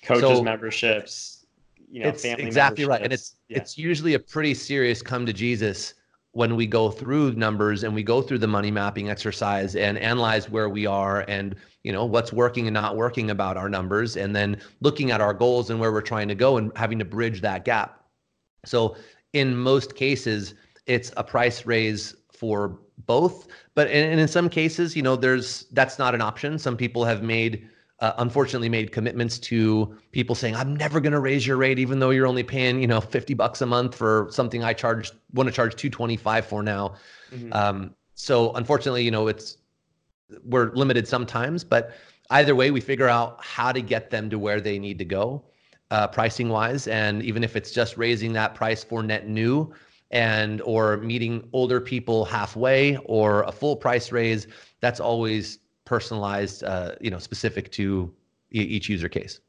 Coaches 0.03 0.39
so, 0.39 0.43
memberships, 0.43 1.45
you 1.91 2.03
know, 2.03 2.09
it's 2.09 2.25
exactly 2.25 2.87
right. 2.87 3.03
And 3.03 3.13
it's 3.13 3.35
yeah. 3.49 3.59
it's 3.59 3.77
usually 3.77 4.15
a 4.15 4.19
pretty 4.19 4.55
serious 4.55 5.03
come 5.03 5.27
to 5.27 5.33
Jesus 5.35 5.93
when 6.37 6.55
we 6.55 6.67
go 6.67 6.91
through 6.91 7.33
numbers 7.33 7.83
and 7.83 7.95
we 7.95 8.03
go 8.03 8.21
through 8.21 8.37
the 8.37 8.47
money 8.47 8.71
mapping 8.71 9.09
exercise 9.09 9.75
and 9.75 9.97
analyze 9.97 10.51
where 10.51 10.69
we 10.69 10.85
are 10.85 11.25
and 11.29 11.57
you 11.83 11.91
know 11.91 12.05
what's 12.05 12.31
working 12.31 12.67
and 12.67 12.75
not 12.75 12.95
working 12.95 13.31
about 13.31 13.57
our 13.57 13.71
numbers 13.71 14.19
and 14.19 14.37
then 14.37 14.61
looking 14.83 15.11
at 15.11 15.23
our 15.23 15.33
goals 15.33 15.71
and 15.71 15.81
where 15.81 15.91
we're 15.91 16.03
trying 16.03 16.29
to 16.29 16.35
go 16.35 16.59
and 16.59 16.71
having 16.77 16.99
to 16.99 17.07
bridge 17.07 17.41
that 17.41 17.65
gap. 17.65 18.05
So 18.67 18.97
in 19.33 19.57
most 19.57 19.97
cases 19.97 20.53
it's 20.85 21.11
a 21.17 21.25
price 21.25 21.65
raise 21.65 22.15
for 22.31 22.81
both 23.07 23.49
but 23.75 23.89
in, 23.91 24.19
in 24.19 24.29
some 24.29 24.51
cases 24.51 24.95
you 24.95 25.01
know 25.01 25.17
there's 25.17 25.65
that's 25.73 25.99
not 25.99 26.15
an 26.15 26.21
option. 26.21 26.59
Some 26.59 26.77
people 26.77 27.03
have 27.07 27.23
made 27.23 27.67
uh, 28.01 28.13
unfortunately 28.19 28.69
made 28.69 28.93
commitments 28.93 29.39
to 29.39 29.97
people 30.13 30.35
saying 30.35 30.55
i'm 30.55 30.77
never 30.77 31.01
going 31.01 31.13
to 31.13 31.21
raise 31.21 31.47
your 31.47 31.57
rate 31.57 31.79
even 31.79 31.99
though 31.99 32.11
you're 32.11 32.27
only 32.27 32.43
paying 32.43 32.81
you 32.81 32.87
know 32.87 33.01
50 33.01 33.35
bucks 33.35 33.61
a 33.63 33.67
month 33.67 33.95
for 33.95 34.29
something 34.31 34.63
i 34.63 34.73
charge 34.73 35.13
want 35.33 35.49
to 35.49 35.53
charge 35.53 35.75
225 35.77 36.47
for 36.47 36.63
now 36.63 36.95
mm-hmm. 37.31 37.53
um, 37.53 37.95
so 38.15 38.53
unfortunately 38.53 39.03
you 39.03 39.11
know 39.11 39.29
it's 39.29 39.59
we're 40.45 40.73
limited 40.73 41.09
sometimes 41.09 41.65
but 41.65 41.93
either 42.31 42.55
way 42.55 42.71
we 42.71 42.81
figure 42.81 43.09
out 43.09 43.43
how 43.43 43.73
to 43.73 43.81
get 43.81 44.11
them 44.11 44.29
to 44.29 44.39
where 44.39 44.61
they 44.61 44.79
need 44.79 44.99
to 44.99 45.05
go 45.05 45.45
uh, 45.91 46.07
pricing 46.07 46.49
wise 46.49 46.89
and 46.89 47.23
even 47.23 47.45
if 47.45 47.57
it's 47.57 47.71
just 47.71 47.97
raising 47.97 48.33
that 48.33 48.55
price 48.55 48.83
for 48.83 49.03
net 49.03 49.29
new 49.29 49.73
and 50.11 50.61
or 50.63 50.99
meeting 50.99 51.49
older 51.53 51.81
people 51.81 52.25
halfway 52.25 52.97
or 53.05 53.43
a 53.45 53.53
full 53.53 53.77
price 53.77 54.13
raise 54.13 54.47
that's 54.81 55.01
always 55.01 55.61
personalized, 55.87 56.63
uh, 56.65 56.97
you 57.01 57.11
know, 57.11 57.19
specific 57.19 57.73
to 57.73 58.13
e- 58.53 58.61
each 58.61 58.91
user 58.91 59.09
case. 59.09 59.41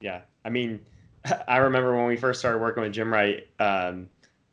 Yeah, 0.00 0.22
I 0.44 0.50
mean, 0.50 0.80
I 1.48 1.58
remember 1.58 1.94
when 1.96 2.06
we 2.06 2.16
first 2.16 2.40
started 2.40 2.60
working 2.60 2.82
with 2.82 2.92
Gym 2.92 3.12
Right, 3.12 3.46
um, 3.60 4.08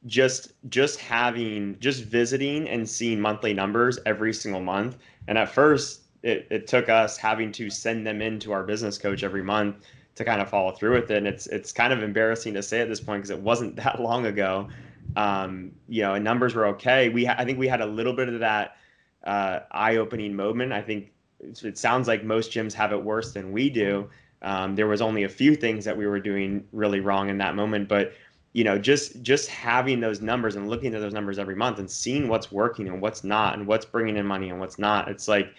just 0.06 0.54
just 0.70 1.00
having 1.00 1.78
just 1.80 2.04
visiting 2.04 2.68
and 2.70 2.90
seeing 2.90 3.20
monthly 3.20 3.54
numbers 3.54 4.00
every 4.06 4.34
single 4.34 4.62
month. 4.62 4.98
And 5.28 5.38
at 5.38 5.50
first, 5.50 6.02
it, 6.24 6.48
it 6.50 6.68
took 6.68 6.90
us 6.90 7.18
having 7.18 7.52
to 7.54 7.70
send 7.70 8.06
them 8.08 8.22
into 8.22 8.52
our 8.52 8.64
business 8.64 8.98
coach 8.98 9.24
every 9.24 9.44
month 9.44 9.86
to 10.16 10.26
kind 10.26 10.42
of 10.42 10.50
follow 10.50 10.72
through 10.72 10.94
with 10.94 11.12
it. 11.12 11.18
And 11.18 11.28
it's 11.28 11.48
it's 11.48 11.72
kind 11.72 11.94
of 11.94 12.04
embarrassing 12.04 12.54
to 12.56 12.64
say 12.64 12.82
at 12.82 12.90
this 12.90 13.02
point 13.02 13.22
because 13.22 13.32
it 13.32 13.40
wasn't 13.42 13.76
that 13.84 14.02
long 14.02 14.26
ago. 14.26 14.70
Um, 15.16 15.72
you 15.88 16.02
know, 16.04 16.14
and 16.14 16.24
numbers 16.24 16.56
were 16.56 16.68
okay. 16.68 17.10
We 17.10 17.26
ha- 17.26 17.36
I 17.38 17.46
think 17.46 17.60
we 17.60 17.68
had 17.68 17.82
a 17.82 17.86
little 17.86 18.14
bit 18.14 18.30
of 18.30 18.40
that 18.40 18.78
uh, 19.24 19.62
eye-opening 19.72 20.36
moment. 20.36 20.72
I 20.72 20.82
think 20.82 21.12
it 21.40 21.78
sounds 21.78 22.08
like 22.08 22.24
most 22.24 22.52
gyms 22.52 22.74
have 22.74 22.92
it 22.92 23.04
worse 23.04 23.34
than 23.34 23.52
we 23.52 23.70
do. 23.70 24.10
Um, 24.42 24.76
there 24.76 24.88
was 24.88 25.02
only 25.02 25.24
a 25.24 25.30
few 25.30 25.56
things 25.56 25.84
that 25.86 25.98
we 25.98 26.08
were 26.08 26.20
doing 26.20 26.66
really 26.72 27.00
wrong 27.00 27.30
in 27.30 27.38
that 27.40 27.56
moment, 27.56 27.88
but 27.90 28.14
you 28.54 28.64
know, 28.64 28.78
just 28.80 29.22
just 29.22 29.50
having 29.50 30.00
those 30.00 30.22
numbers 30.22 30.56
and 30.56 30.70
looking 30.70 30.96
at 30.96 31.02
those 31.02 31.14
numbers 31.14 31.38
every 31.38 31.56
month 31.56 31.80
and 31.80 31.90
seeing 31.90 32.28
what's 32.28 32.52
working 32.52 32.88
and 32.88 33.02
what's 33.02 33.24
not, 33.24 33.58
and 33.58 33.68
what's 33.68 33.86
bringing 33.86 34.18
in 34.18 34.26
money 34.26 34.50
and 34.50 34.60
what's 34.60 34.80
not, 34.80 35.08
it's 35.08 35.28
like 35.28 35.54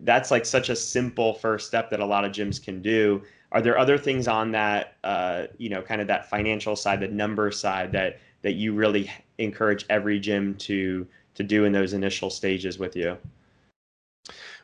that's 0.00 0.30
like 0.30 0.46
such 0.46 0.68
a 0.70 0.76
simple 0.76 1.34
first 1.34 1.66
step 1.66 1.90
that 1.90 2.00
a 2.00 2.04
lot 2.06 2.24
of 2.24 2.32
gyms 2.32 2.62
can 2.62 2.82
do. 2.82 3.22
Are 3.52 3.62
there 3.62 3.78
other 3.78 3.96
things 3.98 4.26
on 4.26 4.50
that, 4.52 4.96
uh, 5.04 5.46
you 5.58 5.68
know, 5.68 5.82
kind 5.82 6.00
of 6.00 6.08
that 6.08 6.28
financial 6.28 6.74
side, 6.74 7.00
the 7.00 7.08
number 7.08 7.50
side 7.52 7.92
that 7.92 8.18
that 8.42 8.54
you 8.54 8.74
really 8.74 9.10
encourage 9.38 9.86
every 9.88 10.18
gym 10.18 10.54
to 10.56 11.06
to 11.34 11.42
do 11.42 11.64
in 11.64 11.72
those 11.72 11.92
initial 11.92 12.30
stages 12.30 12.78
with 12.78 12.96
you? 12.96 13.16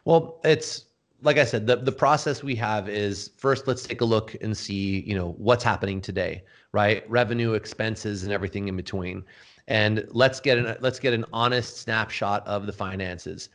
Well, 0.05 0.41
it's 0.45 0.87
like 1.23 1.37
I 1.37 1.45
said, 1.45 1.67
the, 1.67 1.77
the 1.77 1.93
process 1.93 2.43
we 2.43 2.55
have 2.57 2.89
is 2.89 3.31
first 3.37 3.67
let's 3.67 3.83
take 3.83 4.01
a 4.01 4.05
look 4.05 4.35
and 4.41 4.57
see, 4.57 5.01
you 5.01 5.15
know, 5.15 5.33
what's 5.39 5.63
happening 5.63 6.01
today, 6.01 6.43
right? 6.73 7.09
Revenue, 7.11 7.53
expenses, 7.53 8.23
and 8.23 8.33
everything 8.33 8.69
in 8.69 8.77
between. 8.77 9.25
And 9.69 10.07
let's 10.11 10.41
get 10.41 10.59
an 10.59 10.77
let's 10.81 10.99
get 10.99 11.13
an 11.13 11.25
honest 11.33 11.79
snapshot 11.79 12.47
of 12.47 12.67
the 12.67 12.73
finances. 12.73 13.51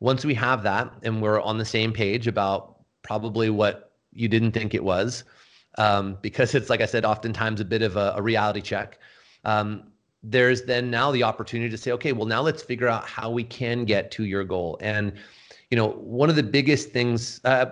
Once 0.00 0.24
we 0.24 0.34
have 0.34 0.62
that 0.62 0.92
and 1.02 1.20
we're 1.20 1.40
on 1.42 1.58
the 1.58 1.64
same 1.64 1.92
page 1.92 2.26
about 2.26 2.76
probably 3.02 3.50
what 3.50 3.92
you 4.12 4.28
didn't 4.28 4.52
think 4.52 4.74
it 4.74 4.82
was, 4.82 5.24
um, 5.78 6.16
because 6.22 6.54
it's 6.54 6.70
like 6.70 6.80
I 6.80 6.86
said, 6.86 7.04
oftentimes 7.04 7.60
a 7.60 7.64
bit 7.64 7.82
of 7.82 7.96
a, 7.96 8.14
a 8.16 8.22
reality 8.22 8.62
check. 8.62 8.98
Um, 9.44 9.84
there's 10.22 10.64
then 10.64 10.90
now 10.90 11.12
the 11.12 11.22
opportunity 11.22 11.70
to 11.70 11.78
say, 11.78 11.92
okay, 11.92 12.12
well 12.12 12.26
now 12.26 12.42
let's 12.42 12.62
figure 12.62 12.88
out 12.88 13.06
how 13.06 13.30
we 13.30 13.44
can 13.44 13.84
get 13.84 14.10
to 14.12 14.24
your 14.24 14.44
goal. 14.44 14.78
And 14.80 15.12
you 15.70 15.76
know, 15.76 15.88
one 15.88 16.28
of 16.28 16.36
the 16.36 16.42
biggest 16.42 16.90
things 16.90 17.40
uh, 17.44 17.66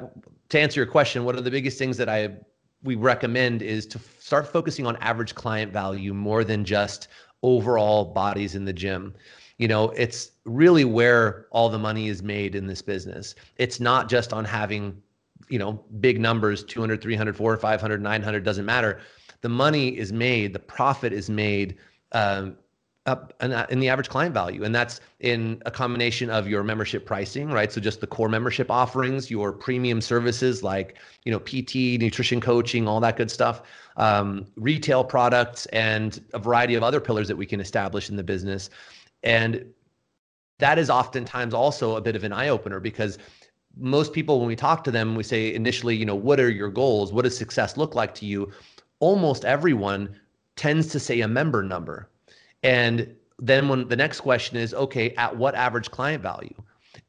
to 0.48 0.60
answer 0.60 0.80
your 0.80 0.86
question, 0.86 1.24
one 1.24 1.36
of 1.36 1.44
the 1.44 1.50
biggest 1.50 1.78
things 1.78 1.96
that 1.96 2.08
I 2.08 2.36
we 2.84 2.94
recommend 2.94 3.60
is 3.60 3.86
to 3.86 3.98
f- 3.98 4.16
start 4.20 4.46
focusing 4.46 4.86
on 4.86 4.96
average 4.96 5.34
client 5.34 5.72
value 5.72 6.14
more 6.14 6.44
than 6.44 6.64
just 6.64 7.08
overall 7.42 8.04
bodies 8.04 8.54
in 8.54 8.64
the 8.64 8.72
gym. 8.72 9.14
You 9.58 9.66
know, 9.66 9.90
it's 9.90 10.30
really 10.44 10.84
where 10.84 11.46
all 11.50 11.68
the 11.68 11.78
money 11.78 12.08
is 12.08 12.22
made 12.22 12.54
in 12.54 12.66
this 12.66 12.80
business. 12.80 13.34
It's 13.56 13.80
not 13.80 14.08
just 14.08 14.32
on 14.32 14.44
having, 14.44 15.02
you 15.48 15.58
know, 15.58 15.84
big 16.00 16.20
numbers 16.20 16.62
200, 16.64 17.02
300, 17.02 17.36
400, 17.36 17.58
500, 17.60 18.00
900 18.00 18.44
doesn't 18.44 18.64
matter. 18.64 19.00
The 19.40 19.48
money 19.48 19.96
is 19.98 20.12
made, 20.12 20.52
the 20.52 20.60
profit 20.60 21.12
is 21.12 21.28
made 21.28 21.78
um, 22.12 22.56
up 23.08 23.32
in 23.40 23.80
the 23.80 23.88
average 23.88 24.08
client 24.08 24.32
value 24.32 24.62
and 24.62 24.74
that's 24.74 25.00
in 25.20 25.60
a 25.66 25.70
combination 25.70 26.30
of 26.30 26.46
your 26.46 26.62
membership 26.62 27.04
pricing 27.04 27.50
right? 27.50 27.72
So 27.72 27.80
just 27.80 28.00
the 28.00 28.06
core 28.06 28.28
membership 28.28 28.70
offerings 28.70 29.30
your 29.30 29.52
premium 29.52 30.00
services 30.00 30.62
like 30.62 30.96
you 31.24 31.32
know 31.32 31.40
pt 31.40 32.00
nutrition 32.00 32.40
coaching 32.40 32.86
all 32.86 33.00
that 33.00 33.16
good 33.16 33.30
stuff 33.30 33.62
um, 33.98 34.46
retail 34.56 35.04
products 35.04 35.66
and 35.66 36.22
a 36.32 36.38
variety 36.38 36.74
of 36.76 36.82
other 36.82 37.00
pillars 37.00 37.28
that 37.28 37.36
we 37.36 37.46
can 37.46 37.60
establish 37.60 38.08
in 38.08 38.16
the 38.16 38.22
business. 38.22 38.70
And 39.24 39.66
that 40.58 40.78
is 40.78 40.88
oftentimes 40.88 41.52
also 41.52 41.96
a 41.96 42.00
bit 42.00 42.16
of 42.16 42.24
an 42.24 42.32
eye-opener 42.32 42.80
because 42.80 43.18
most 43.76 44.12
people 44.12 44.38
when 44.38 44.48
we 44.48 44.56
talk 44.56 44.82
to 44.84 44.90
them 44.90 45.14
we 45.14 45.22
say 45.22 45.54
initially 45.54 45.94
you 45.94 46.04
know 46.04 46.14
what 46.14 46.40
are 46.40 46.50
your 46.50 46.70
goals? 46.70 47.12
What 47.12 47.22
does 47.22 47.36
success 47.36 47.76
look 47.76 47.94
like 47.94 48.14
to 48.16 48.26
you? 48.26 48.50
Almost 49.00 49.44
everyone 49.44 50.16
tends 50.56 50.88
to 50.88 51.00
say 51.00 51.20
a 51.20 51.28
member 51.28 51.62
number 51.62 52.08
and 52.62 53.14
then 53.38 53.68
when 53.68 53.88
the 53.88 53.96
next 53.96 54.20
question 54.20 54.56
is, 54.56 54.74
okay, 54.74 55.14
at 55.14 55.36
what 55.36 55.54
average 55.54 55.90
client 55.90 56.22
value? 56.22 56.54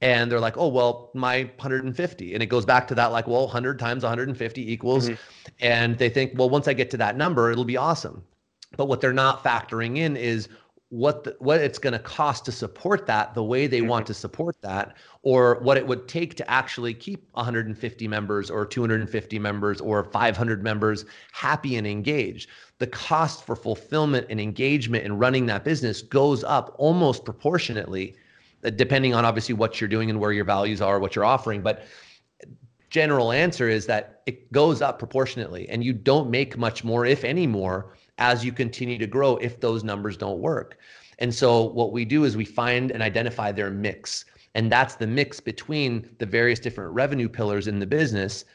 And 0.01 0.31
they're 0.31 0.39
like, 0.39 0.57
oh, 0.57 0.67
well, 0.67 1.09
my 1.13 1.43
150. 1.57 2.33
And 2.33 2.43
it 2.43 2.45
goes 2.45 2.65
back 2.65 2.87
to 2.89 2.95
that, 2.95 3.07
like, 3.07 3.27
well, 3.27 3.45
100 3.45 3.79
times 3.79 4.03
150 4.03 4.71
equals. 4.71 5.09
Mm-hmm. 5.09 5.51
And 5.59 5.97
they 5.97 6.09
think, 6.09 6.33
well, 6.35 6.49
once 6.49 6.67
I 6.67 6.73
get 6.73 6.89
to 6.91 6.97
that 6.97 7.17
number, 7.17 7.51
it'll 7.51 7.65
be 7.65 7.77
awesome. 7.77 8.23
But 8.77 8.85
what 8.85 9.01
they're 9.01 9.11
not 9.11 9.43
factoring 9.43 9.97
in 9.97 10.15
is 10.15 10.47
what 10.89 11.23
the, 11.23 11.35
what 11.39 11.59
it's 11.59 11.77
going 11.77 11.93
to 11.93 11.99
cost 11.99 12.45
to 12.45 12.51
support 12.51 13.05
that 13.05 13.33
the 13.33 13.43
way 13.43 13.67
they 13.67 13.79
mm-hmm. 13.79 13.89
want 13.89 14.07
to 14.07 14.13
support 14.13 14.59
that 14.61 14.95
or 15.21 15.59
what 15.61 15.77
it 15.77 15.85
would 15.85 16.07
take 16.07 16.35
to 16.35 16.49
actually 16.49 16.93
keep 16.93 17.27
150 17.33 18.07
members 18.07 18.49
or 18.49 18.65
250 18.65 19.39
members 19.39 19.81
or 19.81 20.03
500 20.03 20.63
members 20.63 21.05
happy 21.31 21.75
and 21.77 21.85
engaged 21.85 22.49
the 22.79 22.87
cost 22.87 23.45
for 23.45 23.55
fulfillment 23.55 24.25
and 24.29 24.41
engagement 24.41 25.05
and 25.05 25.19
running 25.19 25.45
that 25.45 25.63
business 25.63 26.01
goes 26.01 26.43
up 26.43 26.75
almost 26.77 27.23
proportionately 27.23 28.15
uh, 28.63 28.69
depending 28.71 29.13
on 29.13 29.23
obviously 29.25 29.53
what 29.53 29.79
you're 29.79 29.87
doing 29.87 30.09
and 30.09 30.19
where 30.19 30.31
your 30.31 30.45
values 30.45 30.81
are 30.81 30.99
what 30.99 31.15
you're 31.15 31.25
offering 31.25 31.61
but 31.61 31.85
general 32.89 33.31
answer 33.31 33.69
is 33.69 33.85
that 33.85 34.21
it 34.25 34.51
goes 34.51 34.81
up 34.81 34.99
proportionately 34.99 35.69
and 35.69 35.83
you 35.83 35.93
don't 35.93 36.29
make 36.29 36.57
much 36.57 36.83
more 36.83 37.05
if 37.05 37.23
any 37.23 37.47
more 37.47 37.93
as 38.17 38.43
you 38.43 38.51
continue 38.51 38.97
to 38.97 39.07
grow 39.07 39.37
if 39.37 39.59
those 39.59 39.83
numbers 39.83 40.17
don't 40.17 40.39
work. 40.39 40.77
And 41.19 41.33
so 41.33 41.63
what 41.63 41.91
we 41.91 42.05
do 42.05 42.23
is 42.23 42.35
we 42.35 42.45
find 42.45 42.91
and 42.91 43.03
identify 43.03 43.51
their 43.51 43.69
mix. 43.69 44.25
And 44.55 44.71
that's 44.71 44.95
the 44.95 45.07
mix 45.07 45.39
between 45.39 46.09
the 46.17 46.25
various 46.25 46.59
different 46.59 46.93
revenue 46.93 47.29
pillars 47.29 47.67
in 47.67 47.79
the 47.79 47.85
business 47.85 48.45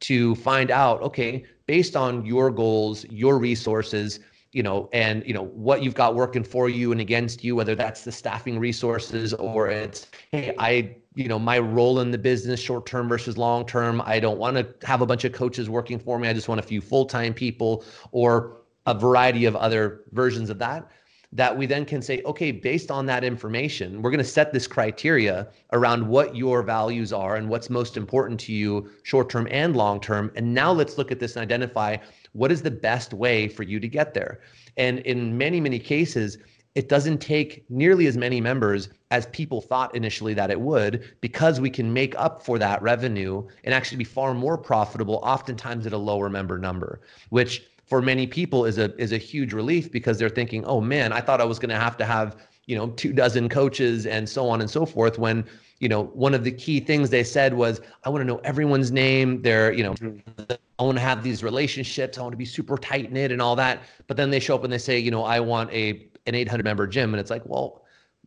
to 0.00 0.34
find 0.36 0.70
out, 0.70 1.02
okay, 1.02 1.44
based 1.70 1.94
on 1.94 2.26
your 2.26 2.50
goals, 2.50 3.04
your 3.10 3.38
resources, 3.38 4.18
you 4.50 4.60
know, 4.60 4.88
and 4.92 5.24
you 5.24 5.32
know 5.32 5.44
what 5.68 5.84
you've 5.84 5.94
got 5.94 6.16
working 6.16 6.42
for 6.42 6.68
you 6.68 6.90
and 6.90 7.00
against 7.00 7.44
you, 7.44 7.54
whether 7.54 7.76
that's 7.76 8.02
the 8.02 8.10
staffing 8.10 8.58
resources 8.58 9.32
or 9.34 9.68
it's, 9.68 10.08
hey, 10.32 10.52
I, 10.58 10.96
you 11.14 11.28
know, 11.28 11.38
my 11.38 11.60
role 11.60 12.00
in 12.00 12.10
the 12.10 12.18
business, 12.18 12.58
short 12.58 12.86
term 12.86 13.08
versus 13.08 13.38
long 13.38 13.64
term. 13.64 14.02
I 14.04 14.18
don't 14.18 14.36
want 14.36 14.56
to 14.56 14.84
have 14.84 15.00
a 15.00 15.06
bunch 15.06 15.22
of 15.24 15.30
coaches 15.30 15.70
working 15.70 16.00
for 16.00 16.18
me. 16.18 16.26
I 16.26 16.32
just 16.32 16.48
want 16.48 16.58
a 16.58 16.64
few 16.64 16.80
full 16.80 17.04
time 17.04 17.32
people, 17.32 17.84
or 18.10 18.62
a 18.86 18.94
variety 18.94 19.44
of 19.44 19.54
other 19.54 20.00
versions 20.10 20.50
of 20.50 20.58
that 20.58 20.90
that 21.32 21.56
we 21.56 21.66
then 21.66 21.84
can 21.84 22.02
say, 22.02 22.22
okay, 22.24 22.50
based 22.50 22.90
on 22.90 23.06
that 23.06 23.22
information, 23.22 24.02
we're 24.02 24.10
going 24.10 24.18
to 24.18 24.24
set 24.24 24.52
this 24.52 24.66
criteria 24.66 25.48
around 25.72 26.06
what 26.06 26.34
your 26.34 26.62
values 26.62 27.12
are 27.12 27.36
and 27.36 27.48
what's 27.48 27.70
most 27.70 27.96
important 27.96 28.40
to 28.40 28.52
you, 28.52 28.90
short 29.04 29.30
term 29.30 29.46
and 29.50 29.76
long 29.76 30.00
term. 30.00 30.32
And 30.34 30.52
now 30.52 30.72
let's 30.72 30.98
look 30.98 31.12
at 31.12 31.20
this 31.20 31.36
and 31.36 31.42
identify 31.42 31.96
what 32.32 32.50
is 32.50 32.62
the 32.62 32.70
best 32.70 33.14
way 33.14 33.46
for 33.46 33.62
you 33.62 33.78
to 33.78 33.88
get 33.88 34.12
there. 34.12 34.40
And 34.76 35.00
in 35.00 35.36
many, 35.38 35.60
many 35.60 35.78
cases, 35.78 36.38
it 36.74 36.88
doesn't 36.88 37.18
take 37.18 37.64
nearly 37.68 38.06
as 38.06 38.16
many 38.16 38.40
members 38.40 38.88
as 39.10 39.26
people 39.26 39.60
thought 39.60 39.94
initially 39.94 40.34
that 40.34 40.50
it 40.50 40.60
would 40.60 41.16
because 41.20 41.60
we 41.60 41.68
can 41.68 41.92
make 41.92 42.14
up 42.16 42.44
for 42.44 42.58
that 42.58 42.80
revenue 42.80 43.44
and 43.64 43.74
actually 43.74 43.98
be 43.98 44.04
far 44.04 44.34
more 44.34 44.56
profitable 44.56 45.16
oftentimes 45.24 45.84
at 45.86 45.92
a 45.92 45.98
lower 45.98 46.28
member 46.28 46.58
number 46.58 47.00
which 47.30 47.66
for 47.90 48.00
many 48.00 48.24
people 48.24 48.64
is 48.64 48.78
a 48.78 48.96
is 49.02 49.10
a 49.10 49.18
huge 49.18 49.52
relief 49.52 49.90
because 49.90 50.16
they're 50.16 50.28
thinking, 50.30 50.64
oh 50.64 50.80
man, 50.80 51.12
I 51.12 51.20
thought 51.20 51.40
I 51.40 51.44
was 51.44 51.58
going 51.58 51.70
to 51.70 51.78
have 51.78 51.96
to 51.98 52.06
have 52.06 52.36
you 52.66 52.76
know 52.76 52.90
two 52.90 53.12
dozen 53.12 53.48
coaches 53.48 54.06
and 54.06 54.28
so 54.28 54.48
on 54.48 54.60
and 54.60 54.70
so 54.70 54.86
forth. 54.86 55.18
When 55.18 55.44
you 55.80 55.88
know 55.88 56.04
one 56.04 56.32
of 56.32 56.44
the 56.44 56.52
key 56.52 56.78
things 56.78 57.10
they 57.10 57.24
said 57.24 57.52
was, 57.52 57.80
I 58.04 58.08
want 58.08 58.22
to 58.22 58.26
know 58.26 58.38
everyone's 58.44 58.92
name. 58.92 59.42
They're 59.42 59.72
you 59.72 59.82
know, 59.82 59.94
mm-hmm. 59.94 60.52
I 60.78 60.82
want 60.84 60.98
to 60.98 61.02
have 61.02 61.24
these 61.24 61.42
relationships. 61.42 62.16
I 62.16 62.22
want 62.22 62.32
to 62.32 62.38
be 62.38 62.44
super 62.44 62.78
tight 62.78 63.10
knit 63.10 63.32
and 63.32 63.42
all 63.42 63.56
that. 63.56 63.82
But 64.06 64.16
then 64.16 64.30
they 64.30 64.38
show 64.38 64.54
up 64.54 64.62
and 64.62 64.72
they 64.72 64.78
say, 64.78 64.96
you 65.00 65.10
know, 65.10 65.24
I 65.24 65.40
want 65.40 65.72
a 65.72 66.06
an 66.26 66.36
800 66.36 66.62
member 66.62 66.86
gym, 66.86 67.12
and 67.12 67.20
it's 67.20 67.30
like, 67.30 67.42
well, 67.44 67.82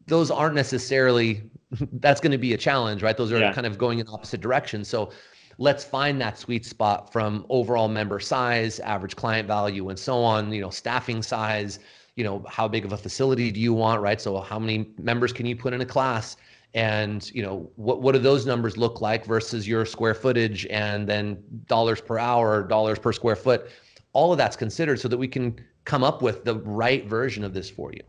those 0.07 0.29
aren't 0.29 0.55
necessarily 0.55 1.41
that's 1.93 2.19
going 2.19 2.33
to 2.33 2.37
be 2.37 2.51
a 2.51 2.57
challenge, 2.57 3.01
right? 3.01 3.15
Those 3.15 3.31
are 3.31 3.39
yeah. 3.39 3.53
kind 3.53 3.65
of 3.65 3.77
going 3.77 3.99
in 3.99 4.09
opposite 4.09 4.41
directions. 4.41 4.89
So 4.89 5.11
let's 5.57 5.83
find 5.83 6.19
that 6.21 6.37
sweet 6.37 6.65
spot 6.65 7.11
from 7.11 7.45
overall 7.49 7.87
member 7.87 8.19
size, 8.19 8.79
average 8.79 9.15
client 9.15 9.47
value, 9.47 9.89
and 9.89 9.97
so 9.97 10.17
on, 10.17 10.51
you 10.51 10.61
know, 10.61 10.69
staffing 10.69 11.21
size, 11.21 11.79
you 12.15 12.23
know, 12.23 12.43
how 12.47 12.67
big 12.67 12.85
of 12.85 12.93
a 12.93 12.97
facility 12.97 13.51
do 13.51 13.59
you 13.59 13.73
want, 13.73 14.01
right? 14.01 14.19
So 14.19 14.39
how 14.41 14.59
many 14.59 14.91
members 14.97 15.33
can 15.33 15.45
you 15.45 15.55
put 15.55 15.73
in 15.73 15.81
a 15.81 15.85
class? 15.85 16.37
And 16.75 17.29
you 17.31 17.43
know, 17.43 17.69
what 17.75 18.01
what 18.01 18.13
do 18.13 18.19
those 18.19 18.45
numbers 18.45 18.77
look 18.77 18.99
like 18.99 19.25
versus 19.25 19.67
your 19.67 19.85
square 19.85 20.15
footage 20.15 20.65
and 20.67 21.07
then 21.07 21.43
dollars 21.67 22.01
per 22.01 22.17
hour, 22.17 22.63
dollars 22.63 22.97
per 22.97 23.13
square 23.13 23.35
foot? 23.35 23.69
All 24.13 24.31
of 24.31 24.37
that's 24.37 24.55
considered 24.55 24.99
so 24.99 25.07
that 25.07 25.17
we 25.17 25.27
can 25.27 25.59
come 25.85 26.03
up 26.03 26.21
with 26.21 26.45
the 26.45 26.55
right 26.55 27.05
version 27.05 27.43
of 27.43 27.53
this 27.53 27.69
for 27.69 27.91
you. 27.93 28.01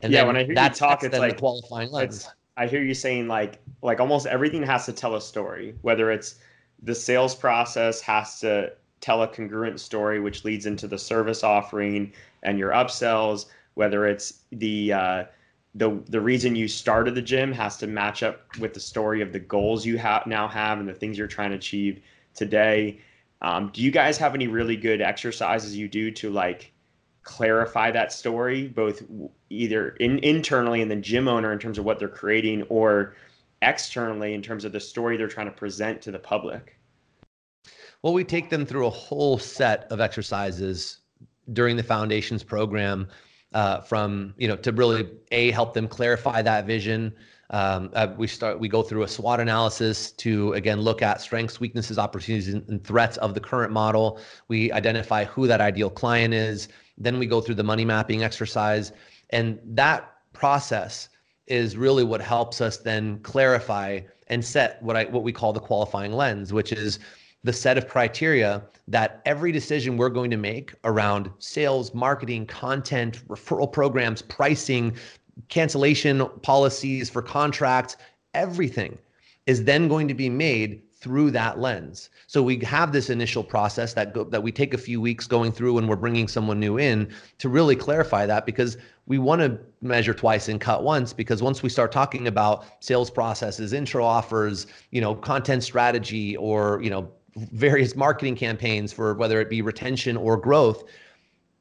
And 0.00 0.12
yeah, 0.12 0.24
when 0.24 0.36
I 0.36 0.44
hear 0.44 0.50
you 0.50 0.70
talk, 0.70 1.04
it's 1.04 1.16
like 1.16 1.32
the 1.32 1.38
qualifying 1.38 1.90
lens. 1.90 2.28
I 2.56 2.66
hear 2.66 2.82
you 2.82 2.94
saying 2.94 3.28
like 3.28 3.60
like 3.82 4.00
almost 4.00 4.26
everything 4.26 4.62
has 4.62 4.86
to 4.86 4.92
tell 4.92 5.16
a 5.16 5.20
story, 5.20 5.74
whether 5.82 6.10
it's 6.10 6.36
the 6.82 6.94
sales 6.94 7.34
process 7.34 8.00
has 8.02 8.40
to 8.40 8.72
tell 9.00 9.22
a 9.22 9.28
congruent 9.28 9.80
story, 9.80 10.20
which 10.20 10.44
leads 10.44 10.66
into 10.66 10.86
the 10.86 10.98
service 10.98 11.42
offering 11.42 12.12
and 12.42 12.58
your 12.58 12.70
upsells, 12.70 13.46
whether 13.74 14.06
it's 14.06 14.44
the 14.52 14.92
uh, 14.92 15.24
the 15.74 16.00
the 16.08 16.20
reason 16.20 16.54
you 16.54 16.68
started 16.68 17.14
the 17.14 17.22
gym 17.22 17.52
has 17.52 17.76
to 17.78 17.86
match 17.86 18.22
up 18.22 18.56
with 18.58 18.74
the 18.74 18.80
story 18.80 19.20
of 19.20 19.32
the 19.32 19.40
goals 19.40 19.84
you 19.84 19.98
have 19.98 20.26
now 20.26 20.46
have 20.46 20.78
and 20.78 20.88
the 20.88 20.94
things 20.94 21.18
you're 21.18 21.26
trying 21.26 21.50
to 21.50 21.56
achieve 21.56 22.00
today. 22.34 23.00
Um, 23.42 23.70
do 23.74 23.82
you 23.82 23.90
guys 23.90 24.16
have 24.18 24.34
any 24.34 24.46
really 24.46 24.76
good 24.76 25.02
exercises 25.02 25.76
you 25.76 25.88
do 25.88 26.10
to 26.12 26.30
like 26.30 26.72
clarify 27.24 27.90
that 27.90 28.12
story, 28.12 28.68
both 28.68 29.02
either 29.50 29.90
in, 30.00 30.18
internally 30.20 30.82
and 30.82 30.90
then 30.90 31.02
gym 31.02 31.26
owner 31.26 31.52
in 31.52 31.58
terms 31.58 31.78
of 31.78 31.84
what 31.84 31.98
they're 31.98 32.08
creating, 32.08 32.62
or 32.64 33.16
externally 33.62 34.34
in 34.34 34.42
terms 34.42 34.64
of 34.64 34.72
the 34.72 34.80
story 34.80 35.16
they're 35.16 35.26
trying 35.28 35.46
to 35.46 35.52
present 35.52 36.00
to 36.02 36.10
the 36.10 36.18
public? 36.18 36.78
Well, 38.02 38.12
we 38.12 38.24
take 38.24 38.50
them 38.50 38.66
through 38.66 38.86
a 38.86 38.90
whole 38.90 39.38
set 39.38 39.86
of 39.90 40.00
exercises 40.00 40.98
during 41.52 41.76
the 41.76 41.82
foundations 41.82 42.42
program 42.42 43.08
uh, 43.54 43.80
from 43.80 44.34
you 44.36 44.48
know 44.48 44.56
to 44.56 44.72
really 44.72 45.08
a 45.30 45.50
help 45.50 45.74
them 45.74 45.86
clarify 45.88 46.42
that 46.42 46.66
vision 46.66 47.14
um, 47.50 47.90
uh, 47.94 48.08
we 48.16 48.26
start 48.26 48.58
we 48.58 48.68
go 48.68 48.82
through 48.82 49.02
a 49.02 49.08
SWOT 49.08 49.40
analysis 49.40 50.12
to 50.12 50.52
again 50.54 50.80
look 50.80 51.02
at 51.02 51.20
strengths, 51.20 51.60
weaknesses, 51.60 51.98
opportunities, 51.98 52.52
and, 52.52 52.68
and 52.68 52.82
threats 52.82 53.16
of 53.18 53.34
the 53.34 53.40
current 53.40 53.72
model. 53.72 54.18
We 54.48 54.72
identify 54.72 55.24
who 55.24 55.46
that 55.46 55.60
ideal 55.60 55.90
client 55.90 56.34
is. 56.34 56.68
Then 56.96 57.18
we 57.18 57.26
go 57.26 57.40
through 57.40 57.56
the 57.56 57.64
money 57.64 57.84
mapping 57.84 58.22
exercise, 58.22 58.92
and 59.30 59.58
that 59.64 60.12
process 60.32 61.08
is 61.46 61.76
really 61.76 62.04
what 62.04 62.20
helps 62.20 62.60
us 62.60 62.78
then 62.78 63.18
clarify 63.20 64.00
and 64.28 64.44
set 64.44 64.82
what 64.82 64.96
I 64.96 65.04
what 65.04 65.22
we 65.22 65.32
call 65.32 65.52
the 65.52 65.60
qualifying 65.60 66.12
lens, 66.12 66.52
which 66.52 66.72
is 66.72 66.98
the 67.42 67.52
set 67.52 67.76
of 67.76 67.88
criteria 67.88 68.62
that 68.88 69.20
every 69.26 69.52
decision 69.52 69.96
we're 69.96 70.08
going 70.08 70.30
to 70.30 70.36
make 70.36 70.74
around 70.84 71.30
sales, 71.38 71.94
marketing, 71.94 72.46
content, 72.46 73.26
referral 73.28 73.70
programs, 73.70 74.22
pricing, 74.22 74.96
cancellation 75.48 76.26
policies 76.42 77.10
for 77.10 77.22
contracts, 77.22 77.96
everything 78.32 78.98
is 79.46 79.64
then 79.64 79.88
going 79.88 80.08
to 80.08 80.14
be 80.14 80.30
made 80.30 80.82
through 81.04 81.30
that 81.30 81.60
lens. 81.60 82.08
So 82.28 82.42
we 82.42 82.60
have 82.60 82.90
this 82.90 83.10
initial 83.10 83.44
process 83.44 83.92
that 83.92 84.14
go, 84.14 84.24
that 84.24 84.42
we 84.42 84.50
take 84.50 84.72
a 84.72 84.78
few 84.78 85.02
weeks 85.02 85.26
going 85.26 85.52
through 85.52 85.74
when 85.74 85.86
we're 85.86 85.96
bringing 85.96 86.28
someone 86.28 86.58
new 86.58 86.78
in 86.78 87.12
to 87.40 87.50
really 87.50 87.76
clarify 87.76 88.24
that 88.24 88.46
because 88.46 88.78
we 89.04 89.18
want 89.18 89.42
to 89.42 89.58
measure 89.82 90.14
twice 90.14 90.48
and 90.48 90.58
cut 90.58 90.82
once 90.82 91.12
because 91.12 91.42
once 91.42 91.62
we 91.62 91.68
start 91.68 91.92
talking 91.92 92.26
about 92.26 92.64
sales 92.80 93.10
processes, 93.10 93.74
intro 93.74 94.02
offers, 94.02 94.66
you 94.92 95.00
know, 95.02 95.14
content 95.14 95.62
strategy 95.62 96.38
or, 96.38 96.80
you 96.82 96.88
know, 96.88 97.06
various 97.36 97.94
marketing 97.94 98.34
campaigns 98.34 98.90
for 98.90 99.12
whether 99.12 99.42
it 99.42 99.50
be 99.50 99.60
retention 99.60 100.16
or 100.16 100.38
growth, 100.38 100.84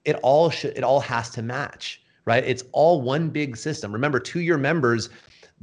it 0.05 0.15
all 0.23 0.49
should 0.49 0.77
it 0.77 0.85
all 0.85 1.01
has 1.01 1.29
to 1.31 1.41
match 1.41 1.99
right? 2.25 2.45
It's 2.45 2.63
all 2.71 3.01
one 3.01 3.27
big 3.27 3.57
system. 3.57 3.91
Remember, 3.91 4.17
to 4.17 4.39
your 4.39 4.57
members, 4.57 5.09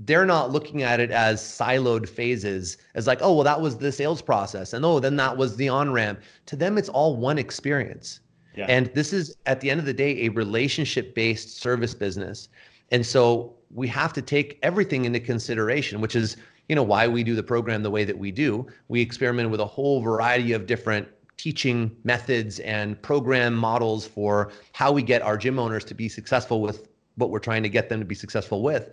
they're 0.00 0.26
not 0.26 0.50
looking 0.50 0.82
at 0.82 0.98
it 0.98 1.10
as 1.10 1.42
siloed 1.42 2.08
phases, 2.08 2.78
as 2.94 3.06
like, 3.06 3.18
oh, 3.20 3.34
well, 3.34 3.44
that 3.44 3.60
was 3.60 3.76
the 3.76 3.92
sales 3.92 4.22
process. 4.22 4.72
And 4.72 4.84
oh, 4.84 4.98
then 4.98 5.16
that 5.16 5.36
was 5.36 5.56
the 5.56 5.68
on 5.68 5.92
ramp. 5.92 6.20
To 6.46 6.56
them, 6.56 6.78
it's 6.78 6.88
all 6.88 7.16
one 7.16 7.38
experience. 7.38 8.20
Yeah. 8.56 8.66
And 8.68 8.86
this 8.94 9.12
is, 9.12 9.36
at 9.46 9.60
the 9.60 9.70
end 9.70 9.78
of 9.78 9.86
the 9.86 9.92
day, 9.92 10.24
a 10.24 10.30
relationship 10.30 11.14
based 11.14 11.60
service 11.60 11.94
business. 11.94 12.48
And 12.90 13.04
so 13.04 13.54
we 13.72 13.86
have 13.88 14.12
to 14.14 14.22
take 14.22 14.58
everything 14.62 15.04
into 15.04 15.20
consideration, 15.20 16.00
which 16.00 16.16
is, 16.16 16.36
you 16.68 16.74
know, 16.74 16.82
why 16.82 17.06
we 17.06 17.22
do 17.22 17.36
the 17.36 17.42
program 17.42 17.82
the 17.82 17.90
way 17.90 18.04
that 18.04 18.18
we 18.18 18.32
do. 18.32 18.66
We 18.88 19.02
experiment 19.02 19.50
with 19.50 19.60
a 19.60 19.66
whole 19.66 20.00
variety 20.00 20.52
of 20.52 20.66
different 20.66 21.08
teaching 21.36 21.94
methods 22.04 22.58
and 22.60 23.00
program 23.02 23.54
models 23.54 24.06
for 24.06 24.50
how 24.72 24.92
we 24.92 25.02
get 25.02 25.20
our 25.22 25.36
gym 25.36 25.58
owners 25.58 25.84
to 25.84 25.94
be 25.94 26.08
successful 26.08 26.62
with 26.62 26.88
what 27.16 27.30
we're 27.30 27.38
trying 27.38 27.62
to 27.62 27.68
get 27.68 27.88
them 27.88 27.98
to 27.98 28.04
be 28.04 28.14
successful 28.14 28.62
with. 28.62 28.90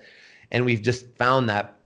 And 0.51 0.65
we've 0.65 0.81
just 0.81 1.15
found 1.17 1.49
that 1.49 1.77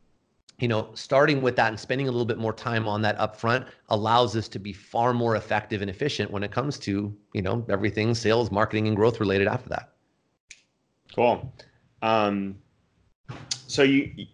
you 0.62 0.68
know, 0.68 0.91
starting 0.93 1.41
with 1.41 1.55
that 1.55 1.70
and 1.70 1.80
spending 1.80 2.07
a 2.07 2.12
little 2.12 2.26
bit 2.26 2.38
more 2.38 2.53
time 2.53 2.88
on 2.88 3.01
that 3.01 3.18
upfront 3.18 3.66
allows 3.89 4.36
us 4.36 4.47
to 4.47 4.59
be 4.59 4.72
far 4.72 5.12
more 5.12 5.36
effective 5.36 5.82
and 5.82 5.89
efficient 5.89 6.30
when 6.30 6.43
it 6.43 6.51
comes 6.51 6.78
to, 6.78 7.14
you 7.34 7.41
know, 7.41 7.66
everything 7.68 8.14
sales, 8.14 8.51
marketing, 8.51 8.88
and 8.88 8.95
growth 8.95 9.20
related 9.20 9.47
after 9.47 9.70
that. 9.70 9.89
Cool. 11.16 11.51
Um, 12.03 12.59
so 13.66 13.82
you, 13.82 14.28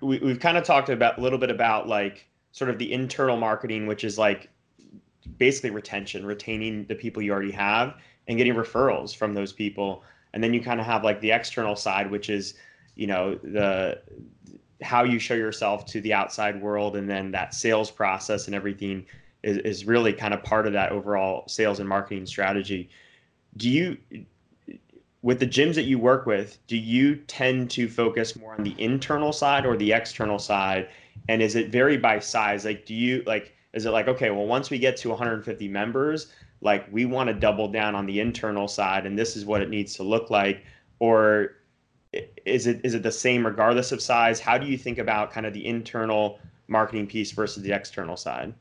we, 0.00 0.18
we've 0.18 0.40
kind 0.40 0.58
of 0.58 0.64
talked 0.64 0.88
about 0.88 1.16
a 1.18 1.20
little 1.20 1.38
bit 1.38 1.50
about 1.50 1.86
like 1.86 2.28
sort 2.50 2.68
of 2.68 2.76
the 2.78 2.92
internal 2.92 3.36
marketing, 3.36 3.86
which 3.86 4.02
is 4.02 4.18
like 4.18 4.50
basically 5.38 5.70
retention, 5.70 6.26
retaining 6.26 6.86
the 6.86 6.94
people 6.96 7.22
you 7.22 7.30
already 7.30 7.52
have 7.52 7.94
and 8.26 8.36
getting 8.36 8.54
referrals 8.54 9.14
from 9.14 9.32
those 9.32 9.52
people. 9.52 10.02
And 10.32 10.42
then 10.42 10.52
you 10.52 10.60
kind 10.60 10.80
of 10.80 10.86
have 10.86 11.04
like 11.04 11.20
the 11.20 11.30
external 11.30 11.76
side, 11.76 12.10
which 12.10 12.30
is, 12.30 12.54
you 12.96 13.06
know, 13.06 13.36
the 13.36 14.00
how 14.82 15.04
you 15.04 15.18
show 15.18 15.34
yourself 15.34 15.86
to 15.86 16.00
the 16.00 16.12
outside 16.12 16.60
world 16.60 16.96
and 16.96 17.08
then 17.08 17.30
that 17.30 17.54
sales 17.54 17.90
process 17.90 18.46
and 18.46 18.54
everything 18.54 19.06
is, 19.42 19.58
is 19.58 19.84
really 19.84 20.12
kind 20.12 20.34
of 20.34 20.42
part 20.42 20.66
of 20.66 20.72
that 20.74 20.92
overall 20.92 21.46
sales 21.48 21.78
and 21.80 21.88
marketing 21.88 22.26
strategy. 22.26 22.90
Do 23.56 23.70
you 23.70 23.96
with 25.22 25.40
the 25.40 25.46
gyms 25.46 25.74
that 25.74 25.84
you 25.84 25.98
work 25.98 26.26
with, 26.26 26.58
do 26.66 26.76
you 26.76 27.16
tend 27.16 27.70
to 27.70 27.88
focus 27.88 28.36
more 28.36 28.54
on 28.54 28.62
the 28.62 28.74
internal 28.78 29.32
side 29.32 29.66
or 29.66 29.76
the 29.76 29.92
external 29.92 30.38
side? 30.38 30.88
And 31.28 31.42
is 31.42 31.56
it 31.56 31.70
vary 31.70 31.96
by 31.96 32.18
size? 32.18 32.64
Like, 32.64 32.86
do 32.86 32.94
you 32.94 33.22
like 33.26 33.54
is 33.72 33.84
it 33.84 33.90
like, 33.90 34.08
okay, 34.08 34.30
well, 34.30 34.46
once 34.46 34.70
we 34.70 34.78
get 34.78 34.96
to 34.98 35.10
150 35.10 35.68
members, 35.68 36.32
like 36.60 36.86
we 36.90 37.04
want 37.04 37.28
to 37.28 37.34
double 37.34 37.68
down 37.68 37.94
on 37.94 38.06
the 38.06 38.20
internal 38.20 38.68
side 38.68 39.04
and 39.04 39.18
this 39.18 39.36
is 39.36 39.44
what 39.44 39.62
it 39.62 39.68
needs 39.68 39.94
to 39.94 40.02
look 40.02 40.30
like? 40.30 40.64
Or 40.98 41.56
is 42.44 42.66
it 42.66 42.80
is 42.84 42.94
it 42.94 43.02
the 43.02 43.12
same 43.12 43.44
regardless 43.44 43.92
of 43.92 44.00
size? 44.00 44.40
How 44.40 44.58
do 44.58 44.66
you 44.66 44.78
think 44.78 44.98
about 44.98 45.30
kind 45.30 45.46
of 45.46 45.52
the 45.52 45.66
internal 45.66 46.38
marketing 46.68 47.06
piece 47.06 47.32
versus 47.32 47.62
the 47.62 47.72
external 47.72 48.16
side? 48.16 48.54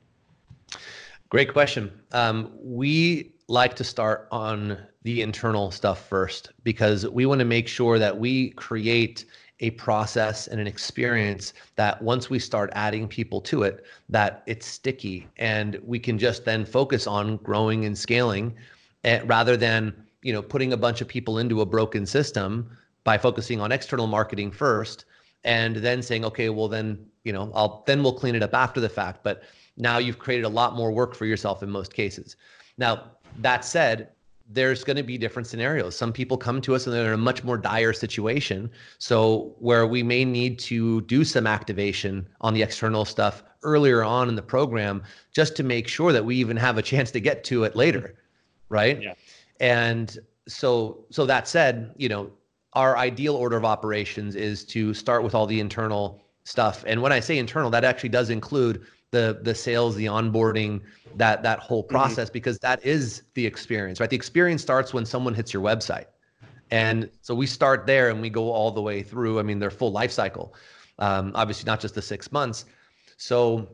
Great 1.29 1.51
question. 1.51 1.91
Um, 2.11 2.51
we 2.61 3.33
like 3.47 3.75
to 3.75 3.83
start 3.83 4.27
on 4.31 4.77
the 5.03 5.21
internal 5.21 5.71
stuff 5.71 6.07
first 6.07 6.51
because 6.63 7.07
we 7.07 7.25
want 7.25 7.39
to 7.39 7.45
make 7.45 7.67
sure 7.67 7.99
that 7.99 8.17
we 8.17 8.49
create 8.51 9.25
a 9.61 9.69
process 9.71 10.47
and 10.47 10.59
an 10.59 10.67
experience 10.67 11.53
that 11.75 12.01
once 12.01 12.29
we 12.29 12.39
start 12.39 12.69
adding 12.73 13.07
people 13.07 13.39
to 13.39 13.63
it 13.63 13.85
that 14.09 14.43
it's 14.47 14.65
sticky 14.65 15.27
and 15.37 15.79
we 15.83 15.97
can 15.97 16.17
just 16.17 16.43
then 16.43 16.65
focus 16.65 17.07
on 17.07 17.37
growing 17.37 17.85
and 17.85 17.97
scaling 17.97 18.53
and, 19.03 19.21
eh, 19.21 19.25
rather 19.27 19.55
than 19.55 19.93
you 20.23 20.33
know 20.33 20.41
putting 20.41 20.73
a 20.73 20.77
bunch 20.77 20.99
of 20.99 21.07
people 21.07 21.37
into 21.37 21.61
a 21.61 21.65
broken 21.65 22.05
system 22.05 22.69
by 23.05 23.17
focusing 23.17 23.61
on 23.61 23.71
external 23.71 24.07
marketing 24.07 24.51
first 24.51 25.05
and 25.45 25.77
then 25.77 26.01
saying 26.01 26.25
okay 26.25 26.49
well 26.49 26.67
then 26.67 27.05
you 27.23 27.31
know 27.31 27.49
i'll 27.55 27.83
then 27.87 28.03
we'll 28.03 28.13
clean 28.13 28.35
it 28.35 28.43
up 28.43 28.53
after 28.53 28.81
the 28.81 28.89
fact. 28.89 29.23
But 29.23 29.43
now 29.77 29.97
you've 29.97 30.19
created 30.19 30.43
a 30.43 30.49
lot 30.49 30.75
more 30.75 30.91
work 30.91 31.15
for 31.15 31.25
yourself 31.25 31.63
in 31.63 31.69
most 31.69 31.93
cases. 31.93 32.35
Now 32.77 33.11
that 33.39 33.63
said 33.63 34.09
there's 34.47 34.83
going 34.83 34.97
to 34.97 35.03
be 35.03 35.17
different 35.17 35.47
scenarios. 35.47 35.95
Some 35.95 36.13
people 36.13 36.37
come 36.37 36.61
to 36.61 36.75
us 36.75 36.85
and 36.85 36.95
they're 36.95 37.07
in 37.07 37.13
a 37.13 37.17
much 37.17 37.43
more 37.43 37.57
dire 37.57 37.93
situation. 37.93 38.69
So 38.99 39.55
where 39.57 39.87
we 39.87 40.03
may 40.03 40.23
need 40.23 40.59
to 40.59 41.01
do 41.01 41.23
some 41.23 41.47
activation 41.47 42.27
on 42.41 42.53
the 42.53 42.61
external 42.61 43.05
stuff 43.05 43.43
earlier 43.63 44.03
on 44.03 44.29
in 44.29 44.35
the 44.35 44.43
program 44.43 45.01
just 45.33 45.55
to 45.55 45.63
make 45.63 45.87
sure 45.87 46.11
that 46.11 46.23
we 46.23 46.35
even 46.35 46.57
have 46.57 46.77
a 46.77 46.83
chance 46.83 47.09
to 47.11 47.19
get 47.19 47.43
to 47.45 47.63
it 47.63 47.75
later 47.75 48.15
right? 48.69 49.01
Yeah. 49.01 49.13
And 49.59 50.17
so 50.47 51.05
so 51.09 51.25
that 51.25 51.47
said 51.47 51.93
you 51.97 52.09
know 52.09 52.31
our 52.75 52.97
ideal 52.97 53.35
order 53.35 53.57
of 53.57 53.65
operations 53.65 54.35
is 54.35 54.65
to 54.65 54.93
start 54.93 55.23
with 55.23 55.33
all 55.33 55.47
the 55.47 55.59
internal 55.59 56.21
stuff. 56.43 56.83
And 56.85 57.01
when 57.01 57.11
I 57.11 57.19
say 57.19 57.37
internal, 57.37 57.69
that 57.71 57.83
actually 57.83 58.09
does 58.09 58.29
include 58.29 58.85
the 59.11 59.39
the 59.41 59.55
sales, 59.55 59.95
the 59.95 60.05
onboarding, 60.05 60.81
that 61.15 61.41
that 61.43 61.59
whole 61.59 61.83
mm-hmm. 61.83 61.95
process, 61.95 62.27
mm-hmm. 62.27 62.33
because 62.33 62.59
that 62.59 62.85
is 62.85 63.23
the 63.33 63.45
experience, 63.45 63.99
right? 63.99 64.09
The 64.09 64.15
experience 64.15 64.61
starts 64.61 64.93
when 64.93 65.05
someone 65.05 65.33
hits 65.33 65.53
your 65.53 65.63
website. 65.63 66.05
And 66.71 67.09
so 67.21 67.35
we 67.35 67.45
start 67.45 67.85
there 67.85 68.09
and 68.09 68.19
we 68.21 68.29
go 68.29 68.51
all 68.51 68.71
the 68.71 68.81
way 68.81 69.03
through. 69.03 69.39
I 69.39 69.43
mean, 69.43 69.59
their 69.59 69.71
full 69.71 69.91
life 69.91 70.11
cycle. 70.11 70.55
Um, 70.99 71.31
obviously, 71.35 71.65
not 71.65 71.79
just 71.79 71.95
the 71.95 72.01
six 72.01 72.31
months. 72.31 72.65
So 73.17 73.69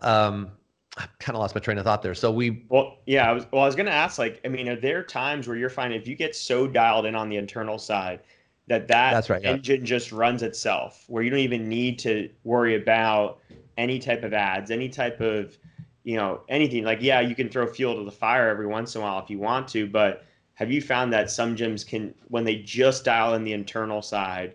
um, 0.00 0.50
I 0.96 1.06
kind 1.18 1.36
of 1.36 1.40
lost 1.40 1.54
my 1.54 1.60
train 1.60 1.78
of 1.78 1.84
thought 1.84 2.02
there. 2.02 2.14
So 2.14 2.32
we 2.32 2.64
well, 2.68 2.98
yeah. 3.06 3.28
I 3.28 3.32
was 3.32 3.46
well. 3.52 3.62
I 3.62 3.66
was 3.66 3.76
going 3.76 3.86
to 3.86 3.92
ask, 3.92 4.18
like, 4.18 4.40
I 4.44 4.48
mean, 4.48 4.68
are 4.68 4.76
there 4.76 5.02
times 5.02 5.46
where 5.46 5.56
you're 5.56 5.68
finding 5.68 6.00
if 6.00 6.08
you 6.08 6.16
get 6.16 6.34
so 6.34 6.66
dialed 6.66 7.04
in 7.04 7.14
on 7.14 7.28
the 7.28 7.36
internal 7.36 7.78
side 7.78 8.20
that 8.68 8.88
that 8.88 9.12
That's 9.12 9.30
right, 9.30 9.44
engine 9.44 9.80
yeah. 9.80 9.86
just 9.86 10.10
runs 10.10 10.42
itself, 10.42 11.04
where 11.08 11.22
you 11.22 11.30
don't 11.30 11.40
even 11.40 11.68
need 11.68 11.98
to 12.00 12.30
worry 12.44 12.76
about 12.76 13.38
any 13.76 13.98
type 13.98 14.24
of 14.24 14.32
ads, 14.32 14.70
any 14.70 14.88
type 14.88 15.20
of, 15.20 15.56
you 16.04 16.16
know, 16.16 16.40
anything. 16.48 16.82
Like, 16.82 17.02
yeah, 17.02 17.20
you 17.20 17.34
can 17.34 17.48
throw 17.48 17.66
fuel 17.66 17.94
to 17.96 18.04
the 18.04 18.10
fire 18.10 18.48
every 18.48 18.66
once 18.66 18.94
in 18.94 19.02
a 19.02 19.04
while 19.04 19.22
if 19.22 19.28
you 19.28 19.38
want 19.38 19.68
to, 19.68 19.86
but 19.86 20.24
have 20.54 20.72
you 20.72 20.80
found 20.80 21.12
that 21.12 21.30
some 21.30 21.54
gyms 21.54 21.86
can, 21.86 22.14
when 22.28 22.42
they 22.42 22.56
just 22.56 23.04
dial 23.04 23.34
in 23.34 23.44
the 23.44 23.52
internal 23.52 24.00
side 24.00 24.54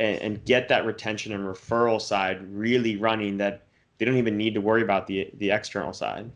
and, 0.00 0.18
and 0.18 0.44
get 0.44 0.68
that 0.68 0.84
retention 0.84 1.32
and 1.32 1.44
referral 1.44 2.00
side 2.00 2.42
really 2.52 2.96
running, 2.96 3.36
that 3.36 3.67
they 3.98 4.04
don't 4.04 4.16
even 4.16 4.36
need 4.36 4.54
to 4.54 4.60
worry 4.60 4.82
about 4.82 5.06
the 5.06 5.30
the 5.34 5.50
external 5.50 5.92
side. 5.92 6.30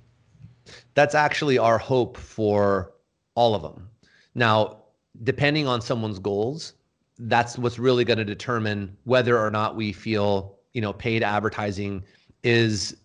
That's 0.94 1.14
actually 1.14 1.58
our 1.58 1.78
hope 1.78 2.16
for 2.16 2.92
all 3.34 3.54
of 3.54 3.62
them. 3.62 3.88
Now, 4.34 4.78
depending 5.24 5.66
on 5.66 5.80
someone's 5.80 6.18
goals, 6.18 6.74
that's 7.18 7.58
what's 7.58 7.78
really 7.78 8.04
going 8.04 8.18
to 8.18 8.24
determine 8.24 8.96
whether 9.04 9.38
or 9.38 9.50
not 9.50 9.76
we 9.76 9.92
feel, 9.92 10.56
you 10.72 10.80
know, 10.80 10.92
paid 10.92 11.22
advertising 11.22 12.04
is 12.42 12.96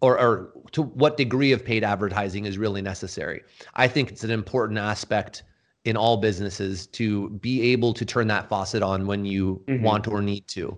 or, 0.00 0.18
or 0.18 0.52
to 0.72 0.82
what 0.82 1.16
degree 1.16 1.52
of 1.52 1.64
paid 1.64 1.82
advertising 1.82 2.44
is 2.44 2.58
really 2.58 2.82
necessary. 2.82 3.42
I 3.74 3.88
think 3.88 4.10
it's 4.10 4.24
an 4.24 4.30
important 4.30 4.78
aspect 4.78 5.42
in 5.84 5.96
all 5.96 6.16
businesses 6.16 6.86
to 6.88 7.30
be 7.30 7.72
able 7.72 7.94
to 7.94 8.04
turn 8.04 8.26
that 8.28 8.48
faucet 8.48 8.82
on 8.82 9.06
when 9.06 9.24
you 9.24 9.62
mm-hmm. 9.66 9.82
want 9.82 10.08
or 10.08 10.20
need 10.20 10.46
to. 10.48 10.76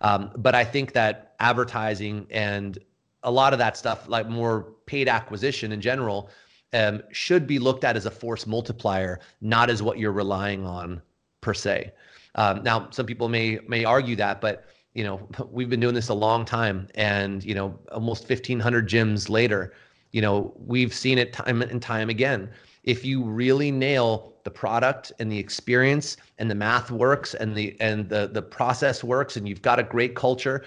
Um, 0.00 0.30
but 0.36 0.54
I 0.54 0.64
think 0.64 0.92
that 0.92 1.34
advertising 1.40 2.26
and 2.30 2.78
a 3.22 3.30
lot 3.30 3.52
of 3.52 3.58
that 3.58 3.76
stuff, 3.76 4.08
like 4.08 4.28
more 4.28 4.72
paid 4.86 5.08
acquisition 5.08 5.72
in 5.72 5.80
general, 5.80 6.30
um, 6.72 7.02
should 7.10 7.46
be 7.46 7.58
looked 7.58 7.84
at 7.84 7.96
as 7.96 8.06
a 8.06 8.10
force 8.10 8.46
multiplier, 8.46 9.20
not 9.40 9.70
as 9.70 9.82
what 9.82 9.98
you're 9.98 10.12
relying 10.12 10.66
on 10.66 11.02
per 11.40 11.54
se. 11.54 11.92
Um, 12.34 12.62
now, 12.62 12.88
some 12.90 13.06
people 13.06 13.28
may 13.28 13.58
may 13.66 13.84
argue 13.84 14.16
that, 14.16 14.40
but 14.40 14.66
you 14.94 15.04
know, 15.04 15.28
we've 15.50 15.70
been 15.70 15.80
doing 15.80 15.94
this 15.94 16.08
a 16.08 16.14
long 16.14 16.44
time, 16.44 16.88
and 16.94 17.42
you 17.44 17.54
know, 17.54 17.78
almost 17.92 18.28
1,500 18.28 18.88
gyms 18.88 19.28
later, 19.28 19.72
you 20.12 20.20
know, 20.20 20.54
we've 20.56 20.94
seen 20.94 21.18
it 21.18 21.32
time 21.32 21.62
and 21.62 21.82
time 21.82 22.10
again. 22.10 22.50
If 22.88 23.04
you 23.04 23.22
really 23.22 23.70
nail 23.70 24.32
the 24.44 24.50
product 24.50 25.12
and 25.18 25.30
the 25.30 25.38
experience 25.38 26.16
and 26.38 26.50
the 26.50 26.54
math 26.54 26.90
works 26.90 27.34
and 27.34 27.54
the 27.54 27.76
and 27.80 28.08
the 28.08 28.30
the 28.32 28.42
process 28.42 29.04
works 29.04 29.36
and 29.36 29.48
you've 29.48 29.62
got 29.62 29.78
a 29.78 29.82
great 29.82 30.14
culture 30.14 30.64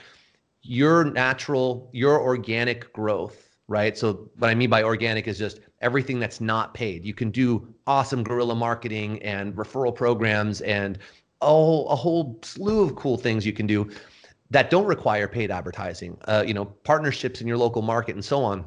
your 0.62 1.04
natural 1.04 1.90
your 1.92 2.22
organic 2.22 2.94
growth 2.94 3.48
right? 3.72 3.98
So 3.98 4.30
what 4.38 4.50
i 4.50 4.56
mean 4.56 4.70
by 4.70 4.84
organic 4.84 5.28
is 5.28 5.38
just 5.40 5.62
everything 5.80 6.20
that's 6.20 6.42
not 6.42 6.74
paid. 6.74 7.06
You 7.06 7.14
can 7.14 7.32
do 7.32 7.74
awesome 7.88 8.22
guerrilla 8.24 8.54
marketing 8.54 9.22
and 9.24 9.56
referral 9.56 9.96
programs 9.96 10.62
and 10.62 11.00
oh 11.42 11.86
a 11.86 11.96
whole 11.96 12.40
slew 12.44 12.84
of 12.84 12.96
cool 12.96 13.18
things 13.18 13.46
you 13.46 13.54
can 13.54 13.66
do 13.66 13.90
that 14.52 14.70
don't 14.70 14.86
require 14.86 15.28
paid 15.28 15.50
advertising 15.50 16.18
uh, 16.26 16.44
you 16.46 16.54
know 16.54 16.66
partnerships 16.66 17.42
in 17.42 17.48
your 17.48 17.58
local 17.58 17.82
market 17.82 18.14
and 18.14 18.24
so 18.24 18.44
on 18.44 18.64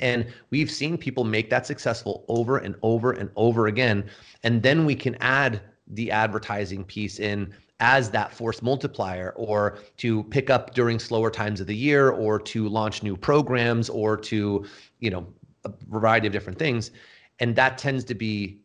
and 0.00 0.26
we've 0.50 0.70
seen 0.70 0.96
people 0.98 1.24
make 1.24 1.50
that 1.50 1.66
successful 1.66 2.24
over 2.28 2.58
and 2.58 2.74
over 2.82 3.12
and 3.12 3.30
over 3.36 3.66
again. 3.66 4.08
And 4.42 4.62
then 4.62 4.84
we 4.84 4.94
can 4.94 5.16
add 5.20 5.60
the 5.88 6.10
advertising 6.10 6.84
piece 6.84 7.18
in 7.18 7.52
as 7.80 8.10
that 8.10 8.32
force 8.32 8.62
multiplier 8.62 9.32
or 9.36 9.78
to 9.98 10.24
pick 10.24 10.48
up 10.48 10.74
during 10.74 10.98
slower 10.98 11.30
times 11.30 11.60
of 11.60 11.66
the 11.66 11.76
year 11.76 12.10
or 12.10 12.38
to 12.38 12.68
launch 12.68 13.02
new 13.02 13.16
programs 13.16 13.90
or 13.90 14.16
to, 14.16 14.64
you 15.00 15.10
know, 15.10 15.26
a 15.64 15.72
variety 15.88 16.26
of 16.26 16.32
different 16.32 16.58
things. 16.58 16.90
And 17.38 17.54
that 17.56 17.76
tends 17.76 18.04
to 18.04 18.14
be 18.14 18.60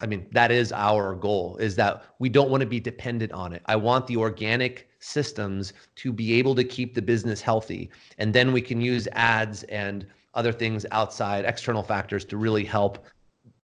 I 0.00 0.06
mean, 0.06 0.26
that 0.32 0.50
is 0.50 0.72
our 0.72 1.14
goal 1.14 1.56
is 1.58 1.76
that 1.76 2.04
we 2.18 2.28
don't 2.28 2.50
want 2.50 2.62
to 2.62 2.66
be 2.66 2.80
dependent 2.80 3.32
on 3.32 3.52
it. 3.52 3.62
I 3.66 3.76
want 3.76 4.06
the 4.06 4.16
organic 4.16 4.88
systems 4.98 5.72
to 5.96 6.12
be 6.12 6.34
able 6.34 6.54
to 6.54 6.64
keep 6.64 6.94
the 6.94 7.02
business 7.02 7.40
healthy. 7.40 7.90
And 8.18 8.32
then 8.32 8.52
we 8.52 8.62
can 8.62 8.80
use 8.80 9.06
ads 9.12 9.62
and 9.64 10.06
other 10.34 10.52
things 10.52 10.86
outside 10.90 11.44
external 11.44 11.82
factors 11.82 12.24
to 12.26 12.36
really 12.36 12.64
help 12.64 13.04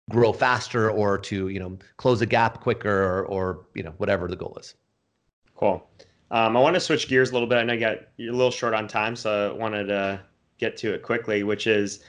grow 0.10 0.32
faster 0.32 0.92
or 0.92 1.18
to 1.18 1.48
you 1.48 1.60
know 1.60 1.78
close 1.98 2.22
a 2.22 2.26
gap 2.26 2.62
quicker 2.62 3.04
or, 3.04 3.26
or 3.26 3.66
you 3.74 3.84
know 3.84 3.94
whatever 3.98 4.28
the 4.28 4.36
goal 4.36 4.56
is. 4.60 4.76
Cool. 5.56 5.88
Um, 6.32 6.58
i 6.58 6.60
want 6.60 6.74
to 6.74 6.80
switch 6.80 7.08
gears 7.08 7.30
a 7.30 7.34
little 7.34 7.48
bit. 7.48 7.58
I 7.58 7.64
know 7.64 7.74
you 7.74 7.80
got 7.80 7.98
you're 8.18 8.34
a 8.34 8.36
little 8.36 8.52
short 8.52 8.74
on 8.74 8.88
time 8.88 9.16
so 9.16 9.52
i 9.52 9.58
wanted 9.58 9.86
to 9.88 10.22
get 10.58 10.78
to 10.78 10.94
it 10.94 11.02
quickly 11.02 11.44
which 11.44 11.68
is 11.68 12.00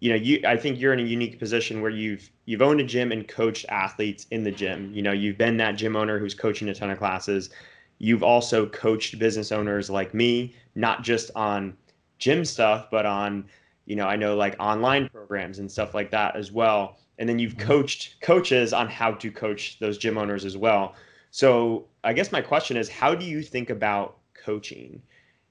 you 0.00 0.10
know 0.10 0.16
you 0.16 0.40
i 0.46 0.56
think 0.56 0.80
you're 0.80 0.92
in 0.92 0.98
a 0.98 1.02
unique 1.02 1.38
position 1.38 1.80
where 1.80 1.90
you've 1.90 2.30
you've 2.44 2.62
owned 2.62 2.80
a 2.80 2.84
gym 2.84 3.12
and 3.12 3.26
coached 3.28 3.64
athletes 3.68 4.26
in 4.30 4.44
the 4.44 4.50
gym. 4.50 4.92
You 4.92 5.02
know 5.02 5.12
you've 5.12 5.38
been 5.38 5.56
that 5.58 5.72
gym 5.76 5.96
owner 5.96 6.18
who's 6.18 6.34
coaching 6.34 6.68
a 6.68 6.74
ton 6.74 6.90
of 6.90 6.98
classes. 6.98 7.50
You've 7.98 8.22
also 8.22 8.66
coached 8.66 9.18
business 9.18 9.52
owners 9.52 9.88
like 9.88 10.14
me 10.14 10.54
not 10.74 11.02
just 11.02 11.30
on 11.34 11.76
gym 12.18 12.44
stuff 12.44 12.88
but 12.90 13.06
on 13.06 13.44
you 13.86 13.96
know, 13.96 14.06
I 14.06 14.16
know 14.16 14.36
like 14.36 14.56
online 14.58 15.08
programs 15.08 15.58
and 15.58 15.70
stuff 15.70 15.94
like 15.94 16.10
that 16.10 16.36
as 16.36 16.50
well. 16.50 16.98
And 17.18 17.28
then 17.28 17.38
you've 17.38 17.56
mm-hmm. 17.56 17.66
coached 17.66 18.20
coaches 18.20 18.72
on 18.72 18.88
how 18.88 19.12
to 19.12 19.30
coach 19.30 19.78
those 19.78 19.98
gym 19.98 20.18
owners 20.18 20.44
as 20.44 20.56
well. 20.56 20.94
So 21.30 21.86
I 22.02 22.12
guess 22.12 22.32
my 22.32 22.40
question 22.40 22.76
is, 22.76 22.88
how 22.88 23.14
do 23.14 23.24
you 23.24 23.42
think 23.42 23.70
about 23.70 24.18
coaching? 24.34 25.02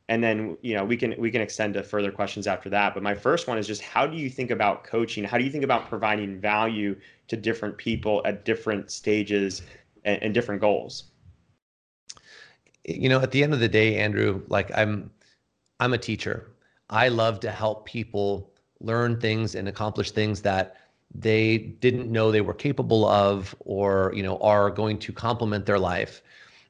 And 0.09 0.23
then 0.23 0.57
you 0.61 0.75
know 0.75 0.83
we 0.83 0.97
can 0.97 1.15
we 1.17 1.31
can 1.31 1.41
extend 1.41 1.75
to 1.75 1.83
further 1.83 2.11
questions 2.11 2.45
after 2.45 2.69
that. 2.69 2.93
But 2.93 3.03
my 3.03 3.15
first 3.15 3.47
one 3.47 3.57
is 3.57 3.65
just 3.65 3.81
how 3.81 4.05
do 4.05 4.17
you 4.17 4.29
think 4.29 4.51
about 4.51 4.83
coaching? 4.83 5.23
How 5.23 5.37
do 5.37 5.43
you 5.43 5.49
think 5.49 5.63
about 5.63 5.87
providing 5.87 6.39
value 6.39 6.95
to 7.29 7.37
different 7.37 7.77
people 7.77 8.21
at 8.25 8.43
different 8.43 8.91
stages 8.91 9.61
and, 10.03 10.21
and 10.21 10.33
different 10.33 10.59
goals? 10.59 11.05
You 12.83 13.07
know, 13.07 13.21
at 13.21 13.31
the 13.31 13.43
end 13.43 13.53
of 13.53 13.61
the 13.61 13.69
day, 13.69 13.97
Andrew, 13.97 14.41
like 14.49 14.71
I'm 14.77 15.09
I'm 15.79 15.93
a 15.93 15.97
teacher 15.97 16.52
I 16.93 17.07
love 17.07 17.39
to 17.41 17.51
help 17.51 17.85
people 17.87 18.53
learn 18.79 19.19
things 19.19 19.55
and 19.55 19.67
accomplish 19.67 20.11
things 20.11 20.43
that 20.43 20.77
they 21.15 21.57
didn't 21.57 22.11
know 22.11 22.31
they 22.31 22.41
were 22.41 22.53
capable 22.53 23.05
of 23.07 23.55
or 23.59 24.11
you 24.15 24.23
know 24.23 24.37
are 24.37 24.69
going 24.69 24.99
to 24.99 25.11
complement 25.11 25.65
their 25.65 25.79
life. 25.79 26.21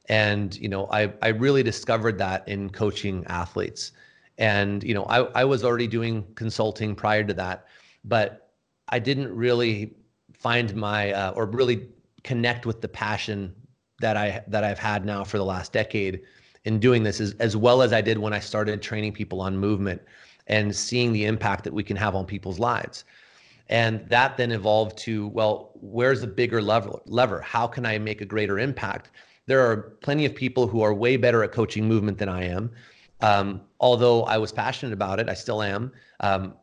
And 0.08 0.56
you 0.56 0.68
know 0.68 0.88
i 0.90 1.12
i 1.22 1.28
really 1.28 1.62
discovered 1.62 2.18
that 2.18 2.48
in 2.48 2.70
coaching 2.70 3.24
athletes. 3.26 3.92
And 4.38 4.82
you 4.82 4.94
know 4.94 5.04
i 5.04 5.18
i 5.42 5.44
was 5.44 5.62
already 5.62 5.86
doing 5.86 6.24
consulting 6.34 6.94
prior 6.96 7.22
to 7.24 7.34
that 7.34 7.66
but 8.04 8.50
i 8.88 8.98
didn't 8.98 9.34
really 9.34 9.94
find 10.32 10.74
my 10.74 11.12
uh, 11.12 11.30
or 11.32 11.46
really 11.46 11.88
connect 12.22 12.66
with 12.66 12.80
the 12.80 12.88
passion 12.88 13.54
that 14.00 14.16
i 14.16 14.42
that 14.48 14.64
i've 14.64 14.78
had 14.78 15.04
now 15.04 15.22
for 15.24 15.38
the 15.38 15.44
last 15.44 15.72
decade 15.72 16.22
in 16.64 16.78
doing 16.78 17.02
this 17.02 17.20
as, 17.20 17.32
as 17.40 17.56
well 17.56 17.82
as 17.82 17.92
I 17.92 18.00
did 18.00 18.18
when 18.18 18.32
I 18.32 18.40
started 18.40 18.82
training 18.82 19.12
people 19.12 19.40
on 19.40 19.56
movement 19.56 20.02
and 20.46 20.74
seeing 20.74 21.12
the 21.12 21.24
impact 21.24 21.64
that 21.64 21.72
we 21.72 21.82
can 21.82 21.96
have 21.96 22.14
on 22.14 22.26
people's 22.26 22.58
lives. 22.58 23.04
And 23.68 24.06
that 24.10 24.36
then 24.36 24.52
evolved 24.52 24.98
to, 24.98 25.28
well, 25.28 25.72
where's 25.74 26.20
the 26.20 26.26
bigger 26.26 26.60
lever? 26.60 27.00
lever? 27.06 27.40
How 27.40 27.66
can 27.66 27.86
I 27.86 27.98
make 27.98 28.20
a 28.20 28.26
greater 28.26 28.58
impact? 28.58 29.10
There 29.46 29.60
are 29.60 29.76
plenty 30.02 30.26
of 30.26 30.34
people 30.34 30.66
who 30.66 30.82
are 30.82 30.92
way 30.94 31.16
better 31.16 31.42
at 31.42 31.52
coaching 31.52 31.88
movement 31.88 32.18
than 32.18 32.28
I 32.28 32.44
am. 32.44 32.70
Um, 33.20 33.62
although 33.80 34.24
I 34.24 34.38
was 34.38 34.52
passionate 34.52 34.92
about 34.92 35.18
it, 35.20 35.28
I 35.28 35.34
still 35.34 35.62
am. 35.62 35.92
Um, 36.20 36.54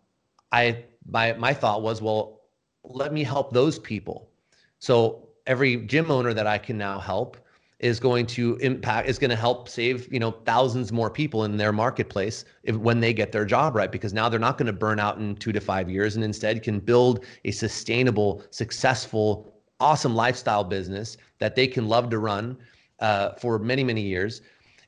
I 0.52 0.86
my 1.08 1.34
my 1.34 1.54
thought 1.54 1.82
was, 1.82 2.02
well, 2.02 2.42
let 2.84 3.14
me 3.14 3.24
help 3.24 3.54
those 3.54 3.80
people 3.80 4.30
So 4.80 5.30
every 5.46 5.78
gym 5.78 6.12
owner 6.12 6.34
that 6.34 6.48
I 6.48 6.58
can 6.58 6.78
now 6.78 7.00
help 7.00 7.38
is 7.82 8.00
going 8.00 8.28
to 8.28 8.56
impact 8.58 9.10
is 9.10 9.18
going 9.18 9.32
to 9.32 9.36
help 9.36 9.68
save 9.68 10.12
you 10.14 10.20
know 10.20 10.32
thousands 10.46 10.92
more 10.92 11.10
people 11.10 11.44
in 11.46 11.58
their 11.58 11.74
marketplace 11.74 12.46
if, 12.64 12.78
when 12.78 13.00
they 13.00 13.12
get 13.12 13.32
their 13.32 13.44
job 13.44 13.76
right 13.76 13.92
because 13.92 14.14
now 14.14 14.30
they're 14.30 14.40
not 14.40 14.58
going 14.58 14.68
to 14.68 14.74
burn 14.74 15.00
out 15.00 15.18
in 15.18 15.36
two 15.36 15.52
to 15.52 15.60
five 15.60 15.90
years 15.90 16.16
and 16.16 16.24
instead 16.24 16.62
can 16.62 16.80
build 16.80 17.26
a 17.44 17.52
sustainable 17.52 18.44
successful 18.52 19.52
awesome 19.80 20.16
lifestyle 20.16 20.64
business 20.64 21.18
that 21.40 21.56
they 21.56 21.66
can 21.66 21.88
love 21.90 22.10
to 22.10 22.20
run 22.20 22.56
uh, 23.00 23.32
for 23.34 23.58
many 23.58 23.84
many 23.84 24.02
years. 24.02 24.42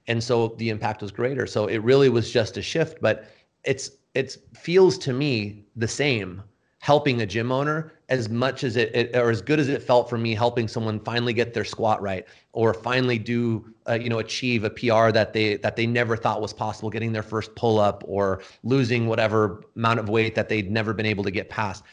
And 0.08 0.24
so 0.24 0.50
the 0.58 0.70
impact 0.70 1.02
was 1.02 1.12
greater. 1.12 1.48
So 1.48 1.68
it 1.68 1.78
really 1.78 2.10
was 2.10 2.32
just 2.32 2.58
a 2.58 2.62
shift 2.62 3.02
but 3.02 3.26
it's 3.64 3.92
it 4.14 4.38
feels 4.56 5.00
to 5.00 5.14
me 5.14 5.66
the 5.76 5.88
same 5.88 6.44
helping 6.84 7.22
a 7.22 7.26
gym 7.26 7.50
owner 7.50 7.94
as 8.10 8.28
much 8.28 8.62
as 8.62 8.76
it, 8.76 8.94
it, 8.94 9.16
or 9.16 9.30
as 9.30 9.42
good 9.42 9.58
as 9.58 9.70
it 9.70 9.82
felt 9.82 10.10
for 10.10 10.18
me 10.18 10.36
helping 10.36 10.68
someone 10.68 11.00
finally 11.00 11.32
get 11.32 11.54
their 11.54 11.64
squat 11.64 12.02
right 12.02 12.26
or 12.52 12.74
finally 12.74 13.18
do 13.18 13.74
uh, 13.88 13.94
you 13.94 14.10
know 14.10 14.20
achieve 14.20 14.66
a 14.66 14.70
PR 14.70 15.10
that 15.10 15.32
they 15.32 15.56
that 15.56 15.78
they 15.78 15.88
never 15.88 16.18
thought 16.18 16.42
was 16.42 16.52
possible 16.52 16.90
getting 16.90 17.14
their 17.14 17.24
first 17.24 17.56
pull 17.56 17.80
up 17.80 18.04
or 18.06 18.42
losing 18.64 19.08
whatever 19.08 19.64
amount 19.78 19.98
of 19.98 20.10
weight 20.10 20.36
that 20.36 20.50
they'd 20.50 20.70
never 20.70 20.94
been 20.94 21.06
able 21.06 21.24
to 21.24 21.32
get 21.32 21.50
past. 21.50 21.86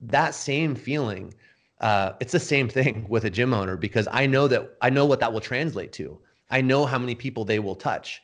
That 0.00 0.34
same 0.34 0.74
feeling 0.74 1.32
uh, 1.80 2.14
it's 2.18 2.32
the 2.32 2.40
same 2.40 2.68
thing 2.68 3.06
with 3.08 3.26
a 3.26 3.30
gym 3.30 3.54
owner 3.54 3.76
because 3.76 4.08
I 4.10 4.26
know 4.26 4.48
that 4.48 4.68
I 4.82 4.90
know 4.90 5.06
what 5.06 5.20
that 5.20 5.32
will 5.32 5.40
translate 5.40 5.92
to. 5.92 6.18
I 6.50 6.60
know 6.60 6.86
how 6.86 6.98
many 6.98 7.14
people 7.14 7.44
they 7.44 7.60
will 7.60 7.76
touch 7.76 8.20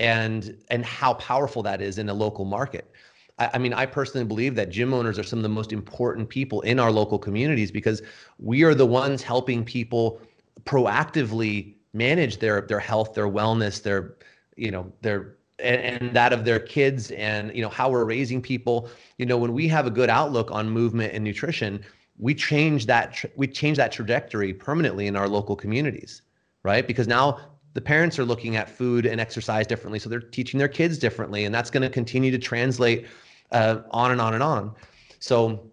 and 0.00 0.58
and 0.70 0.84
how 0.84 1.14
powerful 1.14 1.62
that 1.62 1.80
is 1.80 1.98
in 1.98 2.08
a 2.08 2.14
local 2.14 2.44
market 2.44 2.91
I, 3.38 3.50
I 3.54 3.58
mean, 3.58 3.72
I 3.72 3.86
personally 3.86 4.26
believe 4.26 4.54
that 4.56 4.70
gym 4.70 4.92
owners 4.94 5.18
are 5.18 5.22
some 5.22 5.38
of 5.38 5.42
the 5.42 5.48
most 5.48 5.72
important 5.72 6.28
people 6.28 6.60
in 6.62 6.78
our 6.78 6.90
local 6.90 7.18
communities 7.18 7.70
because 7.70 8.02
we 8.38 8.62
are 8.62 8.74
the 8.74 8.86
ones 8.86 9.22
helping 9.22 9.64
people 9.64 10.20
proactively 10.64 11.74
manage 11.92 12.38
their 12.38 12.62
their 12.62 12.80
health, 12.80 13.14
their 13.14 13.28
wellness, 13.28 13.82
their 13.82 14.16
you 14.56 14.70
know 14.70 14.92
their 15.02 15.36
and, 15.58 16.02
and, 16.02 16.16
that 16.16 16.32
of 16.32 16.44
their 16.44 16.58
kids 16.58 17.10
and 17.12 17.54
you 17.54 17.62
know 17.62 17.68
how 17.68 17.90
we're 17.90 18.04
raising 18.04 18.42
people. 18.42 18.88
You 19.18 19.26
know 19.26 19.36
when 19.36 19.52
we 19.52 19.68
have 19.68 19.86
a 19.86 19.90
good 19.90 20.10
outlook 20.10 20.50
on 20.50 20.68
movement 20.68 21.12
and 21.14 21.24
nutrition 21.24 21.84
we 22.18 22.34
change 22.34 22.86
that 22.86 23.24
we 23.36 23.46
change 23.46 23.78
that 23.78 23.90
trajectory 23.90 24.52
permanently 24.52 25.06
in 25.06 25.16
our 25.16 25.26
local 25.26 25.56
communities 25.56 26.22
right? 26.62 26.86
Because 26.86 27.08
now 27.08 27.38
the 27.74 27.80
parents 27.80 28.18
are 28.18 28.24
looking 28.24 28.56
at 28.56 28.68
food 28.68 29.06
and 29.06 29.20
exercise 29.20 29.66
differently 29.66 29.98
so 29.98 30.08
they're 30.08 30.20
teaching 30.20 30.58
their 30.58 30.68
kids 30.68 30.98
differently 30.98 31.44
and 31.44 31.54
that's 31.54 31.70
going 31.70 31.82
to 31.82 31.88
continue 31.88 32.30
to 32.30 32.38
translate 32.38 33.06
uh, 33.52 33.80
on 33.90 34.10
and 34.10 34.20
on 34.20 34.34
and 34.34 34.42
on. 34.42 34.74
So 35.18 35.70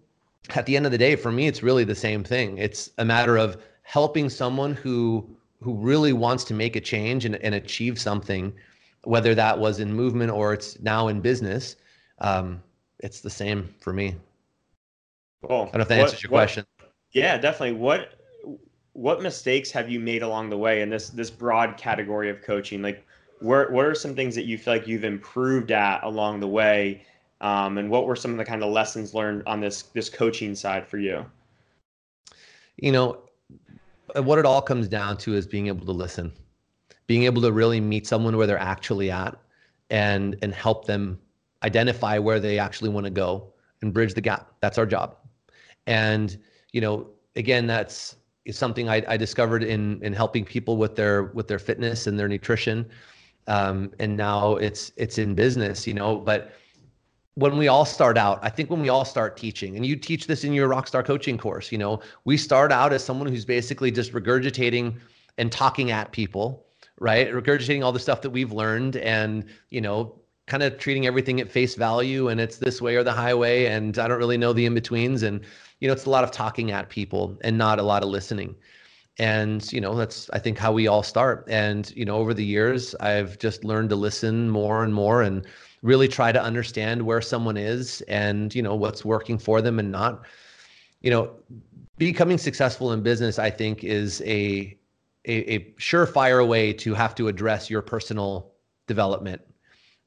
at 0.55 0.65
the 0.65 0.75
end 0.75 0.85
of 0.85 0.91
the 0.91 0.97
day 0.97 1.15
for 1.15 1.31
me 1.31 1.47
it's 1.47 1.63
really 1.63 1.83
the 1.83 1.95
same 1.95 2.23
thing. 2.23 2.57
It's 2.57 2.91
a 2.97 3.05
matter 3.05 3.37
of 3.37 3.57
helping 3.83 4.29
someone 4.29 4.73
who 4.73 5.29
who 5.61 5.73
really 5.75 6.13
wants 6.13 6.45
to 6.45 6.53
make 6.53 6.77
a 6.77 6.81
change 6.81 7.25
and, 7.25 7.35
and 7.37 7.55
achieve 7.55 7.99
something 7.99 8.53
whether 9.03 9.33
that 9.35 9.57
was 9.57 9.79
in 9.79 9.93
movement 9.93 10.31
or 10.31 10.53
it's 10.53 10.79
now 10.81 11.07
in 11.07 11.21
business 11.21 11.75
um, 12.19 12.61
it's 12.99 13.21
the 13.21 13.29
same 13.29 13.73
for 13.79 13.93
me. 13.93 14.15
Well, 15.41 15.61
i 15.61 15.63
don't 15.63 15.75
know 15.75 15.81
if 15.81 15.87
that 15.87 15.97
what, 15.99 16.03
answers 16.05 16.23
your 16.23 16.31
what, 16.31 16.39
question. 16.39 16.65
Yeah 17.11 17.37
definitely. 17.37 17.77
What 17.77 18.18
what 18.93 19.21
mistakes 19.21 19.71
have 19.71 19.89
you 19.89 19.99
made 19.99 20.23
along 20.23 20.49
the 20.49 20.57
way 20.57 20.81
in 20.81 20.89
this 20.89 21.09
this 21.09 21.29
broad 21.29 21.77
category 21.77 22.29
of 22.29 22.41
coaching? 22.41 22.81
Like, 22.81 23.05
where 23.39 23.69
what 23.71 23.85
are 23.85 23.95
some 23.95 24.15
things 24.15 24.35
that 24.35 24.45
you 24.45 24.57
feel 24.57 24.73
like 24.73 24.87
you've 24.87 25.03
improved 25.03 25.71
at 25.71 26.03
along 26.03 26.39
the 26.39 26.47
way, 26.47 27.05
um, 27.41 27.77
and 27.77 27.89
what 27.89 28.05
were 28.05 28.15
some 28.15 28.31
of 28.31 28.37
the 28.37 28.45
kind 28.45 28.63
of 28.63 28.71
lessons 28.71 29.13
learned 29.13 29.43
on 29.45 29.59
this 29.59 29.83
this 29.83 30.09
coaching 30.09 30.55
side 30.55 30.87
for 30.87 30.97
you? 30.97 31.25
You 32.77 32.91
know, 32.91 33.19
what 34.15 34.39
it 34.39 34.45
all 34.45 34.61
comes 34.61 34.87
down 34.87 35.17
to 35.17 35.35
is 35.35 35.45
being 35.45 35.67
able 35.67 35.85
to 35.85 35.91
listen, 35.91 36.31
being 37.07 37.23
able 37.23 37.41
to 37.43 37.51
really 37.51 37.79
meet 37.79 38.07
someone 38.07 38.37
where 38.37 38.47
they're 38.47 38.57
actually 38.57 39.11
at, 39.11 39.37
and 39.89 40.35
and 40.41 40.53
help 40.53 40.85
them 40.85 41.19
identify 41.63 42.17
where 42.17 42.39
they 42.39 42.57
actually 42.57 42.89
want 42.89 43.05
to 43.05 43.11
go 43.11 43.53
and 43.81 43.93
bridge 43.93 44.13
the 44.13 44.21
gap. 44.21 44.51
That's 44.61 44.77
our 44.77 44.85
job, 44.85 45.15
and 45.87 46.37
you 46.73 46.81
know, 46.81 47.07
again, 47.35 47.67
that's 47.67 48.17
is 48.45 48.57
something 48.57 48.89
I, 48.89 49.03
I 49.07 49.17
discovered 49.17 49.63
in 49.63 50.01
in 50.03 50.13
helping 50.13 50.45
people 50.45 50.77
with 50.77 50.95
their 50.95 51.25
with 51.25 51.47
their 51.47 51.59
fitness 51.59 52.07
and 52.07 52.17
their 52.17 52.27
nutrition, 52.27 52.89
um, 53.47 53.91
and 53.99 54.15
now 54.15 54.55
it's 54.55 54.91
it's 54.95 55.17
in 55.17 55.35
business, 55.35 55.85
you 55.85 55.93
know. 55.93 56.17
But 56.17 56.53
when 57.35 57.57
we 57.57 57.67
all 57.67 57.85
start 57.85 58.17
out, 58.17 58.39
I 58.41 58.49
think 58.49 58.69
when 58.69 58.81
we 58.81 58.89
all 58.89 59.05
start 59.05 59.37
teaching, 59.37 59.75
and 59.75 59.85
you 59.85 59.95
teach 59.95 60.27
this 60.27 60.43
in 60.43 60.53
your 60.53 60.69
Rockstar 60.69 61.05
coaching 61.05 61.37
course, 61.37 61.71
you 61.71 61.77
know, 61.77 62.01
we 62.25 62.37
start 62.37 62.71
out 62.71 62.91
as 62.91 63.03
someone 63.03 63.27
who's 63.27 63.45
basically 63.45 63.91
just 63.91 64.11
regurgitating 64.13 64.97
and 65.37 65.51
talking 65.51 65.91
at 65.91 66.11
people, 66.11 66.65
right? 66.99 67.31
Regurgitating 67.31 67.83
all 67.83 67.91
the 67.91 67.99
stuff 67.99 68.21
that 68.21 68.29
we've 68.29 68.51
learned, 68.51 68.97
and 68.97 69.45
you 69.69 69.81
know, 69.81 70.15
kind 70.47 70.63
of 70.63 70.77
treating 70.79 71.05
everything 71.05 71.39
at 71.39 71.49
face 71.49 71.75
value, 71.75 72.29
and 72.29 72.41
it's 72.41 72.57
this 72.57 72.81
way 72.81 72.95
or 72.95 73.03
the 73.03 73.11
highway, 73.11 73.65
and 73.65 73.99
I 73.99 74.07
don't 74.07 74.17
really 74.17 74.37
know 74.37 74.53
the 74.53 74.65
in 74.65 74.73
betweens, 74.73 75.23
and 75.23 75.41
you 75.79 75.87
know, 75.87 75.93
it's 75.93 76.05
a 76.05 76.09
lot 76.09 76.23
of 76.23 76.31
talking 76.31 76.71
at 76.71 76.89
people 76.89 77.37
and 77.41 77.57
not 77.57 77.79
a 77.79 77.83
lot 77.83 78.03
of 78.03 78.09
listening. 78.09 78.55
And, 79.17 79.71
you 79.73 79.81
know, 79.81 79.95
that's, 79.95 80.29
I 80.31 80.39
think, 80.39 80.57
how 80.57 80.71
we 80.71 80.87
all 80.87 81.03
start. 81.03 81.45
And, 81.49 81.91
you 81.95 82.05
know, 82.05 82.15
over 82.15 82.33
the 82.33 82.45
years, 82.45 82.95
I've 82.95 83.37
just 83.37 83.63
learned 83.63 83.89
to 83.89 83.95
listen 83.95 84.49
more 84.49 84.83
and 84.83 84.93
more 84.93 85.23
and 85.23 85.45
really 85.81 86.07
try 86.07 86.31
to 86.31 86.41
understand 86.41 87.01
where 87.01 87.21
someone 87.21 87.57
is 87.57 88.01
and, 88.01 88.53
you 88.55 88.61
know, 88.61 88.75
what's 88.75 89.03
working 89.03 89.37
for 89.37 89.61
them 89.61 89.79
and 89.79 89.91
not. 89.91 90.25
You 91.01 91.11
know, 91.11 91.31
becoming 91.97 92.37
successful 92.37 92.93
in 92.93 93.01
business, 93.01 93.39
I 93.39 93.49
think, 93.49 93.83
is 93.83 94.21
a, 94.21 94.77
a, 95.25 95.53
a 95.53 95.59
surefire 95.79 96.47
way 96.47 96.71
to 96.73 96.93
have 96.93 97.15
to 97.15 97.27
address 97.27 97.69
your 97.69 97.81
personal 97.81 98.53
development 98.87 99.41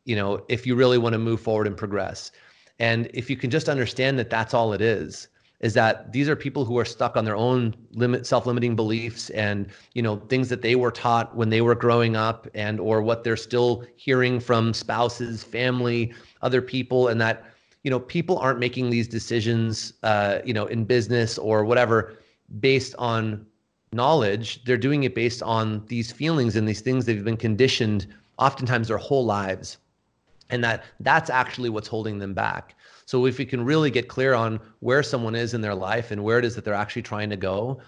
you 0.05 0.17
know 0.17 0.45
if 0.49 0.67
you 0.67 0.75
really 0.75 0.99
want 0.99 1.13
to 1.13 1.19
move 1.19 1.41
forward 1.41 1.67
and 1.67 1.77
progress 1.77 2.33
and 2.79 3.09
if 3.15 3.31
you 3.31 3.37
can 3.37 3.51
just 3.51 3.69
understand 3.69 4.19
that 4.19 4.31
that's 4.31 4.55
all 4.55 4.73
it 4.73 4.81
is 4.81 5.29
is 5.63 5.75
that 5.75 6.13
these 6.13 6.29
are 6.29 6.37
people 6.37 6.65
who 6.65 6.77
are 6.79 6.85
stuck 6.85 7.17
on 7.17 7.25
their 7.25 7.37
own 7.37 7.75
limit 7.93 8.27
self-limiting 8.27 8.77
beliefs 8.77 9.31
and 9.31 9.69
you 9.95 10.03
know 10.03 10.17
things 10.29 10.49
that 10.49 10.63
they 10.63 10.75
were 10.75 10.91
taught 10.91 11.35
when 11.37 11.49
they 11.49 11.61
were 11.61 11.75
growing 11.75 12.17
up 12.17 12.47
and 12.55 12.81
or 12.81 13.01
what 13.01 13.25
they're 13.25 13.37
still 13.37 13.85
hearing 13.97 14.41
from 14.41 14.75
spouses 14.75 15.43
family 15.43 16.13
other 16.43 16.61
people 16.61 17.09
and 17.09 17.21
that 17.21 17.45
you 17.85 17.91
know 17.91 18.01
people 18.01 18.39
aren't 18.39 18.59
making 18.59 18.91
these 18.91 19.09
decisions 19.09 19.95
uh, 20.03 20.39
you 20.45 20.53
know 20.53 20.67
in 20.67 20.85
business 20.85 21.39
or 21.39 21.65
whatever 21.65 22.19
based 22.61 22.95
on 22.99 23.47
knowledge. 23.93 24.65
They're 24.65 24.77
doing 24.77 25.05
it 25.05 25.15
based 25.15 25.43
on 25.43 25.85
these 25.87 26.11
feelings 26.11 26.57
and 26.57 26.67
these 26.67 26.81
things 26.81 27.05
they've 27.05 27.25
been 27.25 27.37
conditioned 27.37 28.07
oftentimes 28.39 28.89
their 28.89 28.99
whole 28.99 29.25
lives. 29.25 29.79
And 30.51 30.63
that 30.65 30.85
that's 31.01 31.31
actually 31.31 31.71
what's 31.71 31.89
holding 31.89 32.19
them 32.19 32.35
back 32.35 32.75
so 33.07 33.27
if 33.27 33.39
we 33.39 33.45
can 33.45 33.65
really 33.65 33.91
get 33.91 34.09
clear 34.09 34.35
on 34.35 34.61
where 34.81 35.03
someone 35.03 35.35
is 35.35 35.55
in 35.55 35.61
their 35.61 35.75
life 35.75 36.11
and 36.11 36.23
where 36.23 36.39
it 36.39 36.45
is 36.45 36.55
that 36.55 36.65
they're 36.65 36.75
actually 36.75 37.03
trying 37.03 37.31
to 37.31 37.37
go, 37.37 37.81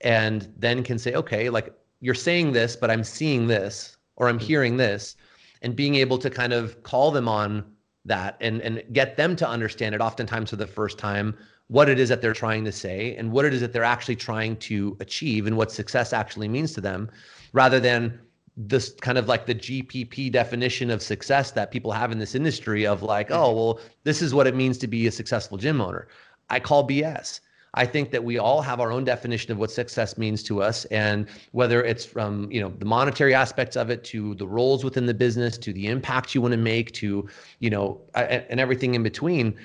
and 0.00 0.52
then 0.58 0.82
can 0.82 0.98
say, 0.98 1.14
okay, 1.14 1.48
like 1.48 1.72
you're 2.00 2.14
saying 2.14 2.52
this, 2.52 2.76
but 2.76 2.90
I'm 2.90 3.04
seeing 3.04 3.46
this 3.46 3.96
or 4.16 4.28
I'm 4.28 4.38
mm-hmm. 4.38 4.46
hearing 4.46 4.76
this, 4.76 5.16
and 5.62 5.76
being 5.76 5.94
able 5.94 6.18
to 6.18 6.28
kind 6.28 6.52
of 6.52 6.82
call 6.82 7.10
them 7.10 7.28
on 7.28 7.64
that 8.04 8.36
and 8.40 8.60
and 8.62 8.82
get 8.92 9.16
them 9.16 9.36
to 9.36 9.48
understand 9.48 9.94
it 9.94 10.00
oftentimes 10.00 10.50
for 10.50 10.56
the 10.56 10.66
first 10.66 10.98
time 10.98 11.36
what 11.68 11.88
it 11.88 11.98
is 11.98 12.08
that 12.08 12.20
they're 12.20 12.32
trying 12.32 12.64
to 12.64 12.72
say 12.72 13.14
and 13.16 13.30
what 13.30 13.44
it 13.44 13.54
is 13.54 13.60
that 13.60 13.72
they're 13.72 13.84
actually 13.84 14.16
trying 14.16 14.56
to 14.56 14.96
achieve 15.00 15.46
and 15.46 15.56
what 15.56 15.70
success 15.70 16.12
actually 16.12 16.48
means 16.48 16.72
to 16.72 16.80
them 16.80 17.08
rather 17.52 17.78
than 17.78 18.18
this 18.56 18.92
kind 19.00 19.16
of 19.16 19.28
like 19.28 19.46
the 19.46 19.54
GPP 19.54 20.30
definition 20.30 20.90
of 20.90 21.02
success 21.02 21.52
that 21.52 21.70
people 21.70 21.92
have 21.92 22.12
in 22.12 22.18
this 22.18 22.34
industry 22.34 22.86
of 22.86 23.02
like, 23.02 23.30
oh, 23.30 23.48
mm-hmm. 23.48 23.56
well, 23.56 23.80
this 24.04 24.20
is 24.20 24.34
what 24.34 24.46
it 24.46 24.54
means 24.54 24.78
to 24.78 24.86
be 24.86 25.06
a 25.06 25.12
successful 25.12 25.56
gym 25.56 25.80
owner. 25.80 26.08
I 26.50 26.60
call 26.60 26.86
BS. 26.86 27.40
I 27.74 27.86
think 27.86 28.10
that 28.10 28.22
we 28.22 28.36
all 28.36 28.60
have 28.60 28.80
our 28.80 28.92
own 28.92 29.04
definition 29.04 29.50
of 29.50 29.58
what 29.58 29.70
success 29.70 30.18
means 30.18 30.42
to 30.42 30.62
us, 30.62 30.84
and 30.86 31.26
whether 31.52 31.82
it's 31.82 32.04
from 32.04 32.52
you 32.52 32.60
know 32.60 32.68
the 32.78 32.84
monetary 32.84 33.32
aspects 33.32 33.76
of 33.76 33.88
it 33.88 34.04
to 34.04 34.34
the 34.34 34.46
roles 34.46 34.84
within 34.84 35.06
the 35.06 35.14
business 35.14 35.56
to 35.58 35.72
the 35.72 35.86
impact 35.86 36.34
you 36.34 36.42
want 36.42 36.52
to 36.52 36.58
make 36.58 36.92
to 36.92 37.26
you 37.60 37.70
know 37.70 37.98
and 38.14 38.60
everything 38.60 38.94
in 38.94 39.02
between. 39.02 39.56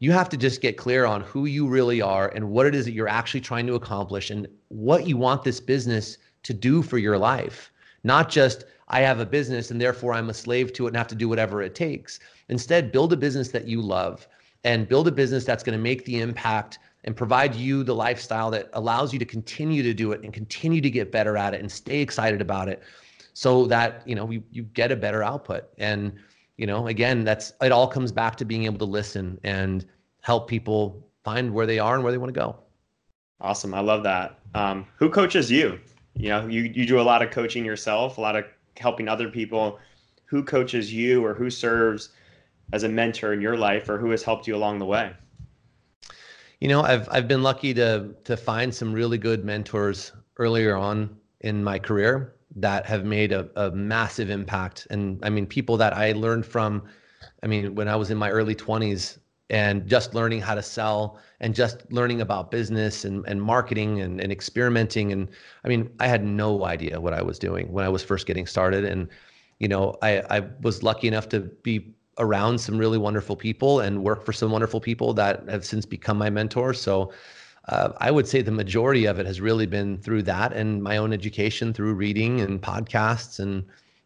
You 0.00 0.10
have 0.10 0.28
to 0.30 0.36
just 0.36 0.60
get 0.60 0.76
clear 0.76 1.04
on 1.04 1.20
who 1.20 1.44
you 1.44 1.68
really 1.68 2.02
are 2.02 2.32
and 2.34 2.50
what 2.50 2.66
it 2.66 2.74
is 2.74 2.86
that 2.86 2.92
you're 2.92 3.06
actually 3.06 3.42
trying 3.42 3.68
to 3.68 3.74
accomplish 3.74 4.30
and 4.30 4.48
what 4.66 5.06
you 5.06 5.16
want 5.16 5.44
this 5.44 5.60
business 5.60 6.18
to 6.42 6.52
do 6.52 6.82
for 6.82 6.98
your 6.98 7.16
life 7.16 7.70
not 8.04 8.30
just 8.30 8.64
I 8.88 9.00
have 9.00 9.20
a 9.20 9.26
business 9.26 9.70
and 9.70 9.80
therefore 9.80 10.12
I'm 10.12 10.30
a 10.30 10.34
slave 10.34 10.72
to 10.74 10.84
it 10.84 10.88
and 10.88 10.96
have 10.96 11.08
to 11.08 11.14
do 11.14 11.28
whatever 11.28 11.62
it 11.62 11.74
takes. 11.74 12.20
Instead, 12.48 12.92
build 12.92 13.12
a 13.12 13.16
business 13.16 13.48
that 13.50 13.66
you 13.66 13.80
love 13.80 14.26
and 14.64 14.88
build 14.88 15.08
a 15.08 15.12
business 15.12 15.44
that's 15.44 15.62
going 15.62 15.76
to 15.76 15.82
make 15.82 16.04
the 16.04 16.20
impact 16.20 16.78
and 17.04 17.16
provide 17.16 17.54
you 17.54 17.82
the 17.82 17.94
lifestyle 17.94 18.50
that 18.50 18.70
allows 18.74 19.12
you 19.12 19.18
to 19.18 19.24
continue 19.24 19.82
to 19.82 19.94
do 19.94 20.12
it 20.12 20.22
and 20.22 20.32
continue 20.32 20.80
to 20.80 20.90
get 20.90 21.10
better 21.10 21.36
at 21.36 21.54
it 21.54 21.60
and 21.60 21.70
stay 21.70 22.00
excited 22.00 22.40
about 22.40 22.68
it 22.68 22.82
so 23.32 23.66
that 23.66 24.02
you 24.06 24.14
know 24.14 24.30
you, 24.30 24.42
you 24.52 24.62
get 24.62 24.92
a 24.92 24.96
better 24.96 25.22
output 25.22 25.64
and 25.78 26.12
you 26.58 26.66
know 26.66 26.86
again 26.86 27.24
that's 27.24 27.54
it 27.60 27.72
all 27.72 27.88
comes 27.88 28.12
back 28.12 28.36
to 28.36 28.44
being 28.44 28.66
able 28.66 28.78
to 28.78 28.84
listen 28.84 29.40
and 29.42 29.86
help 30.20 30.46
people 30.46 31.04
find 31.24 31.52
where 31.52 31.66
they 31.66 31.78
are 31.78 31.94
and 31.94 32.04
where 32.04 32.12
they 32.12 32.18
want 32.18 32.32
to 32.32 32.38
go 32.38 32.56
Awesome. 33.42 33.74
I 33.74 33.80
love 33.80 34.04
that. 34.04 34.38
Um, 34.54 34.86
who 34.96 35.10
coaches 35.10 35.50
you? 35.50 35.80
You 36.14 36.28
know, 36.28 36.46
you, 36.46 36.62
you 36.62 36.86
do 36.86 37.00
a 37.00 37.02
lot 37.02 37.22
of 37.22 37.30
coaching 37.30 37.64
yourself, 37.64 38.18
a 38.18 38.20
lot 38.20 38.36
of 38.36 38.44
helping 38.76 39.08
other 39.08 39.28
people. 39.28 39.78
Who 40.26 40.42
coaches 40.42 40.92
you 40.92 41.24
or 41.24 41.34
who 41.34 41.50
serves 41.50 42.10
as 42.72 42.84
a 42.84 42.88
mentor 42.88 43.32
in 43.32 43.40
your 43.40 43.56
life 43.56 43.88
or 43.88 43.98
who 43.98 44.10
has 44.10 44.22
helped 44.22 44.46
you 44.46 44.56
along 44.56 44.78
the 44.78 44.86
way? 44.86 45.12
You 46.60 46.68
know, 46.68 46.82
I've 46.82 47.08
I've 47.10 47.28
been 47.28 47.42
lucky 47.42 47.74
to 47.74 48.14
to 48.24 48.36
find 48.36 48.74
some 48.74 48.92
really 48.92 49.18
good 49.18 49.44
mentors 49.44 50.12
earlier 50.38 50.76
on 50.76 51.16
in 51.40 51.62
my 51.62 51.78
career 51.78 52.36
that 52.56 52.86
have 52.86 53.04
made 53.04 53.32
a, 53.32 53.48
a 53.56 53.70
massive 53.72 54.30
impact. 54.30 54.86
And 54.90 55.18
I 55.24 55.30
mean, 55.30 55.46
people 55.46 55.76
that 55.78 55.96
I 55.96 56.12
learned 56.12 56.46
from, 56.46 56.82
I 57.42 57.46
mean, 57.46 57.74
when 57.74 57.88
I 57.88 57.96
was 57.96 58.10
in 58.10 58.18
my 58.18 58.30
early 58.30 58.54
20s 58.54 59.18
and 59.50 59.86
just 59.86 60.14
learning 60.14 60.40
how 60.40 60.54
to 60.54 60.62
sell 60.62 61.18
and 61.40 61.54
just 61.54 61.90
learning 61.92 62.20
about 62.20 62.50
business 62.50 63.04
and, 63.04 63.24
and 63.26 63.42
marketing 63.42 64.00
and, 64.00 64.20
and 64.20 64.32
experimenting. 64.32 65.12
And 65.12 65.28
I 65.64 65.68
mean, 65.68 65.90
I 66.00 66.06
had 66.06 66.24
no 66.24 66.64
idea 66.64 67.00
what 67.00 67.12
I 67.12 67.22
was 67.22 67.38
doing 67.38 67.70
when 67.70 67.84
I 67.84 67.88
was 67.88 68.02
first 68.02 68.26
getting 68.26 68.46
started. 68.46 68.84
And, 68.84 69.08
you 69.58 69.68
know, 69.68 69.96
I, 70.02 70.22
I 70.30 70.40
was 70.62 70.82
lucky 70.82 71.08
enough 71.08 71.28
to 71.30 71.40
be 71.40 71.94
around 72.18 72.58
some 72.58 72.78
really 72.78 72.98
wonderful 72.98 73.36
people 73.36 73.80
and 73.80 74.04
work 74.04 74.24
for 74.24 74.32
some 74.32 74.50
wonderful 74.50 74.80
people 74.80 75.14
that 75.14 75.48
have 75.48 75.64
since 75.64 75.84
become 75.84 76.18
my 76.18 76.30
mentors. 76.30 76.80
So 76.80 77.12
uh, 77.68 77.90
I 77.98 78.10
would 78.10 78.26
say 78.26 78.42
the 78.42 78.50
majority 78.50 79.06
of 79.06 79.18
it 79.18 79.26
has 79.26 79.40
really 79.40 79.66
been 79.66 79.98
through 79.98 80.22
that 80.24 80.52
and 80.52 80.82
my 80.82 80.96
own 80.96 81.12
education 81.12 81.72
through 81.72 81.94
reading 81.94 82.40
and 82.40 82.60
podcasts 82.60 83.38
and 83.38 83.64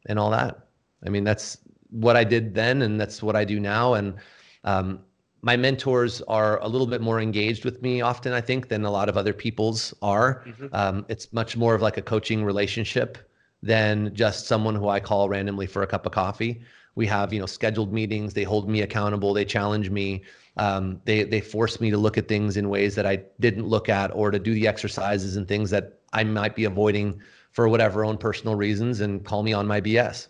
and 0.08 0.18
all 0.18 0.30
that. 0.30 0.68
I 1.04 1.08
mean, 1.08 1.24
that's 1.24 1.58
what 1.90 2.16
I 2.16 2.24
did 2.24 2.54
then, 2.54 2.82
and 2.82 3.00
that's 3.00 3.22
what 3.22 3.34
I 3.34 3.44
do 3.44 3.58
now. 3.58 3.94
And 3.94 4.14
um, 4.62 5.00
my 5.46 5.56
mentors 5.56 6.20
are 6.22 6.60
a 6.60 6.66
little 6.66 6.88
bit 6.88 7.00
more 7.00 7.20
engaged 7.20 7.64
with 7.64 7.80
me 7.80 8.00
often, 8.00 8.32
I 8.32 8.40
think, 8.40 8.66
than 8.66 8.84
a 8.84 8.90
lot 8.90 9.08
of 9.08 9.16
other 9.16 9.32
people's 9.32 9.94
are. 10.02 10.42
Mm-hmm. 10.44 10.66
Um, 10.72 11.06
it's 11.08 11.32
much 11.32 11.56
more 11.56 11.72
of 11.72 11.80
like 11.80 11.96
a 11.96 12.02
coaching 12.02 12.42
relationship 12.42 13.16
than 13.62 14.12
just 14.12 14.48
someone 14.48 14.74
who 14.74 14.88
I 14.88 14.98
call 14.98 15.28
randomly 15.28 15.68
for 15.68 15.84
a 15.84 15.86
cup 15.86 16.04
of 16.04 16.10
coffee. 16.10 16.62
We 16.96 17.06
have, 17.06 17.32
you 17.32 17.38
know, 17.38 17.46
scheduled 17.46 17.92
meetings. 17.92 18.34
They 18.34 18.42
hold 18.42 18.68
me 18.68 18.80
accountable. 18.82 19.32
They 19.32 19.44
challenge 19.44 19.88
me. 19.88 20.24
Um, 20.56 21.00
they 21.04 21.22
they 21.22 21.40
force 21.40 21.80
me 21.80 21.92
to 21.92 21.96
look 21.96 22.18
at 22.18 22.26
things 22.26 22.56
in 22.56 22.68
ways 22.68 22.96
that 22.96 23.06
I 23.06 23.22
didn't 23.38 23.68
look 23.68 23.88
at, 23.88 24.12
or 24.16 24.32
to 24.32 24.40
do 24.40 24.52
the 24.52 24.66
exercises 24.66 25.36
and 25.36 25.46
things 25.46 25.70
that 25.70 26.00
I 26.12 26.24
might 26.24 26.56
be 26.56 26.64
avoiding 26.64 27.20
for 27.52 27.68
whatever 27.68 28.04
own 28.04 28.18
personal 28.18 28.56
reasons, 28.56 29.00
and 29.00 29.24
call 29.24 29.44
me 29.44 29.52
on 29.52 29.64
my 29.68 29.80
BS. 29.80 30.26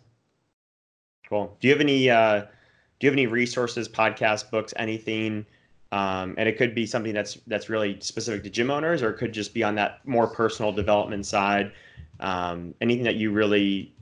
Cool. 1.27 1.57
Do 1.59 1.69
you 1.69 1.73
have 1.73 1.81
any 1.81 2.11
uh, 2.11 2.45
Do 2.99 3.07
you 3.07 3.11
have 3.11 3.15
any 3.15 3.27
resources, 3.27 3.89
podcasts, 3.89 4.49
books, 4.49 4.73
anything? 4.77 5.45
Um, 5.93 6.35
and 6.37 6.49
it 6.49 6.59
could 6.59 6.75
be 6.75 6.87
something 6.87 7.15
that's 7.15 7.39
that's 7.47 7.69
really 7.69 7.99
specific 8.01 8.43
to 8.45 8.51
gym 8.51 8.71
owners, 8.71 9.03
or 9.03 9.11
it 9.11 9.19
could 9.19 9.33
just 9.33 9.55
be 9.55 9.63
on 9.63 9.75
that 9.77 10.07
more 10.07 10.27
personal 10.27 10.73
development 10.73 11.27
side. 11.27 11.73
Um, 12.21 12.75
anything 12.81 13.05
that 13.05 13.17
you 13.17 13.31
really 13.31 13.95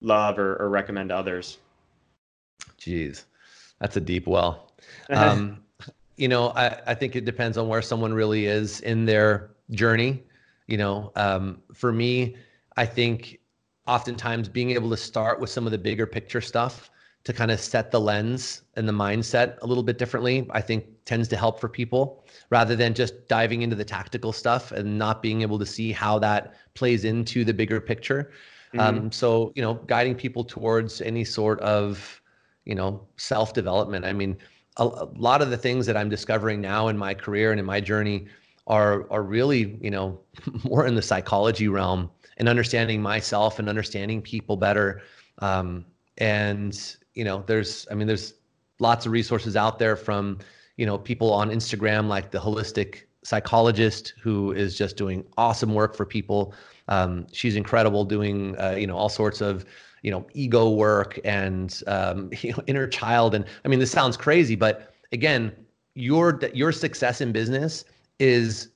love 0.00 0.38
or, 0.38 0.56
or 0.56 0.68
recommend 0.68 1.10
to 1.10 1.16
others? 1.16 1.58
Jeez, 2.78 3.24
that's 3.80 3.96
a 3.96 4.00
deep 4.00 4.26
well. 4.26 4.68
Um, 5.10 5.62
you 6.16 6.28
know, 6.28 6.50
I, 6.50 6.80
I 6.86 6.94
think 6.94 7.16
it 7.16 7.24
depends 7.24 7.56
on 7.56 7.68
where 7.68 7.82
someone 7.82 8.12
really 8.12 8.46
is 8.46 8.80
in 8.80 9.04
their 9.04 9.50
journey. 9.70 10.22
You 10.66 10.76
know, 10.76 11.12
um, 11.16 11.62
for 11.72 11.92
me, 11.92 12.36
I 12.76 12.86
think 12.86 13.38
oftentimes 13.86 14.48
being 14.48 14.70
able 14.70 14.90
to 14.90 14.96
start 14.96 15.40
with 15.40 15.50
some 15.50 15.66
of 15.66 15.72
the 15.72 15.78
bigger 15.78 16.06
picture 16.06 16.40
stuff 16.40 16.90
to 17.24 17.32
kind 17.32 17.50
of 17.50 17.60
set 17.60 17.90
the 17.90 18.00
lens 18.00 18.62
and 18.74 18.88
the 18.88 18.92
mindset 18.92 19.58
a 19.62 19.66
little 19.66 19.82
bit 19.82 19.96
differently, 19.96 20.46
I 20.50 20.60
think 20.60 20.86
tends 21.04 21.28
to 21.28 21.36
help 21.36 21.60
for 21.60 21.68
people 21.68 22.24
rather 22.50 22.74
than 22.74 22.94
just 22.94 23.28
diving 23.28 23.62
into 23.62 23.76
the 23.76 23.84
tactical 23.84 24.32
stuff 24.32 24.72
and 24.72 24.98
not 24.98 25.22
being 25.22 25.42
able 25.42 25.58
to 25.58 25.66
see 25.66 25.92
how 25.92 26.18
that 26.18 26.54
plays 26.74 27.04
into 27.04 27.44
the 27.44 27.54
bigger 27.54 27.80
picture. 27.80 28.32
Mm-hmm. 28.74 28.80
Um, 28.80 29.12
so, 29.12 29.52
you 29.54 29.62
know, 29.62 29.74
guiding 29.86 30.14
people 30.14 30.44
towards 30.44 31.00
any 31.00 31.24
sort 31.24 31.60
of, 31.60 32.20
you 32.64 32.74
know, 32.74 33.06
self 33.16 33.52
development. 33.52 34.04
I 34.04 34.12
mean, 34.12 34.36
a, 34.78 34.84
a 34.84 35.08
lot 35.16 35.42
of 35.42 35.50
the 35.50 35.56
things 35.56 35.86
that 35.86 35.96
I'm 35.96 36.08
discovering 36.08 36.60
now 36.60 36.88
in 36.88 36.96
my 36.96 37.14
career 37.14 37.50
and 37.50 37.60
in 37.60 37.66
my 37.66 37.80
journey 37.80 38.26
are 38.66 39.10
are 39.12 39.22
really, 39.22 39.78
you 39.80 39.90
know, 39.90 40.20
more 40.64 40.86
in 40.86 40.94
the 40.94 41.02
psychology 41.02 41.68
realm 41.68 42.10
and 42.38 42.48
understanding 42.48 43.02
myself 43.02 43.58
and 43.58 43.68
understanding 43.68 44.22
people 44.22 44.56
better. 44.56 45.02
Um, 45.38 45.84
and 46.18 46.96
you 47.14 47.24
know, 47.24 47.42
there's, 47.46 47.86
I 47.90 47.94
mean, 47.94 48.06
there's 48.06 48.34
lots 48.78 49.06
of 49.06 49.12
resources 49.12 49.56
out 49.56 49.78
there 49.78 49.96
from, 49.96 50.38
you 50.76 50.86
know, 50.86 50.98
people 50.98 51.32
on 51.32 51.50
Instagram 51.50 52.08
like 52.08 52.30
the 52.30 52.38
holistic 52.38 53.02
psychologist 53.24 54.14
who 54.20 54.52
is 54.52 54.76
just 54.76 54.96
doing 54.96 55.24
awesome 55.36 55.74
work 55.74 55.94
for 55.94 56.04
people. 56.04 56.54
Um, 56.88 57.26
she's 57.32 57.56
incredible 57.56 58.04
doing, 58.04 58.58
uh, 58.58 58.74
you 58.78 58.86
know, 58.86 58.96
all 58.96 59.08
sorts 59.08 59.40
of, 59.40 59.64
you 60.02 60.10
know, 60.10 60.26
ego 60.34 60.70
work 60.70 61.20
and, 61.24 61.80
um, 61.86 62.30
you 62.40 62.52
know, 62.52 62.62
inner 62.66 62.86
child. 62.86 63.34
And 63.34 63.44
I 63.64 63.68
mean, 63.68 63.78
this 63.78 63.90
sounds 63.90 64.16
crazy, 64.16 64.56
but 64.56 64.92
again, 65.12 65.52
your, 65.94 66.40
your 66.54 66.72
success 66.72 67.20
in 67.20 67.32
business 67.32 67.84
is 68.18 68.68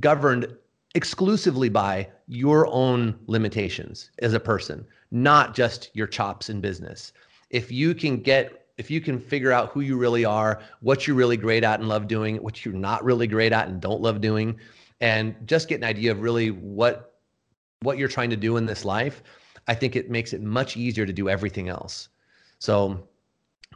governed 0.00 0.48
exclusively 0.94 1.68
by 1.68 2.08
your 2.26 2.66
own 2.68 3.16
limitations 3.26 4.10
as 4.20 4.34
a 4.34 4.40
person, 4.40 4.84
not 5.10 5.54
just 5.54 5.90
your 5.94 6.06
chops 6.06 6.50
in 6.50 6.60
business. 6.60 7.12
If 7.56 7.72
you 7.72 7.94
can 7.94 8.20
get 8.20 8.66
if 8.76 8.90
you 8.90 9.00
can 9.00 9.18
figure 9.18 9.52
out 9.52 9.70
who 9.70 9.80
you 9.80 9.96
really 9.96 10.26
are, 10.26 10.60
what 10.80 11.06
you're 11.06 11.16
really 11.16 11.38
great 11.38 11.64
at 11.64 11.80
and 11.80 11.88
love 11.88 12.06
doing, 12.06 12.36
what 12.36 12.62
you're 12.62 12.74
not 12.74 13.02
really 13.02 13.26
great 13.26 13.50
at 13.50 13.68
and 13.68 13.80
don't 13.80 14.02
love 14.02 14.20
doing, 14.20 14.58
and 15.00 15.34
just 15.46 15.66
get 15.66 15.76
an 15.76 15.84
idea 15.84 16.12
of 16.12 16.20
really 16.20 16.50
what 16.50 17.14
what 17.80 17.96
you're 17.96 18.14
trying 18.16 18.28
to 18.30 18.36
do 18.36 18.58
in 18.58 18.66
this 18.66 18.84
life, 18.84 19.22
I 19.68 19.74
think 19.74 19.96
it 19.96 20.10
makes 20.10 20.34
it 20.34 20.42
much 20.42 20.76
easier 20.76 21.06
to 21.06 21.12
do 21.12 21.30
everything 21.30 21.68
else. 21.70 22.10
So 22.58 23.08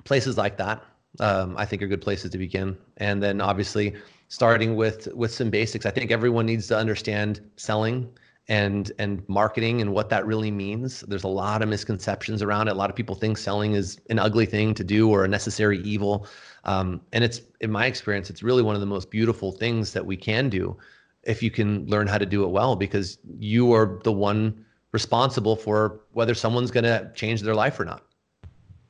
places 0.04 0.36
like 0.36 0.58
that, 0.58 0.82
um, 1.20 1.56
I 1.56 1.64
think 1.64 1.80
are 1.80 1.86
good 1.86 2.02
places 2.02 2.30
to 2.32 2.38
begin. 2.38 2.76
And 2.98 3.22
then 3.22 3.40
obviously 3.40 3.94
starting 4.28 4.76
with 4.76 5.08
with 5.14 5.32
some 5.32 5.48
basics. 5.48 5.86
I 5.86 5.90
think 5.90 6.10
everyone 6.10 6.44
needs 6.44 6.66
to 6.68 6.76
understand 6.76 7.40
selling 7.56 8.10
and 8.50 8.90
and 8.98 9.26
marketing 9.28 9.80
and 9.80 9.94
what 9.94 10.10
that 10.10 10.26
really 10.26 10.50
means. 10.50 11.00
There's 11.02 11.24
a 11.24 11.28
lot 11.28 11.62
of 11.62 11.68
misconceptions 11.68 12.42
around 12.42 12.66
it. 12.66 12.72
A 12.72 12.74
lot 12.74 12.90
of 12.90 12.96
people 12.96 13.14
think 13.14 13.38
selling 13.38 13.72
is 13.72 13.98
an 14.10 14.18
ugly 14.18 14.44
thing 14.44 14.74
to 14.74 14.84
do 14.84 15.08
or 15.08 15.24
a 15.24 15.28
necessary 15.28 15.78
evil. 15.78 16.26
Um, 16.64 17.00
and 17.12 17.22
it's 17.24 17.40
in 17.60 17.70
my 17.70 17.86
experience, 17.86 18.28
it's 18.28 18.42
really 18.42 18.62
one 18.62 18.74
of 18.74 18.80
the 18.80 18.86
most 18.86 19.10
beautiful 19.10 19.52
things 19.52 19.92
that 19.92 20.04
we 20.04 20.16
can 20.16 20.50
do 20.50 20.76
if 21.22 21.42
you 21.42 21.50
can 21.50 21.86
learn 21.86 22.08
how 22.08 22.18
to 22.18 22.26
do 22.26 22.42
it 22.42 22.48
well, 22.48 22.74
because 22.74 23.18
you 23.38 23.72
are 23.72 24.00
the 24.02 24.12
one 24.12 24.64
responsible 24.92 25.54
for 25.54 26.00
whether 26.12 26.34
someone's 26.34 26.72
going 26.72 26.84
to 26.84 27.10
change 27.14 27.42
their 27.42 27.54
life 27.54 27.78
or 27.78 27.84
not. 27.84 28.02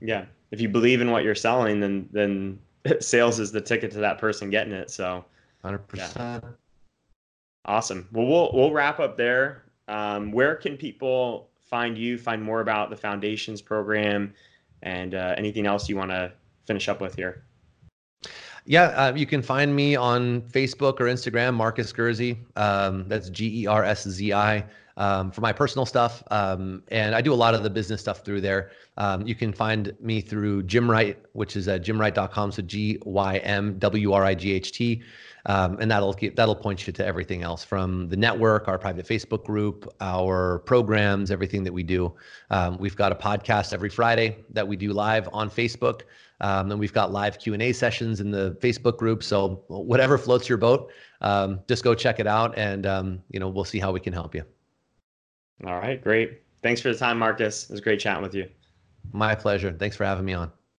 Yeah, 0.01 0.25
if 0.53 0.61
you 0.61 0.71
believe 0.71 1.03
in 1.03 1.11
what 1.11 1.23
you're 1.23 1.35
selling, 1.35 1.81
then 1.81 2.09
then 2.13 2.59
sales 3.01 3.39
is 3.39 3.53
the 3.53 3.61
ticket 3.61 3.91
to 3.93 3.99
that 3.99 4.17
person 4.17 4.49
getting 4.49 4.73
it. 4.73 4.91
So, 4.91 5.23
hundred 5.63 5.83
yeah. 5.95 6.41
Awesome. 7.65 8.09
Well, 8.13 8.27
we'll 8.27 8.51
we'll 8.53 8.73
wrap 8.73 9.01
up 9.01 9.17
there. 9.17 9.65
Um, 9.89 10.33
where 10.33 10.55
can 10.55 10.77
people 10.77 11.51
find 11.61 11.97
you? 11.97 12.19
Find 12.19 12.43
more 12.43 12.61
about 12.61 12.91
the 12.91 12.97
Foundations 12.97 13.61
program, 13.61 14.35
and 14.83 15.15
uh, 15.15 15.35
anything 15.37 15.67
else 15.67 15.89
you 15.89 15.97
want 15.97 16.11
to 16.11 16.33
finish 16.67 16.89
up 16.89 17.01
with 17.01 17.15
here. 17.15 17.45
Yeah, 18.67 18.85
uh, 18.85 19.15
you 19.15 19.27
can 19.27 19.43
find 19.43 19.75
me 19.75 19.97
on 19.97 20.43
Facebook 20.43 21.01
or 21.01 21.05
Instagram, 21.05 21.55
Marcus 21.55 21.93
Gerszi. 21.93 22.37
Um, 22.57 23.09
that's 23.09 23.31
G 23.31 23.63
E 23.63 23.67
R 23.67 23.85
S 23.85 24.07
Z 24.09 24.33
I 24.33 24.65
um, 24.97 25.31
for 25.31 25.41
my 25.41 25.53
personal 25.53 25.87
stuff. 25.87 26.23
Um, 26.31 26.83
and 26.89 27.15
I 27.15 27.21
do 27.21 27.33
a 27.33 27.35
lot 27.35 27.55
of 27.55 27.63
the 27.63 27.71
business 27.71 28.01
stuff 28.01 28.25
through 28.25 28.43
there. 28.43 28.71
Um, 29.01 29.27
you 29.27 29.35
can 29.35 29.51
find 29.51 29.97
me 29.99 30.21
through 30.21 30.65
Gym 30.65 30.89
Right, 30.89 31.19
which 31.33 31.57
is 31.57 31.67
at 31.69 31.83
gymwright.com. 31.83 32.53
So 32.53 32.61
G 32.61 32.99
Y 33.07 33.39
M 33.39 33.79
W 33.79 34.13
R 34.13 34.25
I 34.25 34.35
G 34.35 34.53
H 34.53 34.73
T. 34.73 35.03
Um, 35.47 35.79
and 35.81 35.91
that'll 35.91 36.15
that'll 36.35 36.55
point 36.55 36.87
you 36.87 36.93
to 36.93 37.07
everything 37.07 37.43
else 37.43 37.65
from 37.65 38.11
the 38.11 38.17
network, 38.17 38.69
our 38.69 38.77
private 38.77 39.07
Facebook 39.07 39.43
group, 39.43 39.91
our 40.03 40.59
programs, 40.67 41.31
everything 41.31 41.65
that 41.65 41.73
we 41.73 41.83
do. 41.83 42.13
Um, 42.51 42.77
we've 42.77 42.95
got 42.95 43.11
a 43.11 43.15
podcast 43.15 43.73
every 43.73 43.89
Friday 43.89 44.37
that 44.51 44.69
we 44.69 44.77
do 44.77 44.93
live 44.93 45.31
on 45.33 45.49
Facebook. 45.49 46.03
Um, 46.43 46.71
and 46.71 46.79
we've 46.79 46.93
got 46.93 47.11
live 47.11 47.39
Q 47.39 47.55
and 47.55 47.63
A 47.63 47.73
sessions 47.73 48.21
in 48.21 48.31
the 48.31 48.55
Facebook 48.61 48.99
group. 48.99 49.23
So 49.23 49.65
whatever 49.69 50.19
floats 50.19 50.47
your 50.47 50.59
boat, 50.59 50.91
um, 51.23 51.61
just 51.69 51.85
go 51.85 51.95
check 51.95 52.21
it 52.21 52.27
out, 52.27 52.57
and 52.59 52.85
um, 52.85 53.23
you 53.31 53.41
know 53.41 53.49
we'll 53.49 53.65
see 53.65 53.79
how 53.79 53.93
we 53.93 54.01
can 54.01 54.13
help 54.13 54.35
you. 54.35 54.45
All 55.67 55.79
right, 55.79 56.03
great. 56.03 56.43
Thanks 56.63 56.83
for 56.83 56.93
the 56.93 56.99
time, 56.99 57.19
Marcus. 57.19 57.65
It 57.65 57.71
was 57.71 57.81
great 57.81 58.01
chatting 58.01 58.23
with 58.23 58.35
you. 58.35 58.47
My 59.13 59.35
pleasure. 59.35 59.73
Thanks 59.73 59.97
for 59.97 60.05
having 60.05 60.25
me 60.25 60.35
on. 60.35 60.53